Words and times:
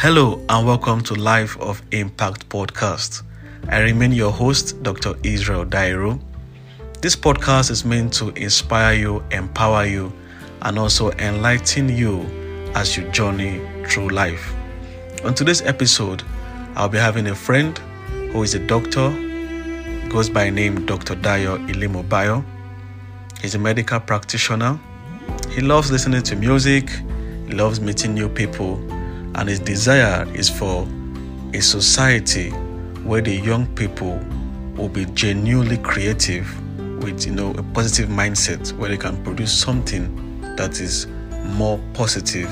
Hello 0.00 0.40
and 0.48 0.64
welcome 0.64 1.00
to 1.00 1.14
Life 1.16 1.58
of 1.58 1.82
Impact 1.90 2.48
podcast. 2.48 3.24
I 3.68 3.80
remain 3.80 4.12
your 4.12 4.30
host, 4.30 4.80
Dr. 4.84 5.14
Israel 5.24 5.66
Dairo. 5.66 6.20
This 7.00 7.16
podcast 7.16 7.72
is 7.72 7.84
meant 7.84 8.12
to 8.12 8.28
inspire 8.34 8.94
you, 8.94 9.24
empower 9.32 9.86
you, 9.86 10.12
and 10.62 10.78
also 10.78 11.10
enlighten 11.18 11.88
you 11.88 12.20
as 12.76 12.96
you 12.96 13.10
journey 13.10 13.60
through 13.88 14.10
life. 14.10 14.54
On 15.24 15.34
today's 15.34 15.62
episode, 15.62 16.22
I'll 16.76 16.88
be 16.88 16.98
having 16.98 17.26
a 17.26 17.34
friend 17.34 17.76
who 18.30 18.44
is 18.44 18.54
a 18.54 18.60
doctor, 18.60 19.10
goes 20.10 20.30
by 20.30 20.48
name 20.48 20.86
Dr. 20.86 21.16
Dayo 21.16 21.58
Ilemobayo. 21.68 22.44
He's 23.40 23.56
a 23.56 23.58
medical 23.58 23.98
practitioner. 23.98 24.78
He 25.50 25.60
loves 25.60 25.90
listening 25.90 26.22
to 26.22 26.36
music, 26.36 26.88
he 27.48 27.54
loves 27.54 27.80
meeting 27.80 28.14
new 28.14 28.28
people, 28.28 28.80
and 29.38 29.48
his 29.48 29.60
desire 29.60 30.26
is 30.34 30.50
for 30.50 30.84
a 31.54 31.60
society 31.60 32.50
where 33.04 33.20
the 33.20 33.36
young 33.36 33.68
people 33.76 34.20
will 34.76 34.88
be 34.88 35.04
genuinely 35.14 35.78
creative 35.78 36.44
with 37.04 37.24
you 37.24 37.32
know 37.32 37.52
a 37.52 37.62
positive 37.72 38.08
mindset 38.08 38.72
where 38.78 38.88
they 38.88 38.96
can 38.96 39.22
produce 39.22 39.52
something 39.52 40.40
that 40.56 40.80
is 40.80 41.06
more 41.50 41.80
positive 41.94 42.50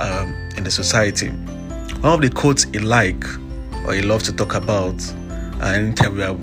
um, 0.00 0.32
in 0.56 0.64
the 0.64 0.70
society. 0.70 1.28
One 2.00 2.14
of 2.14 2.22
the 2.22 2.30
quotes 2.30 2.64
he 2.64 2.78
like 2.78 3.22
or 3.84 3.92
he 3.92 4.00
loves 4.00 4.24
to 4.24 4.32
talk 4.32 4.54
about 4.54 4.94
uh, 5.60 5.66
anytime 5.66 6.16
we 6.16 6.22
are 6.22 6.34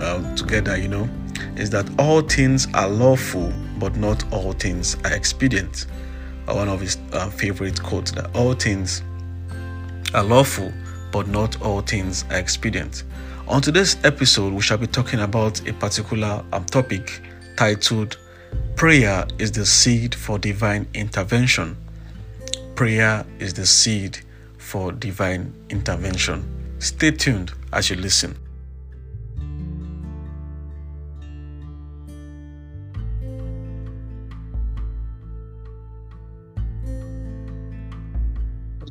uh, 0.00 0.34
together, 0.34 0.76
you 0.76 0.88
know, 0.88 1.08
is 1.56 1.70
that 1.70 1.88
all 2.00 2.20
things 2.20 2.66
are 2.74 2.88
lawful, 2.88 3.52
but 3.78 3.94
not 3.94 4.24
all 4.32 4.52
things 4.54 4.96
are 5.04 5.12
expedient. 5.12 5.86
One 6.46 6.68
of 6.68 6.80
his 6.80 6.98
uh, 7.12 7.30
favorite 7.30 7.80
quotes 7.80 8.10
that 8.12 8.34
all 8.34 8.54
things 8.54 9.04
are 10.14 10.24
lawful, 10.24 10.72
but 11.12 11.28
not 11.28 11.60
all 11.62 11.80
things 11.80 12.24
are 12.30 12.38
expedient. 12.38 13.04
On 13.48 13.60
today's 13.60 13.96
episode, 14.04 14.52
we 14.52 14.62
shall 14.62 14.78
be 14.78 14.86
talking 14.86 15.20
about 15.20 15.66
a 15.68 15.72
particular 15.72 16.44
um, 16.52 16.64
topic 16.66 17.22
titled 17.56 18.18
Prayer 18.76 19.26
is 19.38 19.52
the 19.52 19.66
Seed 19.66 20.14
for 20.14 20.38
Divine 20.38 20.86
Intervention. 20.94 21.76
Prayer 22.74 23.26
is 23.38 23.52
the 23.52 23.66
seed 23.66 24.18
for 24.56 24.92
divine 24.92 25.52
intervention. 25.68 26.76
Stay 26.78 27.10
tuned 27.10 27.52
as 27.72 27.90
you 27.90 27.96
listen. 27.96 28.34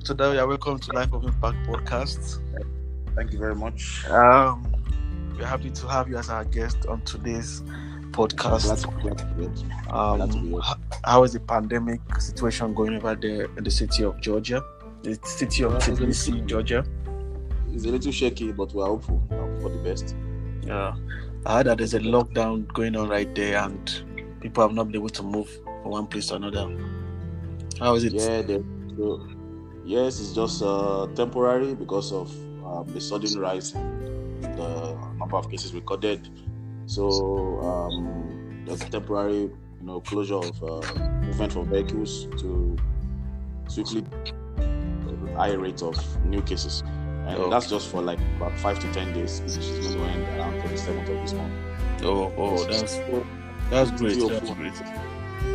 Today, 0.09 0.33
you 0.33 0.39
are 0.39 0.47
welcome 0.47 0.79
to 0.79 0.91
Life 0.93 1.13
of 1.13 1.23
Impact 1.23 1.55
podcast. 1.67 2.39
Thank 3.15 3.31
you 3.31 3.37
very 3.37 3.53
much. 3.53 4.07
Um, 4.07 4.65
we're 5.37 5.45
happy 5.45 5.69
to 5.69 5.87
have 5.87 6.09
you 6.09 6.17
as 6.17 6.31
our 6.31 6.43
guest 6.45 6.87
on 6.87 7.01
today's 7.01 7.61
podcast. 8.09 8.63
Glad 8.63 8.77
to, 8.79 8.87
glad 9.01 9.17
to 9.19 9.25
be 9.25 9.43
here. 9.43 9.51
Glad 9.87 10.31
to 10.31 10.37
be 10.39 10.53
Um, 10.55 10.63
how 11.05 11.21
is 11.23 11.33
the 11.33 11.39
pandemic 11.39 12.01
situation 12.19 12.73
going 12.73 12.95
over 12.95 13.13
there 13.13 13.45
in 13.55 13.63
the 13.63 13.69
city 13.69 14.03
of 14.03 14.19
Georgia? 14.19 14.63
The 15.03 15.19
city 15.25 15.63
of 15.63 15.73
Uh, 15.73 15.75
it's 15.77 15.87
a 15.87 15.91
Tbilisi, 15.91 16.31
little- 16.31 16.47
Georgia. 16.47 16.83
It's 17.71 17.85
a 17.85 17.89
little 17.89 18.11
shaky, 18.11 18.51
but 18.51 18.73
we're 18.73 18.87
hopeful 18.87 19.21
for 19.61 19.69
the 19.69 19.77
best. 19.83 20.15
Yeah, 20.63 20.95
I 21.45 21.57
heard 21.57 21.67
that 21.67 21.77
there's 21.77 21.93
a 21.93 21.99
lockdown 21.99 22.67
going 22.73 22.95
on 22.95 23.09
right 23.09 23.33
there, 23.35 23.59
and 23.63 24.37
people 24.41 24.63
have 24.63 24.73
not 24.73 24.87
been 24.87 24.95
able 24.95 25.09
to 25.09 25.21
move 25.21 25.47
from 25.83 25.91
one 25.91 26.07
place 26.07 26.29
to 26.29 26.35
another. 26.37 26.67
How 27.77 27.93
is 27.93 28.05
it? 28.05 28.13
Yeah, 28.13 28.41
the, 28.41 28.63
yes, 29.89 30.19
it's 30.19 30.33
just 30.33 30.61
uh, 30.61 31.07
temporary 31.15 31.73
because 31.73 32.11
of 32.13 32.31
um, 32.63 32.85
the 32.93 33.01
sudden 33.01 33.39
rise 33.39 33.73
in 33.73 34.41
the 34.55 34.95
number 35.17 35.35
of 35.35 35.49
cases 35.49 35.73
recorded. 35.73 36.29
So 36.85 37.09
um, 37.61 38.63
there's 38.65 38.81
a 38.81 38.89
temporary, 38.89 39.41
you 39.41 39.51
know, 39.81 39.99
closure 40.01 40.35
of 40.35 40.63
uh, 40.63 40.93
movement 41.25 41.53
for 41.53 41.65
vehicles 41.65 42.25
to 42.37 42.77
swiftly 43.67 44.05
high 45.35 45.53
rate 45.53 45.81
of 45.81 45.97
new 46.25 46.41
cases. 46.43 46.83
And 47.25 47.37
Okay. 47.37 47.49
that's 47.49 47.69
just 47.69 47.89
for 47.89 48.01
like 48.01 48.19
about 48.37 48.57
five 48.59 48.79
to 48.79 48.91
ten 48.93 49.13
days, 49.13 49.41
which 49.41 49.57
is 49.57 49.95
going 49.95 49.97
to 49.97 50.03
end 50.05 50.39
around 50.39 50.53
27th 50.61 51.09
of 51.09 51.21
this 51.21 51.33
month. 51.33 51.53
Oh, 52.03 52.31
oh, 52.37 52.63
that's 52.65 52.95
that's 52.97 52.97
great. 52.99 53.25
That's 53.69 53.91
great. 53.91 54.17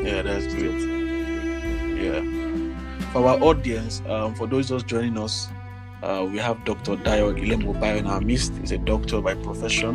Yeah, 0.05 0.23
that's 0.23 0.47
great. 0.55 1.05
Yeah. 1.97 2.44
For 3.15 3.25
our 3.29 3.41
audience, 3.45 4.03
um, 4.09 4.35
for 4.35 4.49
those 4.49 4.71
just 4.71 4.89
joining 4.89 5.17
us, 5.19 5.47
uh, 6.03 6.27
we 6.29 6.39
have 6.39 6.65
Dr. 6.65 6.97
Dayo 6.97 7.33
Ilemobayo 7.33 7.99
in 7.99 8.09
our 8.09 8.21
midst. 8.21 8.53
He's 8.57 8.73
a 8.73 8.79
doctor 8.79 9.21
by 9.21 9.35
profession. 9.35 9.95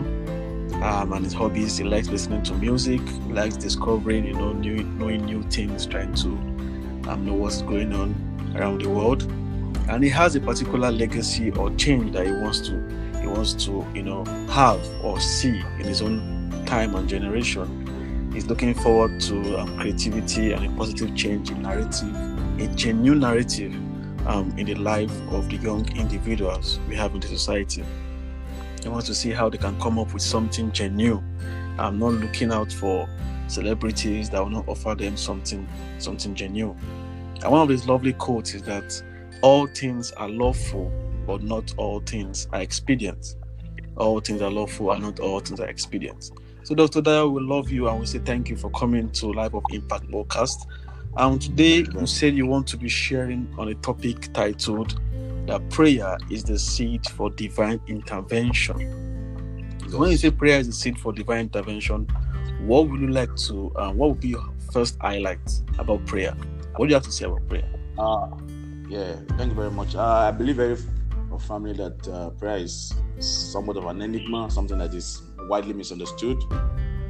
Um, 0.81 1.12
and 1.12 1.25
his 1.25 1.34
hobbies, 1.34 1.75
he 1.75 1.84
likes 1.84 2.07
listening 2.07 2.44
to 2.44 2.53
music, 2.53 3.02
he 3.02 3.34
likes 3.34 3.57
discovering, 3.57 4.25
you 4.25 4.35
know, 4.35 4.53
new, 4.53 4.84
knowing 4.84 5.25
new 5.25 5.44
things, 5.44 5.85
trying 5.85 6.13
to 6.13 6.30
um, 7.09 7.25
know 7.25 7.34
what's 7.34 7.62
going 7.62 7.91
on 7.91 8.16
around 8.56 8.84
the 8.84 8.90
world. 8.90 9.24
And 9.90 10.01
he 10.01 10.09
has 10.12 10.38
a 10.38 10.40
particular 10.40 10.90
legacy 10.90 11.51
or 11.51 11.75
change 11.75 12.13
that 12.13 12.25
he 12.25 12.31
wants 12.31 12.62
to, 12.69 13.19
he 13.19 13.28
wants 13.28 13.51
to, 13.66 13.86
you 13.94 14.03
know, 14.03 14.24
have 14.50 14.80
or 15.03 15.19
see 15.19 15.59
in 15.59 15.84
his 15.84 16.01
own 16.01 16.63
time 16.66 16.96
and 16.96 17.09
generation. 17.09 18.31
He's 18.34 18.46
looking 18.46 18.74
forward 18.75 19.19
to 19.24 19.59
um, 19.59 19.78
creativity 19.78 20.53
and 20.53 20.66
a 20.66 20.69
positive 20.78 21.13
change 21.18 21.51
in 21.51 21.63
narrative, 21.63 22.16
a 22.59 22.67
genuine 22.75 23.19
narrative 23.19 23.73
um, 24.27 24.53
in 24.57 24.65
the 24.65 24.75
life 24.75 25.11
of 25.31 25.49
the 25.49 25.57
young 25.57 25.87
individuals 25.97 26.79
we 26.87 26.95
have 26.95 27.13
in 27.13 27.19
the 27.19 27.27
society. 27.27 27.83
He 28.81 28.89
want 28.89 29.05
to 29.05 29.15
see 29.15 29.31
how 29.31 29.49
they 29.49 29.57
can 29.57 29.79
come 29.79 29.99
up 29.99 30.13
with 30.13 30.21
something 30.21 30.71
genuine. 30.71 31.23
I'm 31.77 31.99
not 31.99 32.13
looking 32.13 32.51
out 32.51 32.71
for 32.71 33.07
celebrities 33.47 34.29
that 34.29 34.41
will 34.41 34.49
not 34.49 34.67
offer 34.67 34.95
them 34.95 35.17
something, 35.17 35.67
something 35.97 36.35
genuine. 36.35 36.77
And 37.41 37.51
one 37.51 37.61
of 37.61 37.69
his 37.69 37.87
lovely 37.87 38.13
quotes 38.13 38.53
is 38.53 38.61
that 38.63 39.01
all 39.41 39.67
things 39.67 40.11
are 40.13 40.29
lawful, 40.29 40.91
but 41.25 41.41
not 41.41 41.73
all 41.77 42.01
things 42.01 42.47
are 42.51 42.61
expedient. 42.61 43.35
All 43.95 44.19
things 44.19 44.41
are 44.41 44.51
lawful, 44.51 44.91
and 44.91 45.03
not 45.03 45.19
all 45.19 45.39
things 45.39 45.59
are 45.59 45.67
expedient. 45.67 46.31
So, 46.63 46.75
Dr. 46.75 47.01
Dayo, 47.01 47.31
we 47.31 47.41
love 47.41 47.71
you 47.71 47.87
and 47.87 47.99
we 47.99 48.05
say 48.05 48.19
thank 48.19 48.49
you 48.49 48.55
for 48.55 48.69
coming 48.71 49.09
to 49.11 49.31
Life 49.31 49.53
of 49.53 49.63
Impact 49.71 50.09
podcast. 50.11 50.67
And 51.17 51.41
today, 51.41 51.85
you 51.99 52.07
said 52.07 52.35
you 52.35 52.45
want 52.45 52.67
to 52.67 52.77
be 52.77 52.87
sharing 52.87 53.53
on 53.57 53.69
a 53.69 53.75
topic 53.75 54.31
titled 54.33 54.99
that 55.47 55.67
prayer 55.69 56.17
is 56.29 56.43
the 56.43 56.57
seed 56.57 57.05
for 57.09 57.29
divine 57.31 57.81
intervention. 57.87 58.77
When 59.91 60.11
you 60.11 60.17
say 60.17 60.29
prayer 60.29 60.59
is 60.59 60.67
the 60.67 60.73
seed 60.73 60.99
for 60.99 61.11
divine 61.11 61.41
intervention, 61.41 62.05
what 62.61 62.87
would 62.87 63.01
you 63.01 63.07
like 63.07 63.35
to, 63.47 63.73
uh, 63.75 63.91
what 63.91 64.09
would 64.09 64.19
be 64.19 64.29
your 64.29 64.45
first 64.71 64.97
highlight 65.01 65.39
about 65.79 66.05
prayer? 66.05 66.35
What 66.75 66.85
do 66.85 66.89
you 66.89 66.95
have 66.95 67.03
to 67.03 67.11
say 67.11 67.25
about 67.25 67.47
prayer? 67.49 67.67
Uh, 67.97 68.29
yeah, 68.87 69.15
thank 69.37 69.49
you 69.49 69.55
very 69.55 69.71
much. 69.71 69.95
Uh, 69.95 70.03
I 70.03 70.31
believe 70.31 70.57
very 70.57 70.73
f- 70.73 71.41
firmly 71.47 71.73
that 71.73 72.07
uh, 72.07 72.29
prayer 72.31 72.57
is 72.57 72.93
somewhat 73.19 73.77
of 73.77 73.85
an 73.85 74.01
enigma, 74.01 74.49
something 74.51 74.77
that 74.77 74.93
is 74.93 75.23
widely 75.47 75.73
misunderstood, 75.73 76.37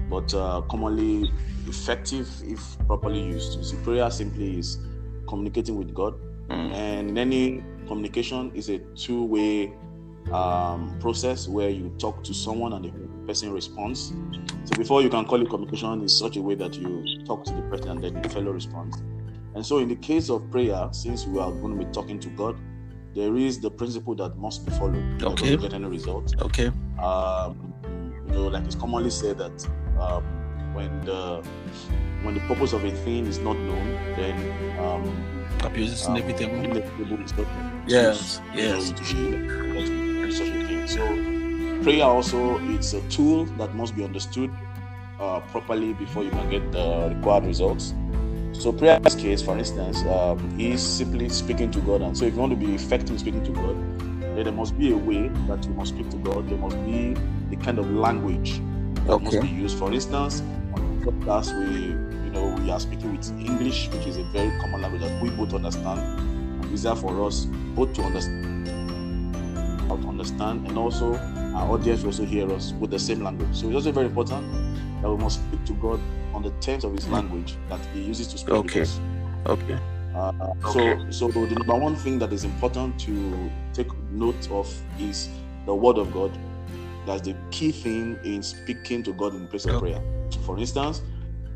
but 0.09 0.33
uh, 0.33 0.61
commonly 0.69 1.31
effective 1.67 2.29
if 2.43 2.77
properly 2.87 3.21
used. 3.21 3.57
You 3.57 3.63
see, 3.63 3.77
prayer 3.83 4.09
simply 4.09 4.57
is 4.59 4.79
communicating 5.27 5.77
with 5.77 5.93
God, 5.93 6.15
and 6.49 7.09
in 7.11 7.17
any 7.17 7.63
communication 7.87 8.51
is 8.55 8.69
a 8.69 8.79
two-way 8.95 9.71
um, 10.31 10.97
process 10.99 11.47
where 11.47 11.69
you 11.69 11.89
talk 11.97 12.23
to 12.23 12.33
someone 12.33 12.73
and 12.73 12.85
the 12.85 12.91
person 13.25 13.51
responds. 13.51 14.13
So 14.65 14.75
before 14.77 15.01
you 15.01 15.09
can 15.09 15.25
call 15.25 15.41
it 15.41 15.49
communication, 15.49 16.03
is 16.03 16.17
such 16.17 16.37
a 16.37 16.41
way 16.41 16.55
that 16.55 16.75
you 16.75 17.03
talk 17.25 17.43
to 17.45 17.53
the 17.53 17.61
person 17.63 17.89
and 17.89 18.03
then 18.03 18.21
the 18.21 18.29
fellow 18.29 18.51
responds. 18.51 18.97
And 19.55 19.65
so, 19.65 19.79
in 19.79 19.87
the 19.89 19.95
case 19.95 20.29
of 20.29 20.49
prayer, 20.51 20.87
since 20.91 21.25
we 21.25 21.39
are 21.39 21.51
going 21.51 21.77
to 21.77 21.85
be 21.85 21.91
talking 21.91 22.19
to 22.19 22.29
God, 22.29 22.57
there 23.15 23.35
is 23.35 23.59
the 23.59 23.71
principle 23.71 24.13
that 24.15 24.37
must 24.37 24.65
be 24.65 24.71
followed 24.73 25.21
Okay. 25.23 25.51
to 25.55 25.57
get 25.57 25.73
any 25.73 25.85
result. 25.87 26.35
Okay. 26.41 26.67
Um, 27.01 27.73
you 28.27 28.33
know, 28.35 28.47
like 28.47 28.63
it's 28.65 28.75
commonly 28.75 29.09
said 29.09 29.39
that 29.39 29.67
um, 29.99 30.23
when 30.73 31.01
the 31.05 31.43
when 32.23 32.33
the 32.35 32.41
purpose 32.41 32.73
of 32.73 32.83
a 32.83 32.91
thing 32.91 33.25
is 33.27 33.39
not 33.39 33.57
known, 33.57 33.87
then 34.15 34.79
um, 34.79 35.03
Abuse 35.63 35.91
is 35.93 36.05
um, 36.07 36.15
inevitable. 36.17 36.55
inevitable 36.63 37.21
is 37.23 37.35
not 37.37 37.47
Yes, 37.87 38.41
yes. 38.53 38.89
to 38.91 39.03
be- 39.03 39.47
to 39.85 40.25
be 40.25 40.31
such 40.31 40.47
a 40.49 40.67
thing. 40.67 40.87
So, 40.87 41.83
prayer 41.83 42.03
also 42.05 42.57
is 42.59 42.93
a 42.93 43.01
tool 43.09 43.45
that 43.57 43.73
must 43.75 43.95
be 43.95 44.03
understood 44.03 44.51
uh, 45.19 45.39
properly 45.51 45.93
before 45.93 46.23
you 46.23 46.31
can 46.31 46.49
get 46.49 46.71
the 46.71 47.13
required 47.15 47.45
results. 47.45 47.93
So 48.53 48.73
prayer 48.73 48.97
in 48.97 49.03
this 49.03 49.15
case, 49.15 49.41
for 49.41 49.57
instance, 49.57 50.01
um, 50.03 50.55
is 50.59 50.81
simply 50.85 51.29
speaking 51.29 51.71
to 51.71 51.79
God. 51.81 52.01
And 52.01 52.17
so 52.17 52.25
if 52.25 52.33
you 52.33 52.39
want 52.39 52.51
to 52.51 52.57
be 52.57 52.75
effective 52.75 53.11
in 53.11 53.19
speaking 53.19 53.43
to 53.45 53.51
God, 53.51 53.75
then 54.35 54.43
there 54.43 54.51
must 54.53 54.77
be 54.77 54.91
a 54.91 54.97
way 54.97 55.29
that 55.47 55.63
you 55.65 55.71
must 55.71 55.93
speak 55.95 56.09
to 56.09 56.17
God. 56.17 56.49
There 56.49 56.57
must 56.57 56.75
be 56.85 57.15
the 57.49 57.55
kind 57.57 57.79
of 57.79 57.89
language 57.91 58.61
Okay. 59.09 59.39
be 59.41 59.47
used. 59.47 59.77
For 59.77 59.91
instance, 59.91 60.41
on 60.73 60.99
the 60.99 61.11
podcast, 61.11 61.57
we 61.57 61.87
you 62.25 62.31
know 62.31 62.55
we 62.61 62.71
are 62.71 62.79
speaking 62.79 63.15
with 63.15 63.29
English, 63.39 63.89
which 63.89 64.07
is 64.07 64.17
a 64.17 64.23
very 64.25 64.51
common 64.61 64.81
language 64.81 65.01
that 65.01 65.21
we 65.21 65.29
both 65.31 65.53
understand. 65.53 65.99
And 65.99 66.71
easier 66.73 66.95
for 66.95 67.25
us 67.25 67.45
both 67.75 67.93
to 67.93 68.03
understand 68.03 68.49
to 70.01 70.07
understand 70.07 70.67
and 70.67 70.77
also 70.77 71.15
our 71.55 71.73
audience 71.73 72.01
will 72.01 72.09
also 72.09 72.23
hear 72.25 72.49
us 72.51 72.73
with 72.73 72.91
the 72.91 72.99
same 72.99 73.23
language. 73.23 73.49
So 73.53 73.67
it's 73.67 73.75
also 73.75 73.91
very 73.91 74.05
important 74.07 74.47
that 75.01 75.09
we 75.09 75.17
must 75.17 75.39
speak 75.41 75.65
to 75.65 75.73
God 75.73 75.99
on 76.33 76.43
the 76.43 76.51
terms 76.61 76.83
of 76.83 76.93
his 76.93 77.07
language 77.09 77.55
that 77.69 77.79
he 77.93 78.01
uses 78.03 78.27
to 78.27 78.37
speak 78.37 78.53
Okay. 78.53 78.73
to 78.73 78.81
us. 78.81 78.99
Okay. 79.47 79.77
Uh, 80.15 80.31
Okay. 80.65 80.99
So, 81.09 81.27
so 81.29 81.45
the 81.45 81.55
number 81.55 81.75
one 81.75 81.95
thing 81.95 82.19
that 82.19 82.31
is 82.33 82.43
important 82.43 82.99
to 83.01 83.49
take 83.73 83.87
note 84.11 84.49
of 84.51 84.71
is 84.99 85.29
the 85.65 85.73
word 85.73 85.97
of 85.97 86.11
God. 86.13 86.31
That's 87.05 87.21
the 87.23 87.35
key 87.51 87.71
thing 87.71 88.19
in 88.23 88.43
speaking 88.43 89.03
to 89.03 89.13
God 89.13 89.35
in 89.35 89.47
place 89.47 89.65
of 89.65 89.77
prayer. 89.77 90.01
For 90.43 90.59
instance, 90.59 91.03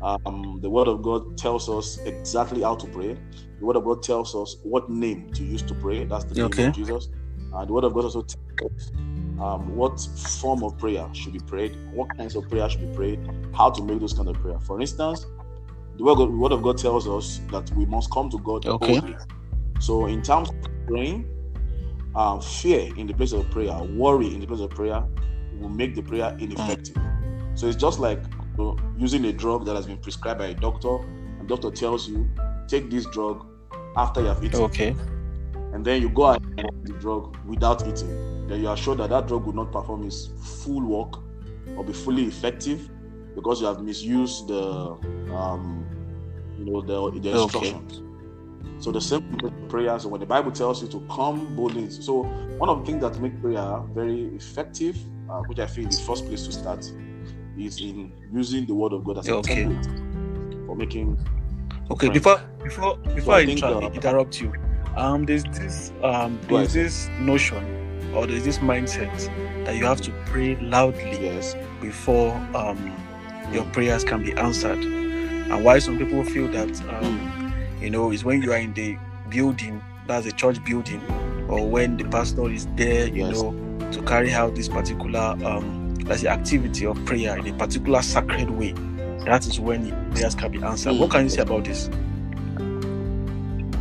um, 0.02 0.60
the 0.62 0.70
word 0.70 0.88
of 0.88 1.02
God 1.02 1.36
tells 1.38 1.68
us 1.68 1.98
exactly 2.06 2.62
how 2.62 2.76
to 2.76 2.86
pray. 2.88 3.14
The 3.58 3.66
word 3.66 3.76
of 3.76 3.84
God 3.84 4.02
tells 4.02 4.34
us 4.34 4.56
what 4.62 4.90
name 4.90 5.30
to 5.34 5.44
use 5.44 5.62
to 5.64 5.74
pray. 5.74 6.04
That's 6.06 6.24
the 6.26 6.36
name 6.36 6.58
Okay. 6.58 6.62
of 6.62 6.72
Jesus. 6.72 7.08
And 7.52 7.68
the 7.68 7.72
word 7.72 7.84
of 7.84 7.94
God 7.94 8.04
also 8.04 8.22
tells 8.22 8.72
us 8.72 8.92
um, 9.38 9.68
what 9.68 10.00
form 10.40 10.62
of 10.64 10.78
prayer 10.78 11.08
should 11.14 11.32
be 11.32 11.40
prayed, 11.40 11.76
what 11.90 12.08
kinds 12.18 12.36
of 12.36 12.48
prayer 12.48 12.68
should 12.68 12.82
be 12.82 12.88
prayed, 12.88 13.20
how 13.52 13.70
to 13.70 13.82
make 13.84 14.00
those 14.00 14.14
kind 14.14 14.28
of 14.28 14.40
prayer. 14.40 14.60
For 14.60 14.80
instance, 14.80 15.26
the 15.96 16.04
word, 16.04 16.12
of 16.12 16.18
God, 16.18 16.30
word 16.34 16.52
of 16.52 16.62
God 16.62 16.78
tells 16.78 17.08
us 17.08 17.40
that 17.50 17.70
we 17.76 17.86
must 17.86 18.10
come 18.12 18.30
to 18.30 18.38
God 18.40 18.66
Okay. 18.66 18.78
boldly. 18.78 19.20
So, 19.78 20.06
in 20.06 20.22
terms 20.22 20.48
of 20.48 20.54
praying, 20.88 21.30
um, 22.14 22.40
fear 22.40 22.92
in 22.96 23.06
the 23.06 23.14
place 23.14 23.32
of 23.32 23.50
prayer, 23.50 23.78
worry 23.82 24.34
in 24.34 24.40
the 24.40 24.46
place 24.46 24.60
of 24.60 24.74
prayer, 24.74 25.04
will 25.64 25.70
make 25.70 25.94
the 25.96 26.02
prayer 26.02 26.36
ineffective. 26.38 26.98
So 27.54 27.66
it's 27.66 27.76
just 27.76 27.98
like 27.98 28.22
you 28.58 28.64
know, 28.64 28.78
using 28.96 29.24
a 29.24 29.32
drug 29.32 29.66
that 29.66 29.76
has 29.76 29.86
been 29.86 29.98
prescribed 29.98 30.38
by 30.40 30.48
a 30.48 30.54
doctor, 30.54 30.98
and 31.38 31.48
doctor 31.48 31.70
tells 31.70 32.08
you 32.08 32.30
take 32.68 32.90
this 32.90 33.06
drug 33.06 33.46
after 33.96 34.20
you 34.20 34.28
have 34.28 34.44
eaten, 34.44 34.60
Okay. 34.60 34.94
and 35.72 35.84
then 35.84 36.02
you 36.02 36.10
go 36.10 36.24
ahead 36.26 36.40
and 36.58 36.70
take 36.84 36.94
the 36.94 37.00
drug 37.00 37.36
without 37.46 37.86
eating. 37.88 38.18
Then 38.48 38.60
you 38.60 38.68
are 38.68 38.76
sure 38.76 38.94
that 38.96 39.10
that 39.10 39.26
drug 39.28 39.46
will 39.46 39.54
not 39.54 39.72
perform 39.72 40.04
its 40.04 40.30
full 40.64 40.82
work 40.86 41.22
or 41.76 41.84
be 41.84 41.92
fully 41.92 42.24
effective 42.26 42.90
because 43.34 43.60
you 43.60 43.66
have 43.66 43.82
misused 43.82 44.48
the 44.48 44.98
um, 45.32 45.88
you 46.58 46.66
know 46.66 46.82
the, 46.82 47.20
the 47.20 47.30
Okay. 47.32 47.42
instructions. 47.42 48.02
So 48.78 48.92
the 48.92 49.00
same 49.00 49.20
thing 49.22 49.40
with 49.42 49.68
prayer. 49.68 49.98
So 49.98 50.08
when 50.08 50.20
the 50.20 50.26
Bible 50.26 50.52
tells 50.52 50.82
you 50.82 50.88
to 50.88 51.00
come 51.10 51.54
boldly, 51.56 51.90
so 51.90 52.24
one 52.58 52.68
of 52.68 52.80
the 52.80 52.84
things 52.86 53.02
that 53.02 53.20
make 53.20 53.40
prayer 53.40 53.80
very 53.94 54.34
effective, 54.34 54.96
uh, 55.30 55.40
which 55.42 55.58
I 55.58 55.66
feel 55.66 55.86
is 55.88 55.98
the 56.00 56.04
first 56.04 56.26
place 56.26 56.46
to 56.46 56.52
start, 56.52 56.84
is 57.56 57.80
in 57.80 58.12
using 58.32 58.66
the 58.66 58.74
Word 58.74 58.92
of 58.92 59.04
God 59.04 59.18
as 59.18 59.28
a 59.28 59.32
Okay. 59.34 59.64
template 59.64 60.66
for 60.66 60.76
making. 60.76 61.18
Okay, 61.90 62.08
before 62.08 62.40
before 62.62 62.96
before 63.14 63.34
I 63.34 63.38
I, 63.38 63.42
inter- 63.42 63.66
uh, 63.66 63.90
interrupt 63.90 64.40
you, 64.40 64.52
um, 64.96 65.24
there's 65.24 65.44
this 65.44 65.92
um, 66.02 66.40
there's 66.48 66.72
this 66.72 67.08
notion 67.20 67.62
or 68.14 68.26
there's 68.26 68.44
this 68.44 68.58
mindset 68.58 69.12
that 69.66 69.76
you 69.76 69.84
have 69.84 70.00
to 70.02 70.10
pray 70.26 70.56
loudly 70.56 71.18
Yes. 71.20 71.54
before 71.80 72.32
um, 72.54 72.96
your 73.52 73.64
prayers 73.66 74.02
can 74.04 74.22
be 74.22 74.32
answered, 74.34 74.78
and 74.78 75.64
why 75.64 75.78
some 75.78 75.98
people 75.98 76.24
feel 76.24 76.48
that 76.48 76.70
um, 76.88 77.54
you 77.80 77.90
know 77.90 78.10
is 78.12 78.24
when 78.24 78.40
you 78.42 78.52
are 78.52 78.58
in 78.58 78.72
the 78.74 78.96
building, 79.28 79.82
that's 80.06 80.26
a 80.26 80.32
church 80.32 80.62
building, 80.64 81.02
or 81.48 81.68
when 81.68 81.96
the 81.98 82.04
pastor 82.04 82.50
is 82.50 82.66
there, 82.76 83.08
you 83.08 83.24
Yes. 83.26 83.42
know, 83.42 83.50
to 83.94 84.02
carry 84.02 84.32
out 84.32 84.54
this 84.54 84.68
particular 84.68 85.36
um, 85.44 85.94
let's 86.04 86.20
say 86.22 86.28
activity 86.28 86.86
of 86.86 87.02
prayer 87.04 87.36
in 87.38 87.46
a 87.46 87.54
particular 87.58 88.02
sacred 88.02 88.50
way. 88.50 88.72
That 89.24 89.46
is 89.46 89.58
when 89.58 89.90
prayers 90.12 90.34
can 90.34 90.52
be 90.52 90.62
answered. 90.62 90.92
Mm. 90.94 90.98
What 91.00 91.10
can 91.10 91.24
you 91.24 91.30
say 91.30 91.40
about 91.42 91.64
this? 91.64 91.88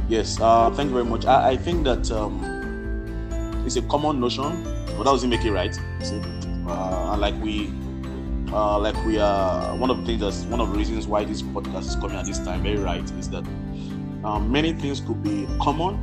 Yes, 0.10 0.40
uh, 0.40 0.70
thank 0.72 0.90
you 0.90 0.94
very 0.94 1.06
much. 1.06 1.26
I, 1.26 1.52
I 1.52 1.58
think 1.58 1.84
that 1.86 2.10
um, 2.12 3.64
it's 3.66 3.76
a 3.76 3.82
common 3.84 4.20
notion, 4.20 4.64
but 4.64 5.00
that 5.00 5.04
doesn't 5.06 5.30
make 5.30 5.44
it 5.44 5.52
right. 5.52 5.78
Uh, 6.68 7.12
and 7.12 7.20
like 7.22 7.36
we, 7.42 7.70
uh, 8.54 8.80
like 8.80 8.96
we 9.06 9.18
are 9.20 9.76
one 9.76 9.90
of 9.90 9.98
the 9.98 10.06
things 10.06 10.22
that's 10.22 10.44
one 10.44 10.62
of 10.62 10.72
the 10.72 10.78
reasons 10.78 11.08
why 11.08 11.24
this 11.26 11.42
podcast 11.42 11.88
is 11.88 11.96
coming 11.96 12.16
at 12.16 12.26
this 12.26 12.40
time 12.40 12.62
very 12.64 12.78
right 12.78 13.04
is 13.14 13.30
that 13.30 13.44
um, 14.24 14.50
many 14.52 14.72
things 14.74 15.02
could 15.02 15.22
be 15.24 15.48
common, 15.62 15.96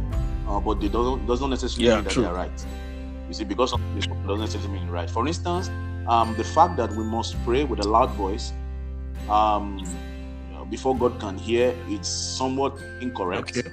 uh, 0.49 0.61
but 0.61 0.81
they 0.81 0.89
don't 0.89 1.25
does 1.27 1.41
not 1.41 1.49
necessarily 1.51 1.87
Yeah, 1.89 1.97
mean 1.97 2.05
that 2.05 2.13
true. 2.13 2.23
they 2.25 2.29
are 2.29 2.35
right. 2.35 2.67
You 3.31 3.35
see, 3.35 3.45
because 3.45 3.73
of 3.73 3.81
this 3.95 4.07
doesn't 4.27 4.41
necessarily 4.41 4.81
mean 4.81 4.91
right. 4.91 5.09
For 5.09 5.25
instance, 5.25 5.71
um, 6.09 6.35
the 6.37 6.43
fact 6.43 6.77
that 6.79 6.91
we 6.97 7.05
must 7.05 7.37
pray 7.45 7.63
with 7.63 7.79
a 7.79 7.89
loud 7.89 8.11
voice 8.17 8.53
um, 9.29 9.79
before 10.69 10.99
God 10.99 11.21
can 11.21 11.39
hear, 11.39 11.73
it's 11.89 12.09
somewhat 12.09 12.77
incorrect 13.01 13.57
Okay. 13.57 13.71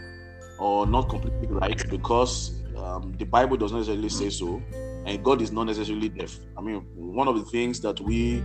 or 0.59 0.85
not 0.85 1.09
completely 1.09 1.47
right 1.49 1.83
because 1.89 2.51
um, 2.77 3.15
the 3.17 3.25
Bible 3.25 3.57
does 3.57 3.71
not 3.71 3.79
necessarily 3.79 4.09
say 4.09 4.29
so, 4.29 4.61
and 5.07 5.23
God 5.23 5.41
is 5.41 5.51
not 5.51 5.63
necessarily 5.63 6.09
deaf. 6.09 6.37
I 6.55 6.61
mean, 6.61 6.85
one 6.95 7.27
of 7.27 7.35
the 7.35 7.45
things 7.45 7.79
that 7.79 7.99
we 7.99 8.43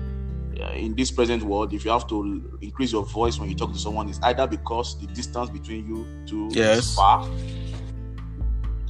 uh, 0.63 0.71
in 0.73 0.95
this 0.95 1.11
present 1.11 1.43
world, 1.43 1.75
if 1.75 1.85
you 1.85 1.91
have 1.91 2.07
to 2.09 2.59
increase 2.63 2.93
your 2.93 3.05
voice 3.05 3.39
when 3.39 3.51
you 3.51 3.55
talk 3.55 3.73
to 3.75 3.79
someone, 3.79 4.09
is 4.09 4.19
either 4.23 4.47
because 4.47 4.99
the 4.99 5.07
distance 5.09 5.51
between 5.51 5.87
you 5.87 6.07
two 6.27 6.49
Yes. 6.53 6.79
is 6.79 6.95
far. 6.95 7.23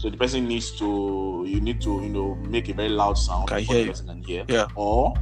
So 0.03 0.11
the 0.11 0.17
person 0.17 0.49
needs 0.49 0.73
to, 0.81 1.45
you 1.47 1.61
need 1.61 1.81
to, 1.83 2.03
you 2.03 2.09
know, 2.09 2.35
make 2.35 2.69
a 2.69 2.73
very 2.75 2.89
loud 2.89 3.17
sound 3.17 3.47
Can 3.47 3.61
hear 3.61 3.85
the 3.85 3.91
person 3.93 4.09
can 4.09 4.23
hear. 4.25 4.45
Yeah. 4.49 4.67
Or, 4.75 5.15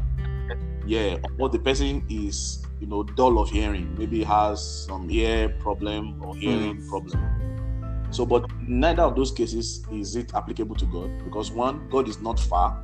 yeah, 0.87 1.19
or 1.39 1.51
the 1.51 1.59
person 1.59 2.03
is, 2.09 2.65
you 2.81 2.87
know, 2.87 3.03
dull 3.03 3.39
of 3.39 3.51
hearing. 3.51 3.95
Maybe 3.99 4.25
has 4.25 4.87
some 4.87 5.11
ear 5.11 5.51
problem 5.61 6.23
or 6.23 6.35
hearing 6.35 6.77
Hmm. 6.81 6.89
problem. 6.89 8.09
So, 8.11 8.25
but 8.25 8.47
neither 8.67 9.03
of 9.03 9.17
those 9.17 9.31
cases 9.33 9.85
is 9.93 10.17
it 10.17 10.35
applicable 10.35 10.77
to 10.77 10.87
God 10.87 11.11
because 11.25 11.51
one, 11.51 11.87
God 11.91 12.09
is 12.09 12.19
not 12.23 12.41
far, 12.41 12.83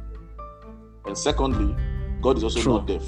and 1.07 1.17
secondly, 1.17 1.75
God 2.21 2.37
is 2.37 2.45
also 2.45 2.61
True. 2.61 2.75
not 2.75 2.87
deaf. 2.87 3.05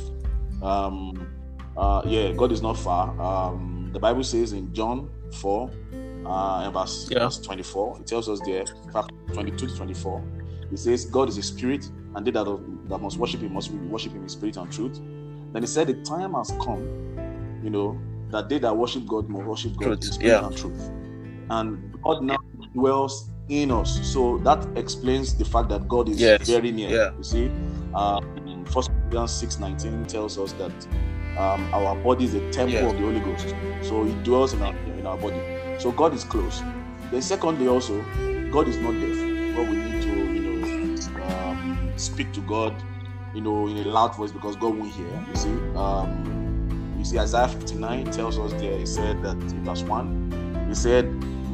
Um, 0.62 1.28
uh, 1.76 2.00
yeah, 2.06 2.32
God 2.32 2.52
is 2.52 2.62
not 2.62 2.78
far. 2.78 3.10
Um, 3.20 3.90
the 3.92 3.98
Bible 4.00 4.24
says 4.24 4.54
in 4.54 4.72
John 4.72 5.10
4, 5.34 5.70
uh, 6.26 6.62
and 6.64 6.74
verse, 6.74 7.10
Yeah. 7.10 7.20
verse 7.20 7.40
24, 7.40 8.00
it 8.00 8.06
tells 8.06 8.28
us 8.28 8.40
there, 8.42 8.62
in 8.84 8.90
fact, 8.92 9.10
22 9.34 9.68
to 9.68 9.74
24, 9.76 10.24
it 10.70 10.78
says, 10.78 11.06
God 11.06 11.28
is 11.28 11.38
a 11.38 11.42
spirit, 11.42 11.84
and 12.14 12.26
they 12.26 12.30
that, 12.32 12.44
that 12.88 12.98
must 13.00 13.18
worship 13.18 13.42
him 13.42 13.52
must 13.54 13.70
worship 13.72 14.14
him 14.14 14.22
in 14.22 14.28
spirit 14.28 14.56
and 14.56 14.70
truth. 14.70 15.00
Then 15.52 15.62
he 15.62 15.66
said, 15.68 15.88
The 15.88 15.94
time 15.94 16.34
has 16.34 16.52
come, 16.64 16.88
you 17.62 17.70
know, 17.70 18.02
that 18.30 18.48
they 18.48 18.58
that 18.60 18.76
worship 18.76 19.06
God 19.06 19.28
must 19.28 19.44
worship 19.46 19.76
God 19.76 19.86
Truth, 19.86 20.04
in 20.04 20.12
spirit 20.12 20.40
yeah. 20.40 20.46
and 20.46 20.56
truth. 20.56 20.90
And 21.50 21.78
God 22.04 22.22
now 22.22 22.36
dwells 22.74 23.32
in 23.48 23.70
us. 23.72 24.00
So 24.02 24.38
that 24.44 24.66
explains 24.76 25.36
the 25.36 25.44
fact 25.44 25.68
that 25.70 25.88
God 25.88 26.08
is 26.08 26.20
Yes, 26.20 26.46
very 26.46 26.72
near. 26.72 26.90
yeah. 26.90 27.10
You 27.18 27.24
see, 27.24 27.52
uh, 27.94 28.20
First 28.66 28.90
Corinthians 29.10 29.32
six 29.32 29.58
nineteen 29.58 30.06
tells 30.06 30.38
us 30.38 30.54
that 30.54 30.86
um, 31.36 31.68
our 31.72 31.96
body 31.96 32.26
is 32.26 32.34
a 32.34 32.42
temple 32.50 32.72
Yes. 32.72 32.92
of 32.92 32.98
the 32.98 33.04
Holy 33.04 33.20
Ghost. 33.20 33.56
So 33.80 34.04
He 34.04 34.14
dwells 34.16 34.54
in 34.54 34.62
our 34.62 34.74
in 34.98 35.06
our 35.06 35.18
body. 35.18 35.42
So 35.78 35.92
God 35.92 36.12
is 36.14 36.24
close. 36.24 36.62
Then 37.10 37.22
secondly, 37.22 37.68
also, 37.68 38.02
God 38.50 38.68
is 38.68 38.76
not 38.78 38.92
deaf. 38.92 39.56
But 39.56 39.68
we 39.68 39.76
need 39.76 40.02
to, 40.02 40.08
you 40.08 40.40
know, 40.40 41.22
um, 41.22 41.92
speak 41.96 42.32
to 42.32 42.40
God, 42.40 42.74
you 43.34 43.40
know, 43.40 43.66
in 43.68 43.76
a 43.78 43.82
loud 43.88 44.14
voice 44.16 44.32
because 44.32 44.56
God 44.56 44.76
won't 44.76 44.92
hear. 44.92 45.06
You 45.28 45.36
see, 45.36 45.48
um, 45.76 46.94
you 46.98 47.04
see, 47.04 47.18
Isaiah 47.18 47.48
59 47.48 48.10
tells 48.10 48.38
us 48.38 48.52
there. 48.54 48.76
He 48.78 48.86
said 48.86 49.22
that 49.22 49.36
in 49.36 49.64
verse 49.64 49.82
one, 49.82 50.66
he 50.68 50.74
said, 50.74 51.06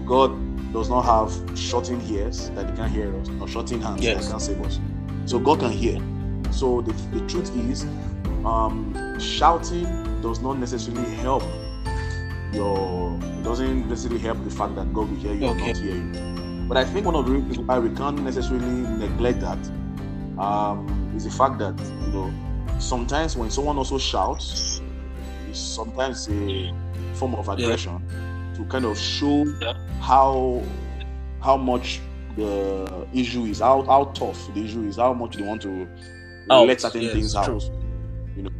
God 0.07 0.33
does 0.73 0.88
not 0.88 1.02
have 1.02 1.59
shortened 1.59 2.02
ears 2.11 2.50
that 2.50 2.69
He 2.71 2.76
can 2.76 2.90
hear 2.90 3.14
us, 3.21 3.28
or 3.40 3.47
shortened 3.47 3.83
hands 3.83 4.00
that 4.00 4.07
Yes. 4.07 4.25
He 4.26 4.31
can 4.31 4.40
save 4.40 4.61
us. 4.62 4.81
So 5.26 5.38
God 5.38 5.61
can 5.61 5.71
hear. 5.71 6.00
So 6.50 6.81
the, 6.81 6.93
the 7.16 7.26
truth 7.26 7.54
is, 7.71 7.85
um, 8.45 9.19
shouting 9.21 9.85
does 10.21 10.40
not 10.40 10.59
necessarily 10.59 11.09
help 11.16 11.43
your. 12.54 13.23
It 13.37 13.42
doesn't 13.42 13.88
necessarily 13.88 14.20
help 14.20 14.44
the 14.44 14.50
fact 14.50 14.76
that 14.76 14.92
God 14.92 15.11
will 15.11 15.16
hear 15.16 15.34
you 15.34 15.46
or 15.49 15.54
not 15.56 15.76
hear 15.76 15.96
you. 15.96 16.12
But 16.68 16.78
I 16.78 16.84
think 16.84 17.06
one 17.06 17.16
of 17.16 17.26
the 17.26 17.32
reasons 17.32 17.58
why 17.66 17.78
we 17.78 17.90
can't 17.90 18.23
necessarily 18.23 18.87
neglect 18.96 19.40
that 19.40 19.70
um, 20.38 21.11
is 21.14 21.25
the 21.25 21.30
fact 21.30 21.58
that 21.58 21.78
you 22.00 22.12
know 22.12 22.38
sometimes 22.78 23.37
when 23.37 23.50
someone 23.50 23.78
also 23.78 23.99
shouts, 23.99 24.61
it's 25.46 25.61
sometimes 25.61 26.28
a 26.30 26.73
form 27.12 27.34
of 27.37 27.49
aggression 27.49 28.00
to 28.54 28.64
kind 28.66 28.84
of 28.87 28.99
show 28.99 29.44
Yeah. 29.61 29.73
how 29.99 30.73
how 31.40 31.56
much 31.56 32.02
the 32.37 33.08
issue 33.12 33.44
is, 33.46 33.61
how 33.61 33.84
how 33.84 34.06
tough 34.06 34.52
the 34.54 34.64
issue 34.64 34.84
is, 34.84 34.96
how 34.96 35.14
much 35.14 35.37
they 35.37 35.42
want 35.44 35.62
to 35.62 35.88
Out, 36.50 36.66
let 36.66 36.80
certain 36.80 37.11
yes, 37.11 37.11
things 37.11 37.34
out. 37.37 37.62
You 38.34 38.44
know, 38.44 38.50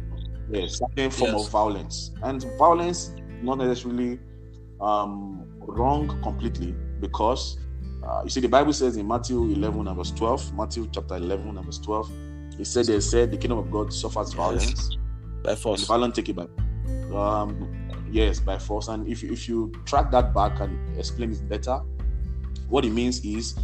yes, 0.47 0.79
certain 0.79 1.11
form 1.11 1.33
Yes. 1.33 1.35
of 1.35 1.51
violence, 1.51 2.11
and 2.23 2.43
violence 2.57 3.15
not 3.45 3.57
necessarily 3.59 4.19
um, 4.81 5.47
wrong 5.59 6.21
completely 6.21 6.73
because 6.99 7.57
uh, 8.03 8.21
you 8.23 8.29
see 8.29 8.39
the 8.39 8.47
Bible 8.49 8.73
says 8.73 8.97
in 8.97 9.07
Matthew 9.07 9.43
11 9.43 9.87
and 9.87 9.97
verse 9.97 10.11
12, 10.11 10.53
Matthew 10.55 10.87
chapter 10.91 11.15
11 11.15 11.57
and 11.57 11.65
verse 11.65 11.79
12, 11.79 12.11
it 12.59 12.65
said 12.65 12.85
they 12.87 12.99
said 12.99 13.31
the 13.31 13.37
kingdom 13.37 13.57
of 13.57 13.71
God 13.71 13.91
suffers 13.93 14.33
violence 14.33 14.97
By 15.43 15.55
force. 15.55 15.79
and 15.81 15.87
violent 15.87 16.15
take 16.15 16.29
it 16.29 16.35
back. 16.35 16.49
Um, 17.13 17.69
yes, 18.11 18.39
by 18.39 18.57
force. 18.57 18.87
And 18.89 19.07
if 19.07 19.23
if 19.23 19.47
you 19.49 19.71
track 19.85 20.11
that 20.11 20.33
back 20.33 20.59
and 20.59 20.97
explain 20.97 21.31
it 21.31 21.47
better, 21.49 21.79
What 22.69 22.83
it 22.85 22.91
means 22.91 23.23
is 23.25 23.55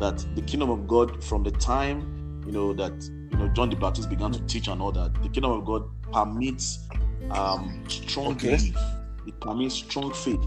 that 0.00 0.24
the 0.34 0.42
kingdom 0.42 0.70
of 0.70 0.86
God, 0.86 1.22
from 1.22 1.42
the 1.42 1.50
time 1.52 2.42
you 2.46 2.52
know 2.52 2.72
that 2.74 2.92
you 3.30 3.36
know 3.38 3.48
John 3.48 3.68
the 3.70 3.76
Baptist 3.76 4.08
began 4.08 4.32
to 4.32 4.40
teach 4.46 4.68
and 4.68 4.80
all 4.80 4.92
that, 4.92 5.12
the 5.22 5.28
kingdom 5.28 5.52
of 5.52 5.64
God 5.64 5.82
permits 6.12 6.78
um, 7.30 7.84
strong 7.88 8.32
Okay. 8.34 8.56
belief. 8.56 8.76
It 9.28 9.38
permits 9.40 9.74
strong 9.74 10.12
faith. 10.14 10.40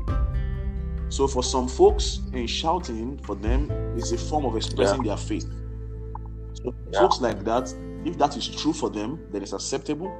So 1.10 1.28
for 1.28 1.44
some 1.44 1.68
folks, 1.68 2.22
in 2.34 2.48
shouting 2.48 3.18
for 3.20 3.36
them 3.36 3.70
is 3.96 4.12
a 4.12 4.18
form 4.18 4.46
of 4.46 4.56
expressing 4.56 5.04
their 5.04 5.18
faith. 5.18 5.46
So 6.64 6.74
Yeah. 6.92 7.00
folks 7.00 7.22
like 7.22 7.44
that, 7.46 7.74
if 8.06 8.18
that 8.18 8.36
is 8.38 8.48
true 8.48 8.74
for 8.74 8.90
them, 8.90 9.20
then 9.32 9.44
it's 9.44 9.54
acceptable. 9.54 10.12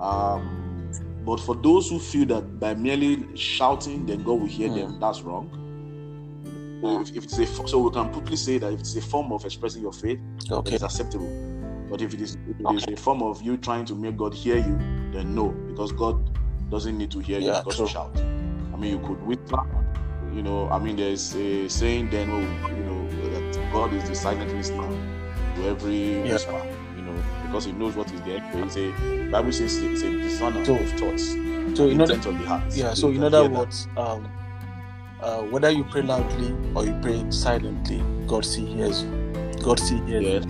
Um, 0.00 0.90
but 1.26 1.40
for 1.40 1.54
those 1.54 1.90
who 1.90 1.98
feel 1.98 2.26
that 2.28 2.58
by 2.58 2.74
merely 2.74 3.36
shouting, 3.36 4.06
then 4.06 4.22
God 4.22 4.40
will 4.40 4.46
hear 4.46 4.70
Mm. 4.70 4.74
them, 4.76 4.98
that's 5.00 5.20
wrong. 5.22 5.50
So 6.82 7.02
if, 7.02 7.10
if 7.14 7.24
it's 7.24 7.38
a, 7.38 7.46
so 7.68 7.82
we 7.82 7.90
can 7.90 8.10
quickly 8.10 8.36
say 8.36 8.56
that 8.58 8.72
if 8.72 8.80
it's 8.80 8.96
a 8.96 9.02
form 9.02 9.32
of 9.32 9.44
expressing 9.44 9.82
your 9.82 9.92
faith, 9.92 10.18
Okay. 10.50 10.76
it's 10.76 10.82
acceptable. 10.84 11.28
But 11.90 12.00
if 12.00 12.14
it 12.14 12.20
is, 12.22 12.36
if 12.46 12.56
it 12.60 12.70
is 12.70 12.86
a 12.88 12.96
form 12.96 13.22
of 13.22 13.42
you 13.42 13.58
trying 13.58 13.84
to 13.86 13.94
make 13.94 14.16
God 14.16 14.32
hear 14.32 14.56
you, 14.56 14.78
then 15.12 15.34
no, 15.34 15.48
because 15.68 15.92
God 15.92 16.29
doesn't 16.70 16.96
need 16.96 17.10
to 17.10 17.18
hear 17.18 17.38
you 17.40 17.46
Yeah, 17.48 17.60
because 17.60 17.76
true. 17.76 17.86
you 17.86 17.90
shout. 17.92 18.16
I 18.72 18.76
mean, 18.76 18.92
you 18.92 19.06
could 19.06 19.20
whisper. 19.26 19.62
You 20.32 20.42
know, 20.42 20.68
I 20.70 20.78
mean, 20.78 20.96
there's 20.96 21.34
a 21.34 21.68
saying 21.68 22.10
then, 22.10 22.30
oh, 22.30 22.68
you 22.70 22.84
know, 22.84 23.08
that 23.30 23.72
God 23.72 23.92
is 23.92 24.08
the 24.08 24.14
silent 24.14 24.54
listener 24.54 24.88
to 25.56 25.68
every 25.68 26.18
Yeah. 26.24 26.32
whisper. 26.34 26.62
You 26.96 27.02
know, 27.02 27.22
because 27.46 27.64
He 27.64 27.72
knows 27.72 27.96
what 27.96 28.10
is 28.12 28.20
there. 28.22 28.40
It's 28.54 28.76
a 28.76 28.92
Bible 29.30 29.52
says 29.52 29.76
it's 29.82 30.02
a 30.02 30.10
discerner 30.10 30.64
So- 30.64 30.74
of 30.76 30.90
thoughts, 30.92 31.30
So 31.76 31.88
in 31.88 32.00
other 32.00 32.14
intent 32.14 32.26
of 32.26 32.38
the 32.40 32.46
heart. 32.46 32.62
yeah. 32.76 32.90
So 32.94 33.00
So 33.02 33.08
in 33.10 33.24
other 33.24 33.48
words, 33.50 33.88
um, 33.96 34.28
uh, 35.20 35.42
whether 35.42 35.70
you 35.70 35.84
pray 35.84 36.02
loudly 36.02 36.54
or 36.74 36.84
you 36.86 36.94
pray 37.02 37.24
silently, 37.30 38.00
God 38.28 38.44
still 38.44 38.66
hears 38.66 39.02
you. 39.02 39.10
God 39.62 39.78
still 39.80 40.00
hears 40.06 40.24
Yes. 40.24 40.44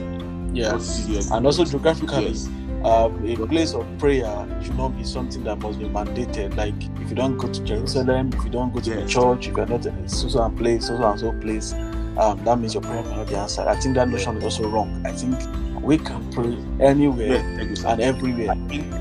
you. 1.09 1.15
Yeah. 1.15 1.21
You. 1.21 1.35
And 1.35 1.47
also 1.47 1.65
geographically, 1.65 2.29
yes, 2.29 2.49
um, 2.85 3.25
a 3.27 3.47
place 3.47 3.75
of 3.75 3.87
prayer 3.99 4.47
should 4.63 4.77
not 4.77 4.97
be 4.97 5.05
something 5.05 5.45
that 5.45 5.57
must 5.59 5.79
be 5.79 5.85
mandated. 5.87 6.57
Like 6.57 6.75
if 7.03 7.11
you 7.11 7.17
don't 7.17 7.37
go 7.37 7.49
to 7.49 7.65
Jerusalem, 7.65 8.31
if 8.35 8.45
you 8.45 8.51
don't 8.51 8.73
go 8.73 8.81
to 8.81 8.91
the 8.95 9.07
church, 9.07 9.49
if 9.49 9.57
you're 9.57 9.67
not 9.67 9.85
in 9.85 9.95
a 9.95 10.09
so 10.09 10.43
and 10.43 10.57
place, 10.57 10.87
so 10.87 10.95
and 11.03 11.21
so 11.21 11.33
place, 11.41 11.73
um, 12.19 12.43
that 12.45 12.59
means 12.59 12.75
your 12.75 12.83
prayer 12.83 13.03
cannot 13.03 13.29
be 13.29 13.35
answered. 13.35 13.67
I 13.69 13.79
think 13.79 13.95
that 13.97 14.09
notion 14.09 14.37
is 14.39 14.45
also 14.45 14.69
wrong. 14.69 15.03
I 15.07 15.13
think 15.13 15.37
we 15.83 15.99
can 15.99 16.31
pray 16.33 16.57
anywhere 16.85 17.35
yeah, 17.35 17.57
thank 17.57 17.71
you, 17.71 17.77
sir. 17.77 17.89
and 17.89 18.01
everywhere. 18.01 18.55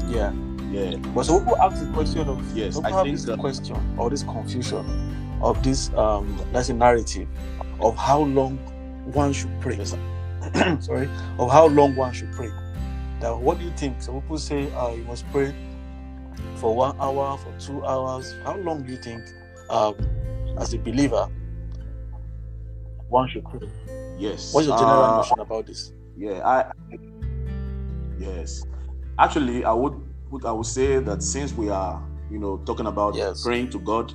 Yeah. 0.10 0.34
yeah, 0.72 0.96
But 1.16 1.24
some 1.26 1.40
people 1.44 1.58
ask 1.62 1.84
the 1.86 1.92
question 1.94 2.28
of 2.28 2.58
Yes, 2.58 2.78
I 2.84 3.04
think 3.04 3.16
this 3.16 3.26
that- 3.26 3.40
question 3.40 3.78
or 3.98 4.10
this 4.10 4.24
confusion 4.24 4.86
of 5.42 5.62
this 5.64 5.90
um 5.94 6.38
let's 6.52 6.68
say 6.68 6.74
narrative 6.74 7.28
of 7.80 7.96
how 7.96 8.20
long 8.22 8.58
one 9.14 9.32
should 9.34 9.52
pray. 9.62 9.78
Yes. 9.78 9.96
Sorry, 10.86 11.10
of 11.38 11.50
how 11.52 11.68
long 11.68 11.96
one 11.96 12.14
should 12.14 12.32
pray. 12.34 12.50
Now, 13.22 13.38
what 13.38 13.60
do 13.60 13.66
you 13.66 13.72
think? 13.72 14.02
Some 14.02 14.22
people 14.22 14.38
say 14.38 14.72
uh, 14.74 14.92
you 14.92 15.04
must 15.04 15.30
pray 15.32 15.54
for 16.56 16.76
one 16.76 16.96
hour, 17.00 17.38
for 17.38 17.54
two 17.60 17.86
hours. 17.86 18.34
How 18.44 18.56
long 18.58 18.84
do 18.84 18.92
you 18.94 18.98
think, 18.98 19.24
um, 19.70 19.96
as 20.58 20.74
a 20.74 20.78
believer, 20.78 21.28
one 23.10 23.28
should 23.30 23.44
pray? 23.46 23.70
yes. 24.18 24.54
What's 24.54 24.68
your 24.68 24.78
general 24.78 25.04
Uh, 25.06 25.18
notion 25.18 25.40
about 25.40 25.66
this? 25.68 25.92
Yeah, 26.18 26.42
I 26.48 26.72
yes. 28.18 28.64
Actually, 29.18 29.66
I 29.66 29.74
would 29.74 29.94
would- 30.32 30.46
I 30.46 30.52
would 30.52 30.66
say 30.66 31.00
that 31.00 31.24
since 31.24 31.54
we 31.54 31.70
are 31.70 32.02
you 32.30 32.38
know 32.40 32.58
talking 32.66 32.86
about 32.86 33.16
Yes. 33.16 33.44
praying 33.44 33.70
to 33.72 33.80
God, 33.80 34.14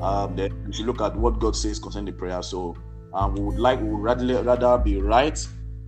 um, 0.00 0.34
then 0.36 0.50
we 0.66 0.72
should 0.72 0.86
look 0.86 1.00
at 1.00 1.16
what 1.16 1.38
God 1.38 1.54
says 1.56 1.78
concerning 1.78 2.12
the 2.12 2.18
prayer. 2.18 2.42
So 2.42 2.74
um, 3.14 3.34
we 3.34 3.40
would 3.42 3.58
like 3.58 3.80
we 3.80 3.88
would 3.88 4.02
rather 4.02 4.42
rather 4.42 4.76
be 4.78 5.00
right, 5.00 5.38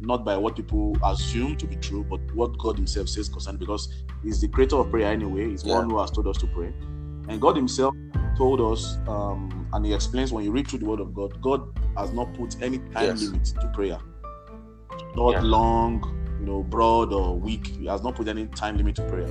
not 0.01 0.25
by 0.25 0.37
what 0.37 0.57
people 0.57 0.97
assume 1.05 1.57
to 1.57 1.67
be 1.67 1.77
true, 1.77 2.05
but 2.09 2.21
what 2.35 2.57
God 2.59 2.77
Himself 2.77 3.09
says 3.09 3.29
concerning 3.29 3.59
because 3.59 3.89
He's 4.23 4.41
the 4.41 4.49
creator 4.49 4.77
of 4.77 4.91
prayer 4.91 5.11
anyway. 5.11 5.51
He's 5.51 5.65
Yeah. 5.65 5.77
one 5.79 5.91
who 5.91 5.99
has 5.99 6.11
told 6.11 6.27
us 6.27 6.37
to 6.39 6.47
pray, 6.49 6.73
and 7.29 7.41
God 7.41 7.57
Himself 7.57 7.95
told 8.37 8.61
us, 8.61 8.99
um, 9.09 9.67
and 9.73 9.85
He 9.85 9.93
explains 9.93 10.33
when 10.33 10.45
you 10.45 10.53
read 10.53 10.69
through 10.69 10.81
the 10.81 10.87
Word 10.87 11.01
of 11.01 11.13
God, 11.15 11.41
God 11.43 11.69
has 11.97 12.13
not 12.13 12.33
put 12.35 12.61
any 12.63 12.79
time 12.79 13.05
Yes. 13.11 13.23
limit 13.23 13.45
to 13.47 13.69
prayer 13.75 13.99
not 15.17 15.33
Yeah. 15.33 15.41
long, 15.43 16.05
you 16.41 16.47
know, 16.47 16.63
broad 16.63 17.13
or 17.13 17.37
weak. 17.37 17.67
He 17.67 17.87
has 17.87 18.03
not 18.03 18.15
put 18.15 18.29
any 18.29 18.47
time 18.47 18.77
limit 18.77 18.95
to 18.97 19.03
prayer. 19.03 19.29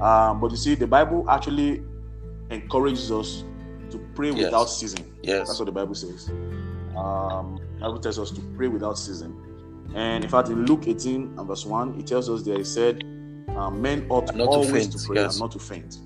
Um, 0.00 0.40
but 0.40 0.50
you 0.50 0.56
see, 0.56 0.74
the 0.74 0.86
Bible 0.86 1.24
actually 1.30 1.82
encourages 2.50 3.10
us 3.10 3.44
to 3.90 3.98
pray 4.14 4.30
Yes. 4.30 4.44
without 4.44 4.68
ceasing. 4.68 5.04
Yes. 5.22 5.48
That's 5.48 5.58
what 5.58 5.66
the 5.66 5.72
Bible 5.72 5.94
says. 5.94 6.28
Um, 6.96 7.58
the 7.76 7.80
Bible 7.80 7.98
tells 8.00 8.18
us 8.18 8.30
to 8.32 8.40
pray 8.56 8.68
without 8.68 8.98
ceasing. 8.98 9.34
And 9.94 10.24
in 10.24 10.30
fact, 10.30 10.48
in 10.48 10.66
Luke 10.66 10.86
18 10.88 11.34
and 11.38 11.46
verse 11.46 11.64
1, 11.64 11.98
it 12.00 12.06
tells 12.06 12.28
us 12.28 12.42
there, 12.42 12.58
he 12.58 12.64
said, 12.64 13.04
um, 13.56 13.80
men 13.80 14.06
ought 14.10 14.28
And 14.30 14.38
not 14.38 14.46
to 14.46 14.50
always 14.50 14.70
faint, 14.70 14.92
to 14.92 15.06
pray 15.06 15.16
yes. 15.22 15.34
and 15.34 15.40
not 15.42 15.52
to 15.52 15.58
faint. 15.58 15.98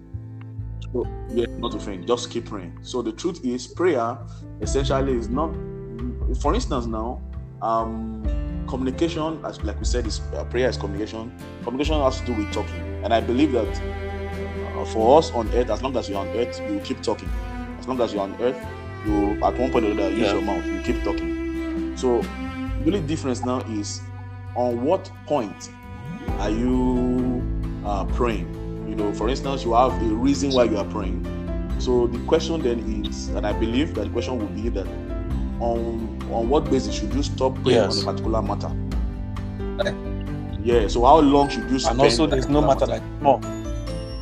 So, 0.92 1.06
yeah, 1.30 1.46
not 1.58 1.72
to 1.72 1.80
faint, 1.80 2.06
just 2.06 2.30
keep 2.30 2.46
praying. 2.46 2.78
So 2.82 3.02
the 3.02 3.12
truth 3.12 3.44
is, 3.44 3.66
prayer 3.66 4.18
essentially 4.60 5.12
is 5.14 5.28
not, 5.28 5.54
for 6.40 6.54
instance, 6.54 6.86
now, 6.86 7.22
um, 7.62 8.22
communication, 8.68 9.40
as 9.44 9.62
like 9.64 9.78
we 9.78 9.84
said, 9.84 10.06
is 10.06 10.20
uh, 10.34 10.44
prayer 10.44 10.68
is 10.68 10.76
communication. 10.76 11.32
Communication 11.64 12.00
has 12.02 12.20
to 12.20 12.26
do 12.26 12.34
with 12.34 12.52
talking, 12.52 12.80
and 13.02 13.12
I 13.12 13.20
believe 13.20 13.52
that 13.52 13.66
uh, 14.76 14.84
for 14.86 15.18
us 15.18 15.30
on 15.32 15.48
earth, 15.54 15.70
as 15.70 15.82
long 15.82 15.96
as 15.96 16.08
you're 16.08 16.18
on 16.20 16.28
earth, 16.28 16.60
you 16.70 16.78
keep 16.80 17.02
talking. 17.02 17.28
As 17.78 17.88
long 17.88 18.00
as 18.00 18.12
you're 18.12 18.22
on 18.22 18.34
earth, 18.40 18.56
you 19.06 19.32
at 19.42 19.58
one 19.58 19.70
point 19.70 19.86
or 19.86 19.90
another 19.90 20.10
use 20.10 20.20
Yeah. 20.20 20.32
your 20.34 20.42
mouth, 20.42 20.64
you 20.66 20.80
keep 20.82 21.02
talking. 21.02 21.96
So 21.96 22.22
the 22.90 22.96
only 22.96 23.06
difference 23.08 23.44
now 23.44 23.60
is 23.70 24.00
on 24.54 24.82
what 24.82 25.10
point 25.26 25.70
are 26.38 26.50
you 26.50 27.42
uh, 27.84 28.04
praying? 28.06 28.46
You 28.88 28.94
know, 28.94 29.12
for 29.12 29.28
instance, 29.28 29.64
you 29.64 29.74
have 29.74 29.92
a 30.00 30.04
reason 30.14 30.52
why 30.52 30.64
you 30.64 30.78
are 30.78 30.84
praying. 30.86 31.24
So 31.78 32.06
the 32.06 32.18
question 32.26 32.60
then 32.62 33.04
is, 33.04 33.28
and 33.28 33.46
I 33.46 33.52
believe 33.52 33.94
that 33.94 34.04
the 34.04 34.10
question 34.10 34.38
will 34.38 34.46
be 34.48 34.68
that 34.70 34.86
on 35.60 36.18
on 36.30 36.48
what 36.48 36.70
basis 36.70 36.94
should 36.94 37.12
you 37.14 37.22
stop 37.22 37.54
praying 37.62 37.76
Yes. 37.78 38.02
on 38.02 38.08
a 38.08 38.12
particular 38.12 38.42
matter? 38.42 38.70
Yeah. 40.64 40.88
So 40.88 41.04
how 41.04 41.20
long 41.20 41.48
should 41.48 41.70
you 41.70 41.78
spend? 41.78 42.00
And 42.00 42.02
also, 42.02 42.26
there's 42.26 42.48
no 42.48 42.62
particular 42.62 42.74
matter 42.74 42.86
like 42.86 43.22
more. 43.22 43.40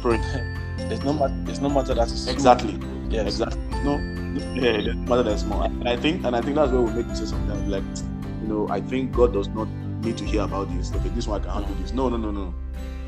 praying? 0.03 0.23
There's 0.89 1.03
no 1.03 1.13
matter. 1.15 1.35
There's 1.45 1.61
no 1.61 1.69
matter 1.69 1.95
that 1.95 2.07
is. 2.09 2.29
Exactly. 2.29 2.79
Yes. 3.09 3.27
Exactly. 3.27 3.61
No, 3.83 3.97
yeah, 4.55 4.83
there's 4.83 4.95
no 4.95 5.17
matter 5.17 5.23
that's 5.25 5.43
more. 5.45 5.65
And 5.65 5.89
I 5.89 5.97
think, 5.97 6.25
and 6.25 6.37
I 6.37 6.41
think 6.41 6.55
that's 6.55 6.71
where 6.71 6.81
we 6.83 6.93
make 6.93 7.07
mistakes 7.07 7.31
sometimes. 7.31 7.67
Like, 7.67 7.83
you 8.47 8.53
know, 8.53 8.69
I 8.71 8.81
think 8.81 9.13
God 9.13 9.33
does 9.33 9.49
not 9.49 9.69
need 10.01 10.17
to 10.19 10.25
hear 10.25 10.43
about 10.43 10.69
this. 10.71 10.93
Okay, 10.95 11.09
this 11.09 11.27
one 11.27 11.41
I 11.41 11.45
can 11.45 11.53
handle 11.53 11.75
this. 11.83 11.93
No, 11.93 12.09
no, 12.09 12.17
no, 12.17 12.31
no. 12.31 12.55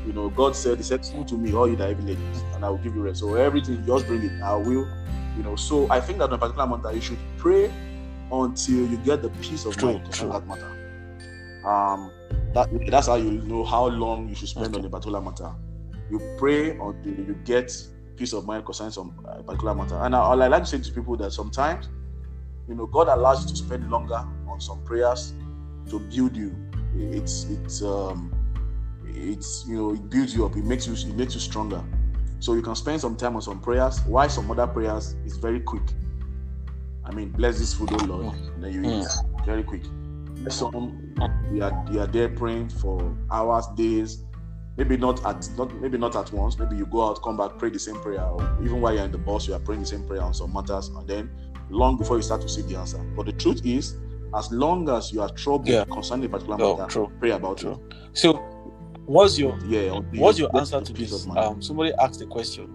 You 0.05 0.11
know, 0.13 0.29
God 0.29 0.55
said, 0.55 0.77
He 0.77 0.83
said, 0.83 1.01
"Come 1.11 1.25
to 1.25 1.35
me, 1.37 1.53
all 1.53 1.67
you 1.69 1.75
that 1.77 1.87
heavy 1.87 2.03
laden, 2.03 2.33
and 2.53 2.65
I 2.65 2.69
will 2.69 2.77
give 2.77 2.93
you 2.95 3.01
rest." 3.01 3.19
So 3.19 3.35
everything, 3.35 3.85
just 3.85 4.05
bring 4.05 4.23
it. 4.23 4.41
I 4.41 4.55
will. 4.55 4.85
You 5.37 5.43
know, 5.43 5.55
so 5.55 5.89
I 5.89 6.01
think 6.01 6.19
that 6.19 6.25
on 6.25 6.33
a 6.33 6.37
particular 6.37 6.67
matter, 6.67 6.93
you 6.93 7.01
should 7.01 7.19
pray 7.37 7.71
until 8.31 8.85
you 8.87 8.97
get 8.97 9.21
the 9.21 9.29
peace 9.29 9.65
of 9.65 9.77
True, 9.77 9.93
mind 9.93 10.05
on 10.05 10.11
true. 10.11 10.29
that 10.29 10.45
matter. 10.47 10.71
Um, 11.65 12.11
that 12.53 12.67
that's 12.89 13.07
how 13.07 13.15
you 13.15 13.31
know 13.31 13.63
how 13.63 13.87
long 13.87 14.27
you 14.27 14.35
should 14.35 14.49
spend 14.49 14.67
Okay. 14.75 14.79
on 14.79 14.85
a 14.85 14.89
particular 14.89 15.21
matter. 15.21 15.51
You 16.11 16.19
pray 16.37 16.71
until 16.71 17.13
you 17.13 17.35
get 17.45 17.71
peace 18.17 18.33
of 18.33 18.45
mind 18.45 18.65
concerning 18.65 18.91
some 18.91 19.13
uh, 19.27 19.41
particular 19.43 19.73
matter. 19.75 19.95
And 20.01 20.15
I, 20.15 20.19
I 20.21 20.33
like 20.47 20.63
to 20.63 20.69
say 20.69 20.79
to 20.79 20.91
people 20.91 21.15
that 21.17 21.31
sometimes, 21.31 21.87
you 22.67 22.75
know, 22.75 22.87
God 22.87 23.07
allows 23.07 23.43
you 23.43 23.49
to 23.49 23.55
spend 23.55 23.89
longer 23.89 24.25
on 24.59 24.61
some 24.61 24.83
prayers 24.83 25.33
to 25.89 25.99
build 25.99 26.35
you. 26.35 26.53
It's 26.95 27.45
it's 27.45 27.81
um 27.81 28.33
it's 29.05 29.65
you 29.67 29.77
know 29.77 29.93
it 29.93 30.09
builds 30.09 30.35
you 30.35 30.45
up. 30.45 30.55
It 30.57 30.65
makes 30.65 30.85
you 30.85 30.93
it 30.93 31.15
makes 31.15 31.33
you 31.33 31.39
stronger. 31.39 31.81
So 32.39 32.53
you 32.53 32.61
can 32.61 32.75
spend 32.75 33.01
some 33.01 33.15
time 33.15 33.35
on 33.35 33.41
some 33.41 33.59
prayers. 33.59 34.01
Why 34.05 34.27
some 34.27 34.51
other 34.51 34.67
prayers 34.67 35.15
is 35.25 35.37
very 35.37 35.59
quick. 35.61 35.83
I 37.05 37.11
mean, 37.13 37.29
bless 37.29 37.57
this 37.57 37.73
food, 37.73 37.89
oh 37.93 38.05
Lord, 38.05 38.35
and 38.35 38.63
then 38.63 38.73
you 38.73 38.99
eat 38.99 39.07
very 39.45 39.63
quick. 39.63 39.83
Some 40.49 41.13
you 41.51 41.63
are 41.63 41.85
you 41.91 41.99
are 42.01 42.07
there 42.07 42.29
praying 42.29 42.69
for 42.69 43.15
hours, 43.31 43.65
days, 43.75 44.23
maybe 44.77 44.95
not 44.97 45.25
at 45.25 45.49
not 45.57 45.73
maybe 45.81 45.97
not 45.97 46.15
at 46.15 46.31
once. 46.33 46.59
Maybe 46.59 46.75
you 46.75 46.85
go 46.85 47.07
out, 47.07 47.21
come 47.23 47.37
back, 47.37 47.57
pray 47.57 47.69
the 47.69 47.79
same 47.79 47.99
prayer, 48.01 48.23
or 48.23 48.57
even 48.61 48.81
while 48.81 48.93
you're 48.93 49.05
in 49.05 49.11
the 49.11 49.17
bus, 49.17 49.47
you 49.47 49.53
are 49.53 49.59
praying 49.59 49.81
the 49.81 49.87
same 49.87 50.03
prayer 50.05 50.21
on 50.21 50.33
some 50.33 50.53
matters, 50.53 50.89
and 50.89 51.07
then 51.07 51.29
long 51.69 51.97
before 51.97 52.17
you 52.17 52.23
start 52.23 52.41
to 52.41 52.49
see 52.49 52.61
the 52.63 52.77
answer. 52.77 52.97
But 53.15 53.25
the 53.25 53.33
truth 53.33 53.65
is, 53.65 53.97
as 54.35 54.51
long 54.51 54.89
as 54.89 55.11
you 55.11 55.21
are 55.21 55.29
troubled 55.29 55.67
Yeah. 55.67 55.85
concerning 55.91 56.25
a 56.25 56.29
particular 56.29 56.57
Oh, 56.63 56.77
matter, 56.77 56.89
true. 56.89 57.11
pray 57.19 57.31
about 57.31 57.57
True. 57.57 57.79
So, 58.13 58.33
what's 59.05 59.37
your. 59.39 59.57
Yeah. 59.67 59.99
what's 60.15 60.37
your 60.39 60.55
answer 60.55 60.81
to 60.81 60.93
this? 60.93 61.27
Um, 61.35 61.61
somebody 61.61 61.93
asked 61.99 62.19
the 62.19 62.25
question: 62.27 62.69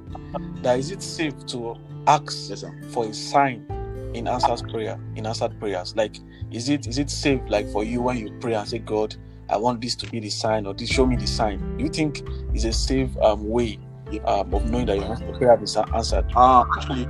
that 0.62 0.78
is 0.78 0.90
it 0.90 1.02
safe 1.02 1.34
to 1.46 1.76
ask 2.06 2.50
yes, 2.50 2.64
for 2.90 3.06
a 3.06 3.14
sign 3.14 3.66
in 4.14 4.28
answers 4.28 4.62
prayer 4.62 4.98
in 5.16 5.26
answered 5.26 5.58
prayers? 5.58 5.94
Like, 5.96 6.16
is 6.50 6.68
it 6.68 6.86
is 6.86 6.98
it 6.98 7.10
safe 7.10 7.40
like 7.48 7.68
for 7.70 7.84
you 7.84 8.02
when 8.02 8.18
you 8.18 8.32
pray 8.40 8.54
and 8.54 8.68
say, 8.68 8.78
God, 8.78 9.14
I 9.48 9.56
want 9.56 9.80
this 9.80 9.94
to 9.96 10.10
be 10.10 10.20
the 10.20 10.30
sign, 10.30 10.66
or 10.66 10.74
this 10.74 10.88
show 10.88 11.06
me 11.06 11.16
the 11.16 11.26
sign? 11.26 11.76
Do 11.76 11.84
you 11.84 11.90
think 11.90 12.22
is 12.54 12.64
a 12.64 12.72
safe 12.72 13.16
um, 13.18 13.48
way 13.48 13.78
um, 14.26 14.54
of 14.54 14.70
knowing 14.70 14.86
that 14.86 14.98
your 14.98 15.16
prayer 15.38 15.56
been 15.56 15.68
answered? 15.94 16.26
Uh, 16.34 16.64
actually, 16.76 17.06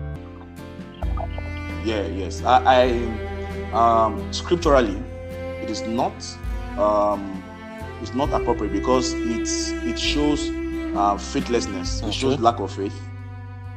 yeah, 1.84 2.06
yes. 2.06 2.42
I, 2.42 2.62
I 2.64 3.33
um, 3.74 4.32
scripturally, 4.32 5.02
it 5.62 5.70
is 5.70 5.82
not 5.82 6.12
um, 6.78 7.42
it's 8.02 8.14
not 8.14 8.32
appropriate 8.32 8.72
because 8.72 9.12
it's 9.14 9.70
it 9.70 9.98
shows 9.98 10.50
uh, 10.96 11.16
faithlessness. 11.16 12.02
It 12.02 12.12
shows 12.14 12.38
lack 12.40 12.58
of 12.60 12.72
faith 12.72 12.98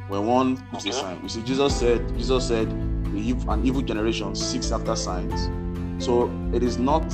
when 0.08 0.26
one 0.26 0.56
puts 0.70 0.84
a 0.84 0.88
Okay. 0.88 0.98
sign. 0.98 1.20
You 1.22 1.28
see, 1.28 1.42
Jesus 1.42 1.78
said 1.78 2.16
Jesus 2.16 2.46
said 2.48 2.68
an 2.68 3.62
evil 3.64 3.82
generation 3.82 4.34
seeks 4.34 4.70
after 4.70 4.94
signs. 4.96 5.48
So 6.04 6.30
it 6.52 6.62
is 6.62 6.78
not 6.78 7.08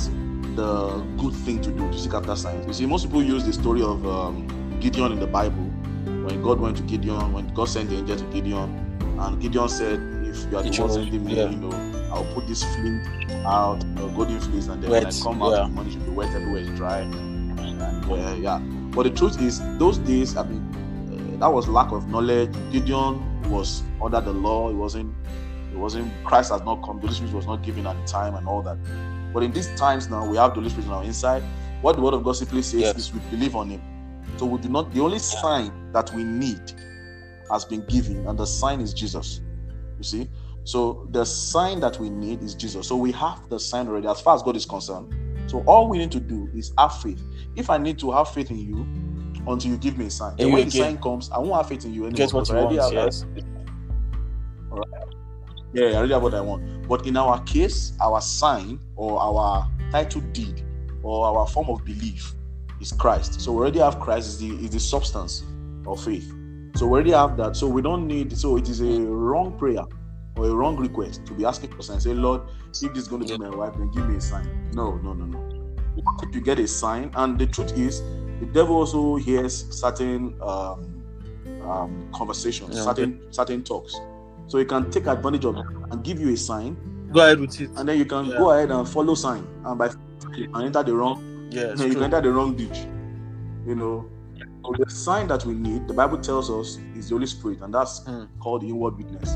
the 0.55 0.99
good 1.17 1.33
thing 1.33 1.61
to 1.61 1.71
do 1.71 1.91
to 1.91 1.97
seek 1.97 2.13
after 2.13 2.35
signs. 2.35 2.65
You 2.67 2.73
see, 2.73 2.85
most 2.85 3.05
people 3.05 3.23
use 3.23 3.43
the 3.45 3.53
story 3.53 3.81
of 3.81 4.05
um, 4.05 4.47
Gideon 4.79 5.11
in 5.13 5.19
the 5.19 5.27
Bible 5.27 5.63
when 6.25 6.41
God 6.41 6.59
went 6.59 6.77
to 6.77 6.83
Gideon, 6.83 7.33
when 7.33 7.51
God 7.53 7.67
sent 7.69 7.89
the 7.89 7.97
angel 7.97 8.17
to 8.17 8.23
Gideon, 8.25 8.69
and 9.19 9.41
Gideon 9.41 9.67
said, 9.69 9.99
"If 10.23 10.49
you 10.51 10.57
are 10.57 10.63
the 10.63 10.81
one 10.81 10.91
sending 10.91 11.25
me, 11.25 11.33
you 11.33 11.57
know, 11.57 11.71
I'll 12.15 12.23
put 12.33 12.47
this 12.47 12.63
flint 12.75 13.05
out, 13.45 13.83
uh, 13.97 14.07
golden 14.07 14.39
fleece, 14.39 14.67
and 14.67 14.81
then 14.81 14.89
when 14.89 15.05
I 15.05 15.11
come 15.11 15.43
out, 15.43 15.51
yeah. 15.51 15.63
the 15.63 15.67
money 15.67 15.91
should 15.91 16.05
be 16.05 16.11
wet, 16.11 16.33
everywhere 16.33 16.61
is 16.61 16.69
dry." 16.69 16.99
And 16.99 17.59
uh, 18.09 18.35
yeah, 18.39 18.59
but 18.95 19.03
the 19.03 19.09
truth 19.09 19.41
is, 19.41 19.59
those 19.77 19.97
days, 19.97 20.37
I 20.37 20.43
mean, 20.43 21.35
uh, 21.35 21.39
that 21.39 21.53
was 21.53 21.67
lack 21.67 21.91
of 21.91 22.07
knowledge. 22.07 22.53
Gideon 22.71 23.49
was 23.49 23.83
under 24.01 24.21
the 24.21 24.31
law. 24.31 24.69
It 24.69 24.75
wasn't. 24.75 25.13
It 25.73 25.77
wasn't. 25.77 26.11
Christ 26.23 26.51
has 26.51 26.61
not 26.61 26.83
come. 26.83 26.97
The 26.97 27.07
Holy 27.07 27.15
Spirit 27.15 27.33
was 27.33 27.45
not 27.45 27.63
given 27.63 27.85
at 27.85 27.97
the 27.99 28.07
time, 28.07 28.35
and 28.35 28.47
all 28.47 28.61
that. 28.61 28.77
But 29.33 29.43
in 29.43 29.51
these 29.51 29.67
times 29.75 30.09
now, 30.09 30.25
we 30.25 30.37
have 30.37 30.51
the 30.51 30.61
Holy 30.61 30.69
Spirit 30.69 30.87
on 30.87 30.93
our 30.93 31.03
inside. 31.03 31.43
What 31.81 31.97
the 31.97 32.01
Word 32.01 32.13
of 32.13 32.23
God 32.23 32.37
simply 32.37 32.61
says 32.61 32.81
Yes. 32.81 32.97
is 32.97 33.13
we 33.13 33.19
believe 33.29 33.55
on 33.55 33.69
Him. 33.69 33.81
So 34.37 34.45
we 34.45 34.61
do 34.61 34.69
not. 34.69 34.93
The 34.93 35.01
only 35.01 35.19
sign 35.19 35.91
that 35.91 36.13
we 36.13 36.23
need 36.23 36.71
has 37.51 37.65
been 37.65 37.85
given, 37.87 38.25
and 38.25 38.39
the 38.39 38.45
sign 38.45 38.79
is 38.79 38.93
Jesus. 38.93 39.41
You 39.97 40.03
see. 40.03 40.29
So 40.65 41.07
the 41.11 41.23
sign 41.23 41.79
that 41.81 41.99
we 41.99 42.09
need 42.09 42.41
is 42.41 42.55
Jesus. 42.55 42.87
So 42.87 42.95
we 42.95 43.11
have 43.13 43.47
the 43.49 43.59
sign 43.59 43.87
already, 43.87 44.07
as 44.07 44.19
far 44.19 44.35
as 44.35 44.41
God 44.41 44.55
is 44.55 44.65
concerned. 44.65 45.13
So 45.49 45.59
all 45.67 45.87
we 45.87 45.99
need 45.99 46.11
to 46.11 46.19
do 46.19 46.49
is 46.55 46.73
have 46.77 46.99
faith. 47.01 47.21
If 47.55 47.69
I 47.69 47.77
need 47.77 47.99
to 47.99 48.11
have 48.11 48.29
faith 48.29 48.49
in 48.49 48.57
you 48.57 48.85
until 49.47 49.71
you 49.71 49.77
give 49.77 49.97
me 49.97 50.07
a 50.07 50.09
sign, 50.09 50.31
And 50.31 50.39
then 50.39 50.51
when 50.51 50.65
the 50.65 50.71
sign 50.71 50.97
comes, 50.97 51.29
I 51.31 51.37
won't 51.37 51.53
have 51.53 51.69
faith 51.69 51.85
in 51.85 51.93
you 51.93 52.07
anymore. 52.07 52.17
Get 52.17 52.33
what 52.33 52.49
you 52.49 52.55
already 52.55 52.77
want, 52.77 52.93
have- 52.95 53.05
yes. 53.05 53.25
yeah, 55.71 55.85
I 55.85 55.95
already 55.97 56.13
have 56.13 56.23
what 56.23 56.33
I 56.33 56.41
want. 56.41 56.87
But 56.87 57.05
in 57.05 57.15
our 57.15 57.39
case, 57.43 57.93
our 58.01 58.19
sign 58.19 58.79
or 58.95 59.21
our 59.21 59.69
title 59.91 60.21
deed 60.31 60.63
or 61.03 61.27
our 61.27 61.47
form 61.47 61.69
of 61.69 61.85
belief 61.85 62.33
is 62.81 62.91
Christ. 62.91 63.39
So 63.39 63.51
we 63.51 63.59
already 63.59 63.79
have 63.79 63.99
Christ 63.99 64.27
is 64.27 64.39
the 64.39 64.49
is 64.65 64.71
the 64.71 64.79
substance 64.79 65.43
of 65.85 66.03
faith. 66.03 66.27
So 66.75 66.87
we 66.87 66.93
already 66.93 67.11
have 67.11 67.37
that. 67.37 67.55
So 67.55 67.67
we 67.67 67.83
don't 67.83 68.07
need. 68.07 68.35
So 68.35 68.57
it 68.57 68.67
is 68.67 68.81
a 68.81 68.99
wrong 69.01 69.57
prayer 69.59 69.83
or 70.37 70.45
a 70.49 70.53
wrong 70.53 70.75
request 70.77 71.25
to 71.27 71.33
be 71.33 71.45
asking 71.45 71.71
for 71.71 71.81
sign. 71.81 71.99
Say, 71.99 72.13
Lord, 72.13 72.41
if 72.81 72.93
this 72.93 73.03
is 73.03 73.07
going 73.07 73.25
to 73.25 73.37
be 73.37 73.43
my 73.43 73.49
wife, 73.49 73.73
then 73.77 73.89
give 73.91 74.07
me 74.07 74.17
a 74.17 74.21
sign. 74.21 74.69
No, 74.73 74.95
no, 74.97 75.13
no, 75.13 75.25
no. 75.25 75.93
If 76.23 76.35
you 76.35 76.41
get 76.41 76.59
a 76.59 76.67
sign, 76.67 77.11
and 77.15 77.39
the 77.39 77.47
truth 77.47 77.77
is, 77.77 78.01
the 78.39 78.47
devil 78.51 78.75
also 78.75 79.15
hears 79.15 79.65
certain 79.79 80.35
um, 80.41 81.03
um, 81.63 82.09
conversations, 82.13 82.75
Yeah, 82.75 82.83
certain 82.83 83.21
certain 83.31 83.63
talks. 83.63 83.95
So 84.47 84.59
he 84.59 84.65
can 84.65 84.91
take 84.91 85.07
advantage 85.07 85.45
of 85.45 85.57
it 85.57 85.65
and 85.91 86.03
give 86.03 86.19
you 86.19 86.29
a 86.33 86.37
sign, 86.37 86.75
Go 87.11 87.21
ahead 87.21 87.39
with 87.39 87.59
it. 87.61 87.69
and 87.77 87.87
then 87.87 87.97
you 87.97 88.05
can 88.05 88.25
Yeah. 88.25 88.37
go 88.37 88.51
ahead 88.51 88.71
and 88.71 88.87
follow 88.87 89.15
sign, 89.15 89.47
and 89.65 89.77
by 89.79 89.89
you 90.35 90.47
can 90.47 90.63
enter 90.63 90.83
the 90.83 90.93
wrong 90.93 91.49
Yeah, 91.51 91.73
you 91.77 91.93
can 91.93 92.03
enter 92.03 92.21
the 92.21 92.31
wrong 92.31 92.55
ditch. 92.55 92.85
You 93.65 93.75
know, 93.75 94.05
so 94.65 94.75
the 94.77 94.89
sign 94.91 95.27
that 95.27 95.45
we 95.45 95.53
need, 95.53 95.87
the 95.87 95.93
Bible 95.93 96.17
tells 96.17 96.49
us, 96.51 96.77
is 96.95 97.09
the 97.09 97.15
Holy 97.15 97.25
Spirit, 97.27 97.61
and 97.61 97.73
that's 97.73 98.03
Hmm. 98.05 98.25
called 98.39 98.63
inward 98.63 98.97
witness. 98.97 99.35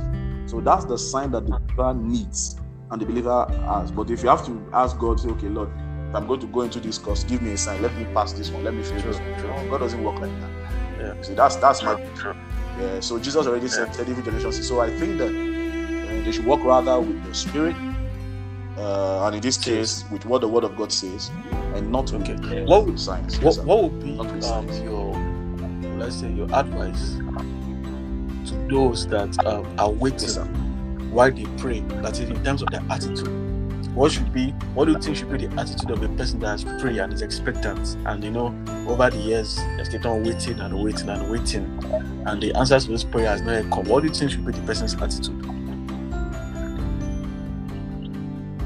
So 0.49 0.59
that's 0.59 0.85
the 0.85 0.97
sign 0.97 1.31
that 1.31 1.45
the 1.45 1.59
believer 1.59 1.93
needs 1.93 2.57
and 2.89 2.99
the 3.01 3.05
believer 3.05 3.45
has. 3.67 3.91
But 3.91 4.09
if 4.09 4.23
you 4.23 4.29
have 4.29 4.43
to 4.47 4.65
ask 4.73 4.97
God, 4.97 5.19
say, 5.19 5.29
okay, 5.29 5.47
Lord, 5.47 5.69
I'm 6.15 6.25
going 6.25 6.39
to 6.39 6.47
go 6.47 6.61
into 6.61 6.79
this 6.79 6.97
course, 6.97 7.23
give 7.23 7.41
me 7.43 7.51
a 7.53 7.57
sign. 7.57 7.83
Let 7.83 7.95
me 7.95 8.05
pass 8.15 8.33
this 8.33 8.49
one. 8.49 8.63
Let 8.63 8.73
me 8.73 8.81
finish 8.81 9.03
this 9.03 9.19
one. 9.19 9.69
God 9.69 9.77
doesn't 9.77 10.03
work 10.03 10.19
like 10.19 10.31
that. 10.41 10.49
Yeah. 10.99 11.21
See, 11.21 11.35
that's 11.35 11.55
that's 11.57 11.83
my 11.83 12.01
yeah. 12.79 12.99
So 12.99 13.19
Jesus 13.19 13.45
already 13.45 13.67
said, 13.67 13.93
said 13.93 14.09
every 14.09 14.23
generation. 14.23 14.51
So 14.51 14.79
I 14.81 14.89
think 14.89 15.19
that 15.19 15.27
uh, 15.29 16.23
they 16.25 16.31
should 16.31 16.45
work 16.47 16.63
rather 16.63 16.99
with 16.99 17.23
the 17.25 17.33
Spirit, 17.35 17.75
uh, 18.77 19.25
and 19.27 19.35
in 19.35 19.41
this 19.41 19.57
case, 19.57 20.03
with 20.11 20.25
what 20.25 20.41
the 20.41 20.47
Word 20.47 20.63
of 20.63 20.75
God 20.75 20.91
says, 20.91 21.29
and 21.75 21.91
not 21.91 22.11
with 22.11 22.27
Okay. 22.27 22.63
uh, 22.63 22.65
What 22.65 22.87
would- 22.87 22.99
science. 22.99 23.39
What, 23.39 23.57
what 23.65 23.83
would 23.83 24.03
be 24.03 24.17
um, 24.47 24.67
your, 24.83 25.13
let's 25.97 26.15
say, 26.15 26.31
your 26.31 26.47
advice 26.53 27.17
to 28.49 28.55
those 28.69 29.07
that 29.07 29.45
um, 29.45 29.65
are 29.79 29.91
waiting 29.91 30.29
Yes, 30.29 30.47
while 31.11 31.31
they 31.31 31.45
pray? 31.57 31.79
That 32.01 32.19
is, 32.19 32.29
in 32.29 32.43
terms 32.43 32.61
of 32.61 32.69
their 32.69 32.83
attitude. 32.89 33.27
What 33.95 34.11
should 34.11 34.31
be? 34.31 34.51
What 34.75 34.85
do 34.85 34.91
you 34.91 34.99
think 34.99 35.17
should 35.17 35.31
be 35.31 35.47
the 35.47 35.59
attitude 35.59 35.89
of 35.89 36.01
a 36.03 36.09
person 36.09 36.39
that 36.41 36.47
has 36.47 36.63
prayed 36.81 36.99
and 36.99 37.11
is 37.11 37.21
expectant? 37.21 37.97
And 38.05 38.23
you 38.23 38.31
know, 38.31 38.47
over 38.87 39.09
the 39.09 39.17
years, 39.17 39.57
has 39.77 39.89
kept 39.89 40.05
on 40.05 40.23
waiting 40.23 40.59
and 40.59 40.83
waiting 40.83 41.09
and 41.09 41.31
waiting, 41.31 41.65
and 42.25 42.41
the 42.41 42.53
answers 42.55 42.85
to 42.85 42.91
this 42.91 43.03
prayer 43.03 43.27
has 43.27 43.41
not 43.41 43.63
yet 43.63 43.71
come. 43.71 43.85
What 43.85 44.01
do 44.01 44.07
you 44.07 44.13
think 44.13 44.31
should 44.31 44.45
be 44.45 44.51
the 44.51 44.61
person's 44.61 44.93
attitude? 44.95 45.43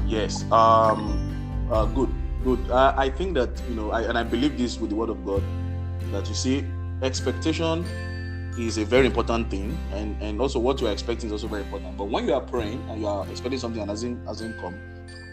Yes. 0.06 0.44
Um. 0.52 1.68
Uh, 1.72 1.86
good. 1.86 2.10
Good. 2.44 2.70
Uh, 2.70 2.94
I 2.96 3.08
think 3.08 3.34
that 3.34 3.50
you 3.68 3.74
know, 3.74 3.90
I, 3.90 4.02
and 4.02 4.18
I 4.18 4.22
believe 4.22 4.58
this 4.58 4.78
with 4.78 4.90
the 4.90 4.96
Word 4.96 5.08
of 5.08 5.24
God, 5.24 5.42
that 6.12 6.28
you 6.28 6.34
see, 6.34 6.64
expectation 7.02 7.84
is 8.58 8.78
a 8.78 8.84
very 8.84 9.06
important 9.06 9.50
thing, 9.50 9.76
and 9.92 10.20
and 10.22 10.40
also 10.40 10.58
what 10.58 10.80
you 10.80 10.86
are 10.86 10.92
expecting 10.92 11.26
is 11.28 11.32
also 11.32 11.48
very 11.48 11.62
important. 11.62 11.96
But 11.96 12.08
when 12.08 12.26
you 12.26 12.34
are 12.34 12.40
praying 12.40 12.80
and 12.88 13.00
you 13.00 13.06
are 13.06 13.28
expecting 13.28 13.58
something 13.58 13.80
and 13.80 13.90
hasn't 13.90 14.26
hasn't 14.26 14.60
come, 14.60 14.74